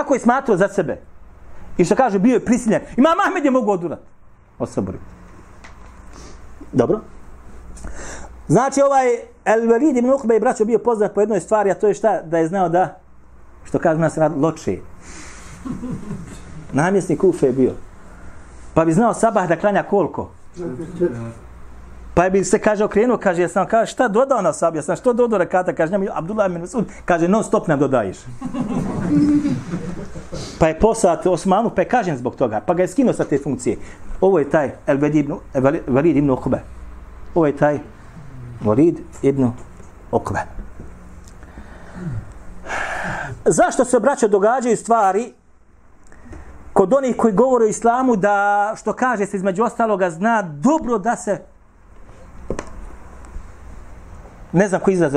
Tako 0.00 0.14
je 0.14 0.20
smatrao 0.20 0.56
za 0.56 0.68
sebe. 0.68 0.96
I 1.78 1.84
što 1.84 1.96
kaže, 1.96 2.18
bio 2.18 2.34
je 2.34 2.44
prisiljen. 2.44 2.80
I 2.96 3.00
mama 3.00 3.22
Ahmed 3.26 3.44
je 3.44 3.50
mogu 3.50 3.70
odurat. 3.70 4.00
Osobori. 4.58 4.98
Dobro. 6.72 7.00
Znači 8.48 8.80
ovaj 8.82 9.06
El 9.44 9.68
Velid 9.68 9.96
ibn 9.96 10.10
Ukbe 10.10 10.36
i 10.36 10.40
braćo 10.40 10.64
bio 10.64 10.78
poznat 10.78 11.14
po 11.14 11.20
jednoj 11.20 11.40
stvari, 11.40 11.70
a 11.70 11.74
to 11.74 11.88
je 11.88 11.94
šta? 11.94 12.22
Da 12.22 12.38
je 12.38 12.48
znao 12.48 12.68
da, 12.68 13.00
što 13.64 13.78
kaže 13.78 14.00
nas 14.00 14.16
rad, 14.16 14.32
loče. 14.36 14.78
Namjesnik 16.72 17.20
Kufe 17.20 17.46
je 17.46 17.52
bio. 17.52 17.72
Pa 18.74 18.84
bi 18.84 18.92
znao 18.92 19.14
sabah 19.14 19.48
da 19.48 19.56
klanja 19.56 19.82
koliko? 19.82 20.30
Pa 22.20 22.30
bi 22.30 22.44
se 22.44 22.58
kaže 22.58 22.84
okrenuo, 22.84 23.18
kaže, 23.18 23.42
jesam, 23.42 23.66
kaže, 23.66 23.92
šta 23.92 24.08
dodao 24.08 24.42
na 24.42 24.52
sabi, 24.52 24.78
jesam, 24.78 24.96
što 24.96 25.12
dodao 25.12 25.38
rekata? 25.38 25.72
Kaže, 25.72 25.92
njemu 25.92 26.06
Abdullah 26.14 26.50
ibn 26.50 26.60
Masud, 26.60 26.84
kaže, 27.04 27.28
non 27.28 27.44
stop 27.44 27.68
nam 27.68 27.78
dodaješ. 27.78 28.16
pa 30.58 30.68
je 30.68 30.78
poslat 30.78 31.26
Osmanu, 31.26 31.70
pa 31.70 31.80
je 31.80 31.88
kažen 31.88 32.16
zbog 32.16 32.36
toga, 32.36 32.60
pa 32.66 32.74
ga 32.74 32.82
je 32.82 32.88
skinuo 32.88 33.12
sa 33.12 33.24
te 33.24 33.38
funkcije. 33.38 33.76
Ovo 34.20 34.38
je 34.38 34.50
taj 34.50 34.70
El 34.86 35.04
ibn, 35.04 35.34
Valid 35.86 36.16
ibn 36.16 36.30
Okbe. 36.30 36.60
Ovo 37.34 37.46
je 37.46 37.56
taj 37.56 37.78
Valid 38.60 39.00
ibn 39.22 39.52
Okbe. 40.10 40.40
Zašto 43.44 43.84
se 43.84 44.00
braćo, 44.00 44.28
događaju 44.28 44.76
stvari 44.76 45.32
kod 46.72 46.92
onih 46.92 47.16
koji 47.16 47.32
govore 47.32 47.64
o 47.64 47.68
islamu 47.68 48.16
da, 48.16 48.74
što 48.76 48.92
kaže 48.92 49.26
se 49.26 49.36
između 49.36 49.64
ostaloga, 49.64 50.10
zna 50.10 50.42
dobro 50.42 50.98
da 50.98 51.16
se 51.16 51.49
ne 54.52 54.68
znam 54.68 54.80
koji 54.80 54.94
izraz, 54.94 55.12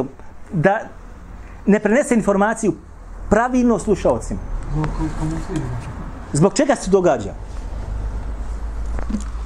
da 0.53 0.79
ne 1.65 1.79
prenese 1.79 2.15
informaciju 2.15 2.73
pravilno 3.29 3.79
slušalcima. 3.79 4.39
Zbog 6.33 6.53
čega 6.53 6.75
se 6.75 6.91
događa? 6.91 7.33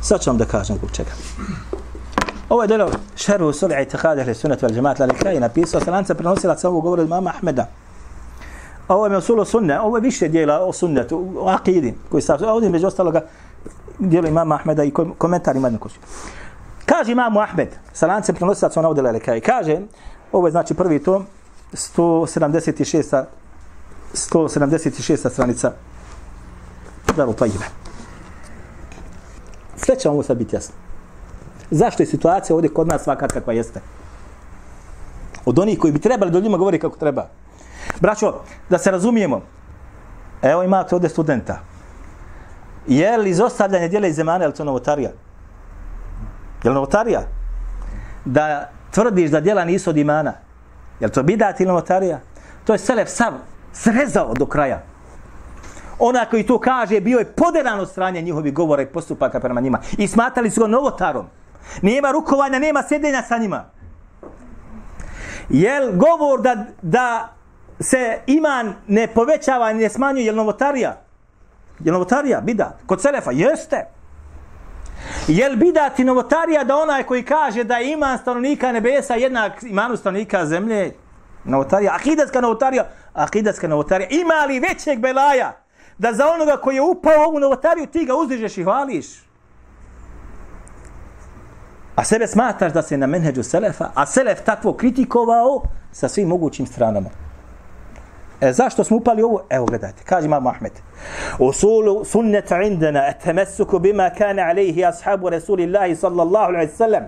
Sad 0.02 0.22
ću 0.22 0.30
vam 0.30 0.38
da 0.38 0.46
kažem 0.46 0.76
zbog 0.78 0.92
čega. 0.92 1.12
Ovo 2.50 2.62
je 2.62 2.68
delo 2.68 2.90
šerhu 3.16 3.52
sul'i 3.54 3.82
itikada 3.84 4.22
ahli 4.22 4.34
vel 4.44 4.52
wal 4.54 4.84
lalik 4.84 5.00
lalikai 5.00 5.40
napisao 5.40 5.82
sa 5.82 5.92
lanca 5.92 6.16
prenosila 6.16 6.58
sa 6.58 6.70
ovog 6.70 6.84
govora 6.84 7.04
imama 7.04 7.30
Ahmeda. 7.30 7.68
Ovo 8.88 9.08
je 9.08 9.18
usul 9.18 9.46
sunne, 9.46 9.80
ovo 9.80 9.98
je 9.98 10.02
više 10.02 10.28
dijela 10.28 10.60
o 10.60 10.74
sunnetu, 10.74 11.34
o 11.40 11.50
akidi, 11.50 11.94
koji 12.10 12.22
sa 12.22 12.38
ovdje 12.42 12.70
među 12.70 12.88
ostaloga 12.88 13.22
dijelo 14.00 14.28
imama 14.28 14.56
Ahmeda 14.56 14.84
i 14.84 14.92
komentar 15.18 15.56
ima 15.56 15.68
jednu 15.68 15.80
kuću. 15.80 16.00
Kaže 16.88 17.12
imam 17.12 17.38
Ahmed, 17.38 17.76
sa 17.94 18.08
lancem 18.08 18.36
prenosilac 18.36 18.78
on 18.78 18.86
ovdje 18.86 19.04
lalikai, 19.04 19.42
kaže, 19.42 19.82
ovo 20.32 20.48
je 20.48 20.52
znači 20.52 20.74
prvi 20.74 21.04
tom, 21.04 21.26
176. 21.74 23.24
176. 24.14 25.30
stranica 25.30 25.72
Zdravo 27.14 27.34
Tajibe. 27.34 27.66
Sve 29.76 30.00
će 30.00 30.10
ovo 30.10 30.24
sad 30.24 30.38
biti 30.38 30.56
jasno. 30.56 30.76
Zašto 31.72 32.04
je 32.04 32.08
situacija 32.08 32.56
ovdje 32.56 32.74
kod 32.74 32.88
nas 32.88 33.04
svaka 33.04 33.28
kakva 33.28 33.54
jeste? 33.54 33.82
Od 35.46 35.60
onih 35.60 35.80
koji 35.80 35.94
bi 35.94 36.00
trebali 36.00 36.32
do 36.32 36.40
ljima 36.40 36.58
govori 36.58 36.80
kako 36.80 36.98
treba. 36.98 37.28
Braćo, 38.00 38.34
da 38.70 38.78
se 38.78 38.92
razumijemo, 38.92 39.42
evo 40.42 40.64
imate 40.64 40.96
ovdje 40.96 41.10
studenta. 41.10 41.60
Je 42.88 43.18
li 43.18 43.30
izostavljanje 43.30 43.88
dijela 43.88 44.08
iz 44.08 44.16
zemana, 44.16 44.44
je 44.44 44.48
li 44.48 44.54
to 44.54 44.64
novotarija? 44.64 45.12
Jel 46.64 46.74
novotarija? 46.74 47.22
Da 48.26 48.70
tvrdiš 48.92 49.32
da 49.32 49.40
djela 49.40 49.66
nisu 49.66 49.90
od 49.90 49.98
imana. 49.98 50.34
Jel 51.00 51.10
to 51.10 51.24
bidat 51.24 51.60
ili 51.60 51.68
novotarija? 51.68 52.20
To 52.66 52.74
je 52.74 52.80
Selef 52.80 53.10
sav 53.10 53.34
srezao 53.74 54.34
do 54.34 54.46
kraja. 54.46 54.84
Ona 56.00 56.26
koji 56.26 56.44
to 56.44 56.60
kaže 56.60 57.02
bio 57.02 57.20
je 57.20 57.26
poderan 57.26 57.80
od 57.80 57.90
stranje 57.90 58.22
njihovih 58.22 58.54
govora 58.54 58.82
i 58.82 58.86
postupaka 58.86 59.40
prema 59.40 59.62
njima. 59.62 59.80
I 59.98 60.08
smatali 60.08 60.50
su 60.50 60.62
ga 60.62 60.68
novotarom. 60.68 61.26
Nema 61.82 62.12
rukovanja, 62.12 62.60
nema 62.60 62.84
sjedenja 62.88 63.24
sa 63.28 63.38
njima. 63.38 63.66
Jel 65.50 65.92
govor 65.92 66.42
da, 66.42 66.66
da 66.82 67.34
se 67.80 68.20
iman 68.26 68.74
ne 68.88 69.08
povećava, 69.08 69.74
ne 69.74 69.90
smanjuje, 69.90 70.26
jel 70.26 70.36
novotarija? 70.36 70.98
Jel 71.80 71.94
novotarija 71.94 72.42
bidat? 72.42 72.74
Kod 72.86 73.02
Selefa? 73.02 73.32
Jeste. 73.32 73.86
Jel 75.28 75.56
bidati 75.56 76.04
novotarija 76.04 76.64
da 76.64 76.76
onaj 76.76 77.04
koji 77.04 77.24
kaže 77.24 77.64
da 77.64 77.78
je 77.78 77.92
iman 77.92 78.18
stanovnika 78.18 78.72
nebesa 78.72 79.16
jednak 79.16 79.64
imanu 79.64 79.98
stanovnika 79.98 80.46
zemlje? 80.46 80.94
Novotarija. 81.44 81.96
Akidatska 81.96 82.42
novotarija. 82.42 82.90
Akidatska 83.14 83.68
novotarija. 83.68 84.08
Ima 84.10 84.46
li 84.48 84.60
većeg 84.60 85.00
belaja 85.00 85.58
da 85.98 86.14
za 86.14 86.28
onoga 86.34 86.58
koji 86.58 86.76
je 86.76 86.82
upao 86.82 87.20
u 87.20 87.30
ovu 87.30 87.40
novotariju 87.40 87.88
ti 87.88 88.06
ga 88.06 88.16
uzdižeš 88.16 88.58
i 88.58 88.64
hvališ? 88.64 89.08
A 91.96 92.04
sebe 92.04 92.28
smatraš 92.28 92.74
da 92.74 92.82
se 92.82 92.98
na 92.98 93.08
menheđu 93.08 93.44
Selefa, 93.44 93.90
a 93.96 94.06
Selef 94.06 94.42
takvo 94.42 94.74
kritikovao 94.74 95.62
sa 95.92 96.08
svim 96.08 96.28
mogućim 96.28 96.66
stranama. 96.66 97.27
E, 98.41 98.53
zašto 98.53 98.85
smo 98.85 98.97
upali 98.97 99.23
ovo? 99.23 99.43
Evo 99.51 99.67
gledajte, 99.67 100.03
kaže 100.05 100.27
imam 100.27 100.47
Ahmed. 100.47 100.73
Usulu 101.39 102.05
sunneta 102.05 102.63
indana 102.63 103.09
etemessuku 103.09 103.79
bima 103.79 104.11
kana 104.11 104.43
alaihi 104.43 104.85
ashabu 104.85 105.31
Rasulillahi 105.31 105.97
sallallahu 105.97 106.45
alaihi 106.45 106.73
sallam 106.73 107.03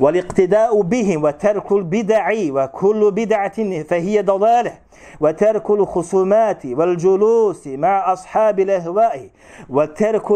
والاقتداء 0.00 0.82
بهم 0.82 1.24
وترك 1.24 1.72
البدع 1.72 2.32
وكل 2.50 3.10
بدعة 3.10 3.82
فهي 3.82 4.22
ضلالة 4.22 4.72
وترك 5.20 5.70
الخصومات 5.70 6.66
والجلوس 6.66 7.66
مع 7.66 8.12
أصحاب 8.12 8.60
الأهواء 8.60 9.28
وترك 9.68 10.30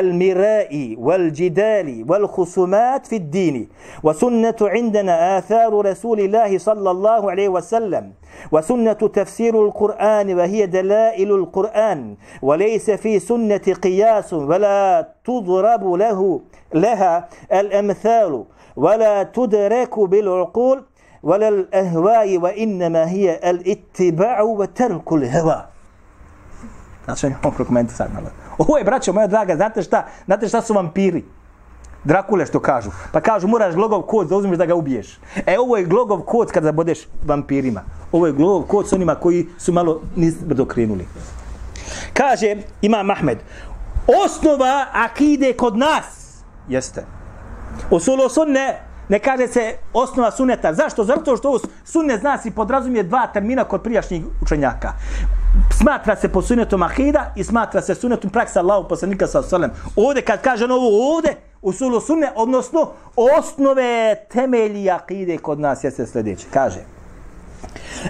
المراء 0.00 0.94
والجدال 0.98 2.04
والخصومات 2.08 3.06
في 3.06 3.16
الدين 3.16 3.68
وسنة 4.02 4.56
عندنا 4.62 5.38
آثار 5.38 5.86
رسول 5.86 6.20
الله 6.20 6.58
صلى 6.58 6.90
الله 6.90 7.30
عليه 7.30 7.48
وسلم 7.48 8.12
وسنة 8.52 8.92
تفسير 8.92 9.64
القرآن 9.66 10.34
وهي 10.34 10.66
دلائل 10.66 11.30
القرآن 11.32 12.16
وليس 12.42 12.90
في 12.90 13.18
سنة 13.18 13.66
قياس 13.82 14.32
ولا 14.32 15.08
تضرب 15.24 15.92
له 15.92 16.40
لها 16.74 17.28
الأمثال 17.52 18.44
ولا 18.76 19.22
تدرك 19.22 19.98
بالعقول 19.98 20.84
ولا 21.22 21.48
الأهواء 21.48 22.38
وإنما 22.38 23.08
هي 23.08 23.40
الاتباع 23.50 24.42
وترك 24.42 25.12
الهوى 25.12 25.64
Znači, 27.04 27.26
on 27.42 27.52
prokomentisar 27.52 28.08
malo. 28.08 28.28
Ovo 28.58 28.78
je, 28.78 28.84
braćo 28.84 29.12
moja 29.12 29.26
draga, 29.26 29.56
znate 29.56 29.82
šta? 29.82 30.06
Znate 30.24 30.48
šta 30.48 30.62
su 30.62 30.74
vampiri? 30.74 31.24
Drakule 32.04 32.46
što 32.46 32.60
kažu. 32.60 32.90
Pa 33.12 33.20
kažu, 33.20 33.48
moraš 33.48 33.74
glogov 33.74 34.02
kod 34.02 34.28
da 34.28 34.36
uzmeš 34.36 34.58
da 34.58 34.66
ga 34.66 34.74
ubiješ. 34.74 35.18
E, 35.46 35.58
ovo 35.58 35.76
je 35.76 35.84
glogov 35.84 36.20
kod 36.20 36.52
kada 36.52 36.64
zabodeš 36.64 36.98
vampirima. 37.26 37.82
Ovo 38.12 38.26
je 38.26 38.32
glogov 38.32 38.68
kod 38.68 38.88
s 38.88 38.92
onima 38.92 39.14
koji 39.14 39.46
su 39.58 39.72
malo 39.72 40.00
nizbrdo 40.16 40.64
krenuli. 40.64 41.06
Kaže, 42.12 42.56
ima 42.82 43.02
Mahmed, 43.02 43.38
osnova 44.24 44.86
akide 44.92 45.52
kod 45.52 45.76
nas 45.76 46.38
jeste. 46.68 47.04
Usulo 47.90 48.28
sunne, 48.28 48.80
ne 49.08 49.18
kaže 49.18 49.46
se 49.48 49.76
osnova 49.92 50.30
suneta. 50.30 50.74
Zašto? 50.74 51.04
Zato 51.04 51.36
što 51.36 51.58
sunne 51.84 52.18
zna 52.18 52.38
si 52.38 52.50
podrazumije 52.50 53.02
dva 53.02 53.26
termina 53.26 53.64
kod 53.64 53.82
prijašnjih 53.82 54.24
učenjaka 54.42 54.92
smatra 55.78 56.16
se 56.16 56.28
po 56.28 56.42
sunetom 56.42 56.82
akida 56.82 57.32
i 57.36 57.44
smatra 57.44 57.80
se 57.80 57.94
sunetom 57.94 58.30
praksa 58.30 58.60
Allahu 58.60 58.88
poslanika 58.88 59.26
sa 59.26 59.42
sallam. 59.42 59.70
Ovde 59.96 60.22
kad 60.22 60.42
kaže 60.42 60.64
ono 60.64 60.74
ovo 60.74 61.16
ovde, 61.16 61.36
u 61.62 61.72
sulu 61.72 62.00
sunne, 62.00 62.32
odnosno 62.36 62.90
osnove 63.16 64.16
temelji 64.32 64.90
akide 64.90 65.38
kod 65.38 65.60
nas 65.60 65.84
jeste 65.84 66.06
sljedeće. 66.06 66.46
Kaže, 66.52 66.80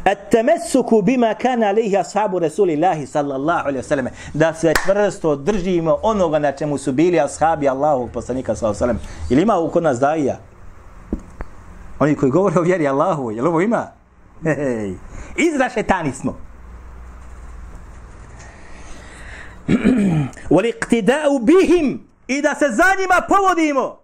At-tamassuku 0.05 1.03
bima 1.03 1.35
kana 1.35 1.67
alayhi 1.67 2.01
ashabu 2.01 2.39
Rasulillahi 2.39 3.07
sallallahu 3.07 3.69
alejhi 3.69 3.77
ve 3.79 3.83
sellem. 3.83 4.09
da 4.35 4.55
se 4.55 4.73
čvrsto 4.85 5.37
držimo 5.37 5.99
onoga 6.03 6.39
na 6.39 6.53
čemu 6.53 6.79
su 6.79 6.93
bili 6.93 7.21
ashabi 7.21 7.69
Allahovog 7.69 8.11
poslanika 8.11 8.55
sallallahu 8.55 8.85
alejhi 8.85 8.99
ve 8.99 9.05
sellem. 9.05 9.29
Ili 9.31 9.43
ima 9.43 9.59
u 9.59 9.71
kod 9.71 9.83
nas 9.83 9.99
daija? 9.99 10.37
Oni 11.99 12.15
koji 12.15 12.33
govore 12.33 12.59
o 12.59 12.63
vjeri 12.63 12.89
Allahu, 12.89 13.31
jel 13.31 13.47
ovo 13.47 13.61
ima? 13.61 13.87
Hej, 14.43 14.95
izra 15.37 15.69
šetani 15.75 16.13
smo. 16.13 16.37
Wal 20.51 21.41
bihim. 21.41 22.01
I 22.27 22.43
da 22.43 22.55
se 22.55 22.69
za 22.69 22.85
njima 23.01 23.21
povodimo. 23.29 23.99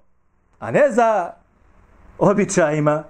A 0.58 0.70
ne 0.70 0.90
za 0.90 1.32
običajima 2.18 3.04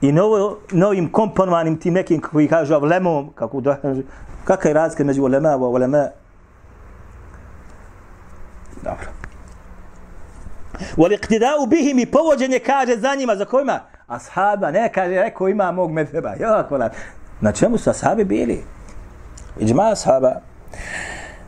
i 0.00 0.12
novo, 0.12 0.58
novim 0.72 1.12
komponovanim 1.12 1.80
tim 1.80 1.94
nekim 1.94 2.20
koji 2.20 2.48
kažu 2.48 2.74
avlemom 2.74 3.32
kako 3.34 3.60
da 3.60 3.78
kakva 4.44 4.70
je 4.70 4.74
razlika 4.74 5.04
među 5.04 5.22
ulema 5.22 5.52
i 5.52 5.54
ulema? 5.54 6.08
Dobro. 8.82 9.06
Wal 10.96 11.68
bihim 11.68 11.98
i 11.98 12.06
povođenje 12.06 12.58
kaže 12.58 12.96
za 12.96 13.14
njima 13.14 13.36
za 13.36 13.44
kojima? 13.44 13.80
Ashaba 14.06 14.70
ne 14.70 14.92
kaže 14.92 15.14
rekao 15.14 15.48
ima 15.48 15.72
mog 15.72 15.90
medheba 15.90 16.34
kolad 16.68 16.94
na 17.40 17.52
čemu 17.52 17.78
su 17.78 17.90
ashabi 17.90 18.24
bili? 18.24 18.64
Iđma 19.60 19.90
ashaba. 19.92 20.32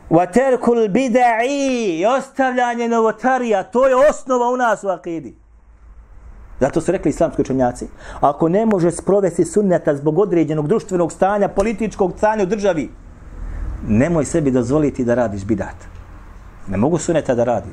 وَتَرْكُ 0.09 0.69
الْبِدَعِ 0.69 1.43
i 1.49 2.05
ostavljanje 2.05 2.89
novotarija, 2.89 3.63
to 3.63 3.87
je 3.87 3.95
osnova 4.09 4.49
u 4.49 4.57
nas 4.57 4.83
u 4.83 4.87
akidi. 4.87 5.35
Zato 6.59 6.81
su 6.81 6.91
rekli 6.91 7.09
islamski 7.09 7.41
učenjaci, 7.41 7.87
ako 8.21 8.49
ne 8.49 8.65
može 8.65 8.91
sprovesti 8.91 9.45
sunneta 9.45 9.95
zbog 9.95 10.19
određenog 10.19 10.67
društvenog 10.67 11.11
stanja, 11.11 11.47
političkog 11.47 12.13
stanja 12.17 12.43
u 12.43 12.45
državi, 12.45 12.89
nemoj 13.87 14.25
sebi 14.25 14.51
dozvoliti 14.51 15.05
da 15.05 15.15
radiš 15.15 15.45
bidat. 15.45 15.75
Ne 16.67 16.77
mogu 16.77 16.97
sunneta 16.97 17.35
da 17.35 17.43
radi. 17.43 17.69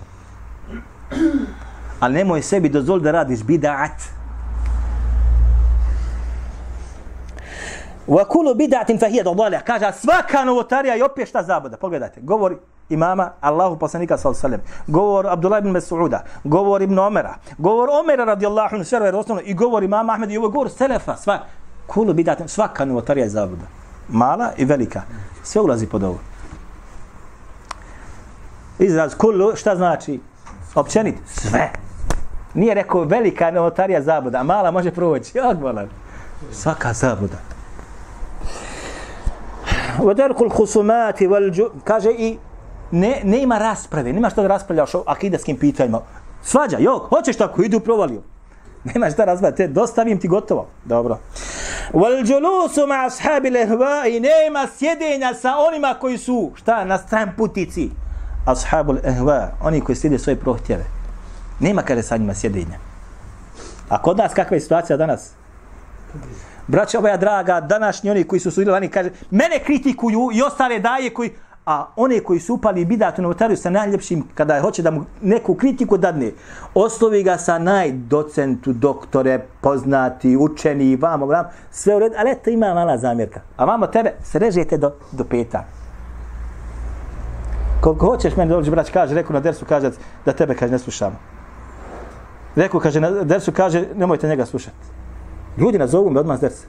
Ali 2.00 2.14
nemoj 2.14 2.42
sebi 2.42 2.68
dozvoliti 2.68 3.04
da 3.04 3.10
radiš 3.10 3.42
bidat. 3.42 4.21
Wa 8.06 8.24
kullu 8.24 8.54
bid'atin 8.54 8.98
fa 9.00 9.06
hiya 9.06 9.24
dalalah. 9.24 9.62
Kaže 9.64 9.92
svaka 9.92 10.44
novotarija 10.44 10.94
je 10.94 11.04
opet 11.04 11.28
šta 11.28 11.42
zabuda. 11.42 11.76
Pogledajte, 11.76 12.20
govori 12.20 12.56
imama 12.88 13.30
Allahu 13.40 13.78
poslanika 13.78 14.18
sallallahu 14.18 14.46
alejhi 14.46 14.62
ve 14.62 14.68
sellem, 14.68 14.84
govor 14.94 15.26
Abdullah 15.26 15.58
ibn 15.58 15.70
Mas'uda, 15.70 16.24
govor 16.44 16.82
Ibn 16.82 16.98
Omera, 16.98 17.34
govor 17.58 17.88
Omera 18.00 18.24
radijallahu 18.24 18.74
anhu 18.74 18.84
sirve 18.84 19.16
osnovno 19.16 19.42
i 19.44 19.54
govor 19.54 19.82
imama 19.82 20.12
Ahmed 20.12 20.30
i 20.30 20.38
ovo 20.38 20.48
govor 20.48 20.70
selefa, 20.70 21.16
sva 21.16 21.38
kullu 21.86 22.14
bid'atin 22.14 22.48
svaka 22.48 22.84
novotarija 22.84 23.24
je 23.24 23.30
zabuda. 23.30 23.64
Mala 24.08 24.52
i 24.56 24.64
velika. 24.64 25.02
Sve 25.42 25.60
ulazi 25.60 25.86
pod 25.86 26.02
ovo. 26.02 26.18
Izraz 28.78 29.14
kullu 29.14 29.56
šta 29.56 29.76
znači? 29.76 30.20
Općenit 30.74 31.14
sve. 31.26 31.70
Nije 32.54 32.74
rekao 32.74 33.04
velika 33.04 33.50
novotarija 33.50 34.02
zabuda, 34.02 34.38
a 34.38 34.42
mala 34.42 34.70
može 34.70 34.90
proći. 34.90 35.38
Ja, 35.38 35.54
Svaka 36.52 36.92
zabuda. 36.92 37.36
Vadarkul 39.98 40.50
husumati 40.50 41.28
wal 41.28 41.70
kaže 41.84 42.10
i 42.10 42.38
ne, 42.90 43.20
ne 43.24 43.42
ima 43.42 43.58
rasprave, 43.58 44.12
nema 44.12 44.30
što 44.30 44.42
da 44.42 44.48
raspravljaš 44.48 44.94
o 44.94 45.04
akidaskim 45.06 45.56
pitanjima. 45.56 46.00
Svađa, 46.42 46.78
jok, 46.80 47.08
hoćeš 47.08 47.36
tako, 47.36 47.62
idu 47.62 47.80
provalio. 47.80 48.22
Nema 48.94 49.10
šta 49.10 49.24
raspravljati, 49.24 49.68
dostavim 49.68 50.20
ti 50.20 50.28
gotovo. 50.28 50.66
Dobro. 50.84 51.18
Wal 51.92 52.30
julusu 52.30 52.86
ma 52.86 53.06
ashabi 53.06 53.50
lehva 53.50 54.06
i 54.08 54.20
nema 54.20 54.66
sjedenja 54.76 55.34
sa 55.34 55.56
onima 55.68 55.94
koji 56.00 56.18
su, 56.18 56.52
šta, 56.54 56.84
na 56.84 56.98
stran 56.98 57.32
putici. 57.36 57.90
Ashabul 58.46 58.96
ehva, 59.04 59.48
oni 59.62 59.80
koji 59.80 59.96
sjede 59.96 60.18
svoje 60.18 60.36
prohtjeve. 60.36 60.84
Nema 61.60 61.82
kada 61.82 62.02
sa 62.02 62.16
njima 62.16 62.34
sjedenja. 62.34 62.78
A 63.88 64.02
kod 64.02 64.18
nas 64.18 64.34
kakva 64.34 64.56
je 64.56 64.60
situacija 64.60 64.96
danas? 64.96 65.30
Braća 66.68 67.00
moja 67.00 67.16
draga, 67.16 67.60
današnji 67.60 68.10
oni 68.10 68.24
koji 68.24 68.40
su 68.40 68.50
sudjelovani, 68.50 68.88
kaže, 68.88 69.10
mene 69.30 69.58
kritikuju 69.64 70.28
i 70.34 70.42
ostale 70.42 70.78
daje 70.78 71.10
koji, 71.10 71.30
a 71.66 71.86
one 71.96 72.20
koji 72.20 72.40
su 72.40 72.54
upali 72.54 72.84
bidatu 72.84 73.22
novotariju 73.22 73.56
sa 73.56 73.70
najljepšim, 73.70 74.24
kada 74.34 74.60
hoće 74.60 74.82
da 74.82 74.90
mu 74.90 75.04
neku 75.22 75.54
kritiku 75.54 75.96
dadne, 75.96 76.30
oslovi 76.74 77.22
ga 77.22 77.38
sa 77.38 77.58
najdocentu, 77.58 78.72
doktore, 78.72 79.38
poznati, 79.60 80.36
učeni, 80.36 80.96
vamo, 80.96 81.26
vamo, 81.26 81.48
sve 81.70 81.96
u 81.96 81.98
redu, 81.98 82.14
ali 82.18 82.30
eto 82.30 82.50
ima 82.50 82.74
mala 82.74 82.98
zamjerka. 82.98 83.40
A 83.56 83.64
vamo 83.64 83.86
tebe 83.86 84.12
srežete 84.22 84.78
do, 84.78 84.92
do 85.12 85.24
peta. 85.24 85.64
Koliko 87.80 88.06
hoćeš 88.06 88.36
meni 88.36 88.50
dođe 88.50 88.70
brać, 88.70 88.90
kaže, 88.90 89.14
rekao 89.14 89.34
na 89.34 89.40
dersu, 89.40 89.64
kaže, 89.68 89.90
da 90.24 90.32
tebe, 90.32 90.54
kaže, 90.54 90.72
ne 90.72 90.78
slušamo. 90.78 91.16
Rekao, 92.56 92.80
kaže, 92.80 93.00
na 93.00 93.10
dersu, 93.10 93.52
kaže, 93.52 93.84
nemojte 93.94 94.28
njega 94.28 94.46
slušati. 94.46 95.01
Ljudi 95.57 95.77
nazovu 95.77 96.09
me 96.09 96.19
odmah 96.19 96.37
zdrce. 96.37 96.67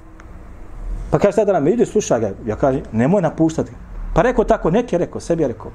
Pa 1.11 1.19
kaže 1.19 1.33
sada 1.33 1.53
nam, 1.53 1.69
idi 1.69 1.87
slušaj 1.87 2.21
ga. 2.21 2.31
Ja 2.47 2.57
kaže, 2.57 2.83
nemoj 2.93 3.23
napuštati. 3.23 3.73
Pa 4.15 4.23
rekao 4.23 4.45
tako, 4.45 4.71
neki 4.71 4.95
je 4.95 4.99
rekao, 4.99 5.21
sebi 5.21 5.43
je 5.43 5.49
rekao. 5.49 5.71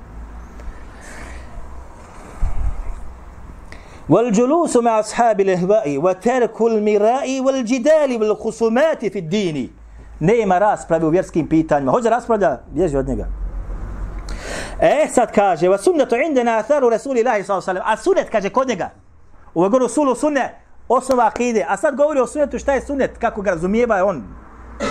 والجلوس 4.09 4.78
مع 4.78 4.99
أصحاب 4.99 5.39
الإهواء 5.41 5.97
وترك 5.97 6.61
المراء 6.61 7.41
والجدال 7.41 8.22
والخصومات 8.22 9.05
في 9.05 9.20
الدين 9.20 9.70
nema 10.20 10.59
rasprave 10.59 11.05
u 11.05 11.09
vjerskim 11.09 11.47
pitanjima. 11.47 11.91
Hoće 11.91 12.09
raspravlja, 12.09 12.57
bježi 12.72 12.97
od 12.97 13.07
njega. 13.07 13.28
E, 14.80 15.07
sad 15.11 15.32
kaže, 15.32 15.68
wa 15.68 15.78
sunnetu 15.78 16.16
indena 16.16 16.57
atharu 16.57 16.89
Rasulillahi 16.89 17.43
sallallahu 17.43 17.70
alaihi 17.70 17.82
wa 17.82 17.86
sallam. 17.86 17.99
A 17.99 18.03
sunnet, 18.03 18.30
kaže, 18.30 18.49
kod 18.49 18.68
njega. 18.68 18.89
U 19.53 19.59
ovoj 19.59 19.70
goru 19.70 19.88
sulu 19.89 20.16
sunne, 20.16 20.59
osnova 20.89 21.26
akide. 21.26 21.66
A 21.68 21.76
sad 21.76 21.97
govori 21.97 22.20
o 22.20 22.26
sunnetu 22.26 22.59
šta 22.59 22.72
je 22.72 22.86
sunnet, 22.86 23.18
kako 23.18 23.43
ga 23.43 23.51
razumijeva 23.51 24.05
on. 24.05 24.22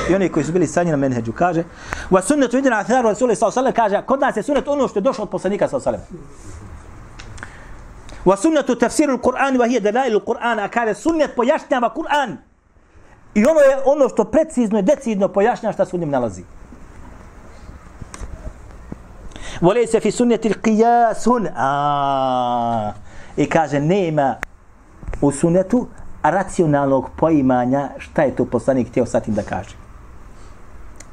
I 0.09 0.15
oni 0.15 0.29
koji 0.29 0.45
su 0.45 0.51
bili 0.51 0.67
sanji 0.67 0.91
na 0.91 0.97
menheđu, 0.97 1.31
kaže, 1.33 1.63
va 2.11 2.21
sunnetu 2.21 2.57
vidi 2.57 2.69
na 2.69 2.79
atharu 2.79 3.07
Rasuli 3.07 3.35
sa 3.35 3.47
osalem, 3.47 3.73
kaže, 3.73 4.01
kod 4.05 4.19
nas 4.19 4.37
je 4.37 4.43
sunnet 4.43 4.67
ono 4.67 4.87
što 4.87 4.99
je 4.99 5.03
došlo 5.03 5.23
od 5.23 5.29
poslanika 5.29 5.67
sa 5.67 5.77
osalem. 5.77 6.01
Va 8.25 8.35
sunnetu 8.37 8.75
tefsiru 8.75 9.13
l-Qur'an, 9.13 9.59
va 9.59 9.67
hije 9.67 9.79
delailu 9.79 10.19
l-Qur'an, 10.19 10.59
a 10.59 10.67
kaže, 10.67 10.93
sunnet 10.93 11.35
pojašnjava 11.35 11.93
Kur'an. 11.95 12.35
I 13.33 13.45
ono 13.45 13.59
je 13.59 13.77
ono 13.85 14.09
što 14.09 14.23
precizno 14.23 14.79
i 14.79 14.81
decidno 14.81 15.27
pojašnjava 15.27 15.73
šta 15.73 15.85
se 15.85 15.95
u 15.95 15.99
njim 15.99 16.09
nalazi. 16.09 16.43
Volej 19.61 19.87
se 19.87 19.99
fi 19.99 20.11
sunnetil 20.11 20.53
qiyasun. 20.53 21.47
I 23.37 23.49
kaže, 23.49 23.79
nema 23.79 24.35
u 25.21 25.31
sunetu 25.31 25.87
racionalnog 26.23 27.09
poimanja 27.17 27.89
šta 27.97 28.21
je 28.21 28.35
to 28.35 28.45
poslanik 28.45 28.89
htio 28.89 29.05
sa 29.05 29.19
tim 29.19 29.33
da 29.33 29.41
kaže. 29.41 29.75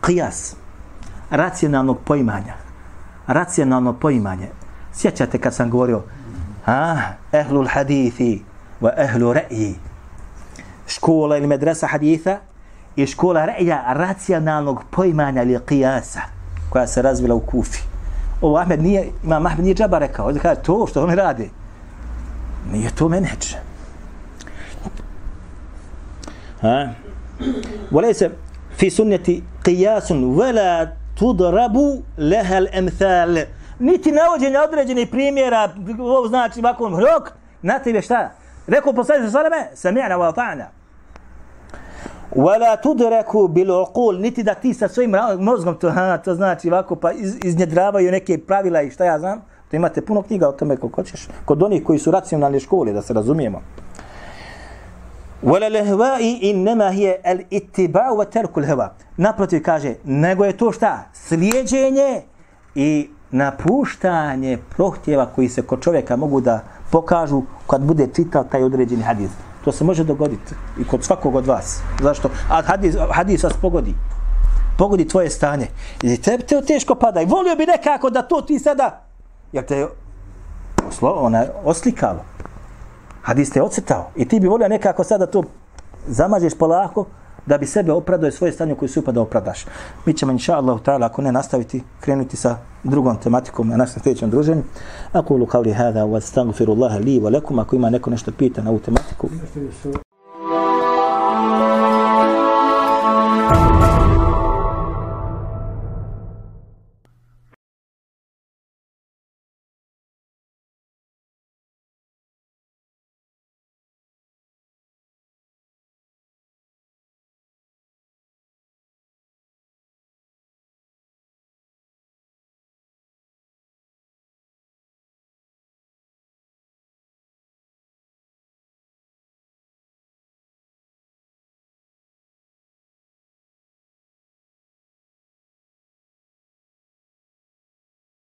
Qiyas. 0.03 0.55
Racionalnog 1.31 1.99
poimanja. 2.05 2.55
Racionalno 3.27 3.93
poimanje. 3.93 4.49
Sjećate 4.93 5.39
kad 5.39 5.55
sam 5.55 5.71
govorio 5.71 6.03
a, 6.67 6.97
ehlul 7.33 7.67
hadithi 7.69 8.43
wa 8.81 8.91
ehlu 8.97 9.33
re'ji. 9.33 9.75
Škola 10.87 11.37
ili 11.37 11.47
medresa 11.47 11.87
haditha 11.87 12.39
i 12.97 13.07
škola 13.07 13.47
re'ja 13.47 13.93
racionalnog 13.93 14.85
poimanja 14.91 15.43
ili 15.43 15.59
kijasa 15.67 16.21
koja 16.71 16.87
se 16.87 17.03
razvila 17.03 17.35
u 17.35 17.41
Kufi 17.41 17.95
ovo 18.45 18.59
Ahmed 18.59 18.83
nije, 18.83 19.11
imam 19.25 19.47
Ahmed 19.47 19.65
nije 19.65 19.75
džaba 19.75 19.99
rekao, 19.99 20.33
da 20.33 20.41
kaže 20.41 20.61
to 20.61 20.87
što 20.87 21.03
oni 21.03 21.15
rade. 21.15 21.49
Nije 22.73 22.91
to 22.91 23.09
menedžer. 23.09 23.59
Ha? 26.65 26.89
Volese 27.91 28.31
fi 28.77 28.91
sunneti 28.91 29.43
qiyas 29.65 30.09
wala 30.11 30.89
tudrabu 31.19 32.03
laha 32.19 32.57
al-amthal. 32.57 33.39
Niti 33.79 34.13
navođenje 34.13 34.59
određenih 34.59 35.09
primjera, 35.09 35.69
ovo 35.99 36.29
znači 36.29 36.61
ovako 36.61 36.89
rok, 36.89 37.33
na 37.63 37.79
tebe 37.79 38.03
šta? 38.03 38.31
Rekao 38.67 38.93
poslanik 38.93 39.31
sallallahu 39.31 39.55
alejhi 39.55 39.77
sami'na 39.77 40.17
wa 40.17 40.35
ta'na. 40.35 40.65
Wala 42.35 42.83
tudraku 42.83 43.49
bil 43.49 43.71
uqul, 43.71 44.21
niti 44.21 44.43
da 44.43 44.55
ti 44.55 44.75
sa 44.75 44.89
svojim 44.89 45.15
mozgom 45.39 45.75
to, 45.79 45.91
ha, 45.91 46.19
to 46.19 46.35
znači 46.35 46.71
ovako 46.71 46.97
pa 46.97 47.13
iz, 47.13 47.37
iznjedravaju 47.45 48.13
neke 48.13 48.39
pravila 48.39 48.83
i 48.83 48.91
šta 48.91 49.05
ja 49.05 49.19
znam. 49.19 49.43
To 49.71 49.77
imate 49.77 50.01
puno 50.01 50.23
knjiga 50.23 50.49
o 50.49 50.53
tome 50.53 50.77
kako 50.77 50.89
hoćeš. 50.95 51.29
Kod 51.45 51.63
onih 51.63 51.85
koji 51.85 51.99
su 51.99 52.11
racionalne 52.11 52.61
škole, 52.61 52.93
da 52.93 53.03
se 53.03 53.13
razumijemo. 53.13 53.61
Wala 55.45 55.69
lahwa'i 55.69 56.39
innama 56.41 56.91
hiya 56.91 57.15
al-ittiba' 57.25 58.17
wa 58.17 58.25
tarku 58.25 58.61
al-hawa. 58.61 58.89
Naprotiv 59.17 59.63
kaže, 59.63 59.95
nego 60.05 60.45
je 60.45 60.57
to 60.57 60.73
šta? 60.73 61.05
Slijeđenje 61.13 62.23
i 62.75 63.09
napuštanje 63.31 64.59
prohtjeva 64.77 65.27
koji 65.27 65.49
se 65.49 65.63
kod 65.63 65.83
čovjeka 65.83 66.17
mogu 66.17 66.41
da 66.41 66.61
pokažu 66.91 67.43
kad 67.67 67.83
bude 67.83 68.09
čitao 68.15 68.45
taj 68.45 68.63
određeni 68.63 69.03
hadis. 69.03 69.31
To 69.65 69.73
se 69.73 69.85
može 69.85 70.05
dogoditi 70.05 70.55
i 70.81 70.85
kod 70.85 71.05
svakog 71.05 71.35
od 71.35 71.47
vas. 71.47 71.83
Zašto? 72.03 72.31
A 72.51 72.63
hadis, 72.63 72.97
hadis 73.11 73.43
vas 73.43 73.55
pogodi. 73.63 73.95
Pogodi 74.79 75.09
tvoje 75.09 75.31
stanje. 75.31 75.67
I 76.03 76.17
tebi 76.17 76.43
te 76.43 76.63
teško 76.63 76.95
pada. 76.95 77.21
I 77.21 77.27
volio 77.27 77.57
bi 77.57 77.67
nekako 77.67 78.11
da 78.11 78.23
to 78.23 78.41
ti 78.41 78.59
sada, 78.59 79.05
jer 79.53 79.67
te 79.67 79.87
oslo, 80.89 81.11
ona 81.11 81.45
oslikalo. 81.65 82.25
Hadis 83.25 83.51
te 83.51 83.63
ocetao. 83.63 84.11
I 84.17 84.29
ti 84.29 84.41
bi 84.41 84.49
volio 84.49 84.69
nekako 84.69 85.05
sada 85.05 85.27
to 85.27 85.43
zamažeš 86.07 86.55
polako 86.59 87.07
da 87.47 87.59
bi 87.59 87.67
sebe 87.67 87.93
opravdao 87.93 88.31
svoje 88.31 88.53
stanje 88.53 88.75
koje 88.75 88.89
se 88.89 89.01
upada 89.01 89.21
opravdaš. 89.21 89.65
Mi 90.07 90.15
ćemo, 90.15 90.33
inša 90.33 90.57
Allah, 90.57 90.81
ta'ala, 90.81 91.07
ako 91.07 91.23
ne 91.23 91.33
nastaviti, 91.33 91.83
krenuti 92.01 92.37
sa 92.37 92.57
drugom 92.83 93.17
tematikom 93.17 93.69
na 93.69 93.77
našem 93.77 94.03
sljedećem 94.03 94.31
druženju. 94.31 94.63
Ako 95.13 95.37
lu 95.37 95.47
kavli 95.47 95.73
hada, 95.73 96.05
wa 96.05 96.21
stagfirullaha 96.21 96.99
li 96.99 97.21
wa 97.21 97.33
lakum, 97.33 97.59
ako 97.59 97.77
ima 97.77 97.91
neko 97.91 98.11
nešto 98.11 98.33
pita 98.39 98.63
na 98.63 98.71
ovu 98.71 98.79
tematiku. 98.79 99.29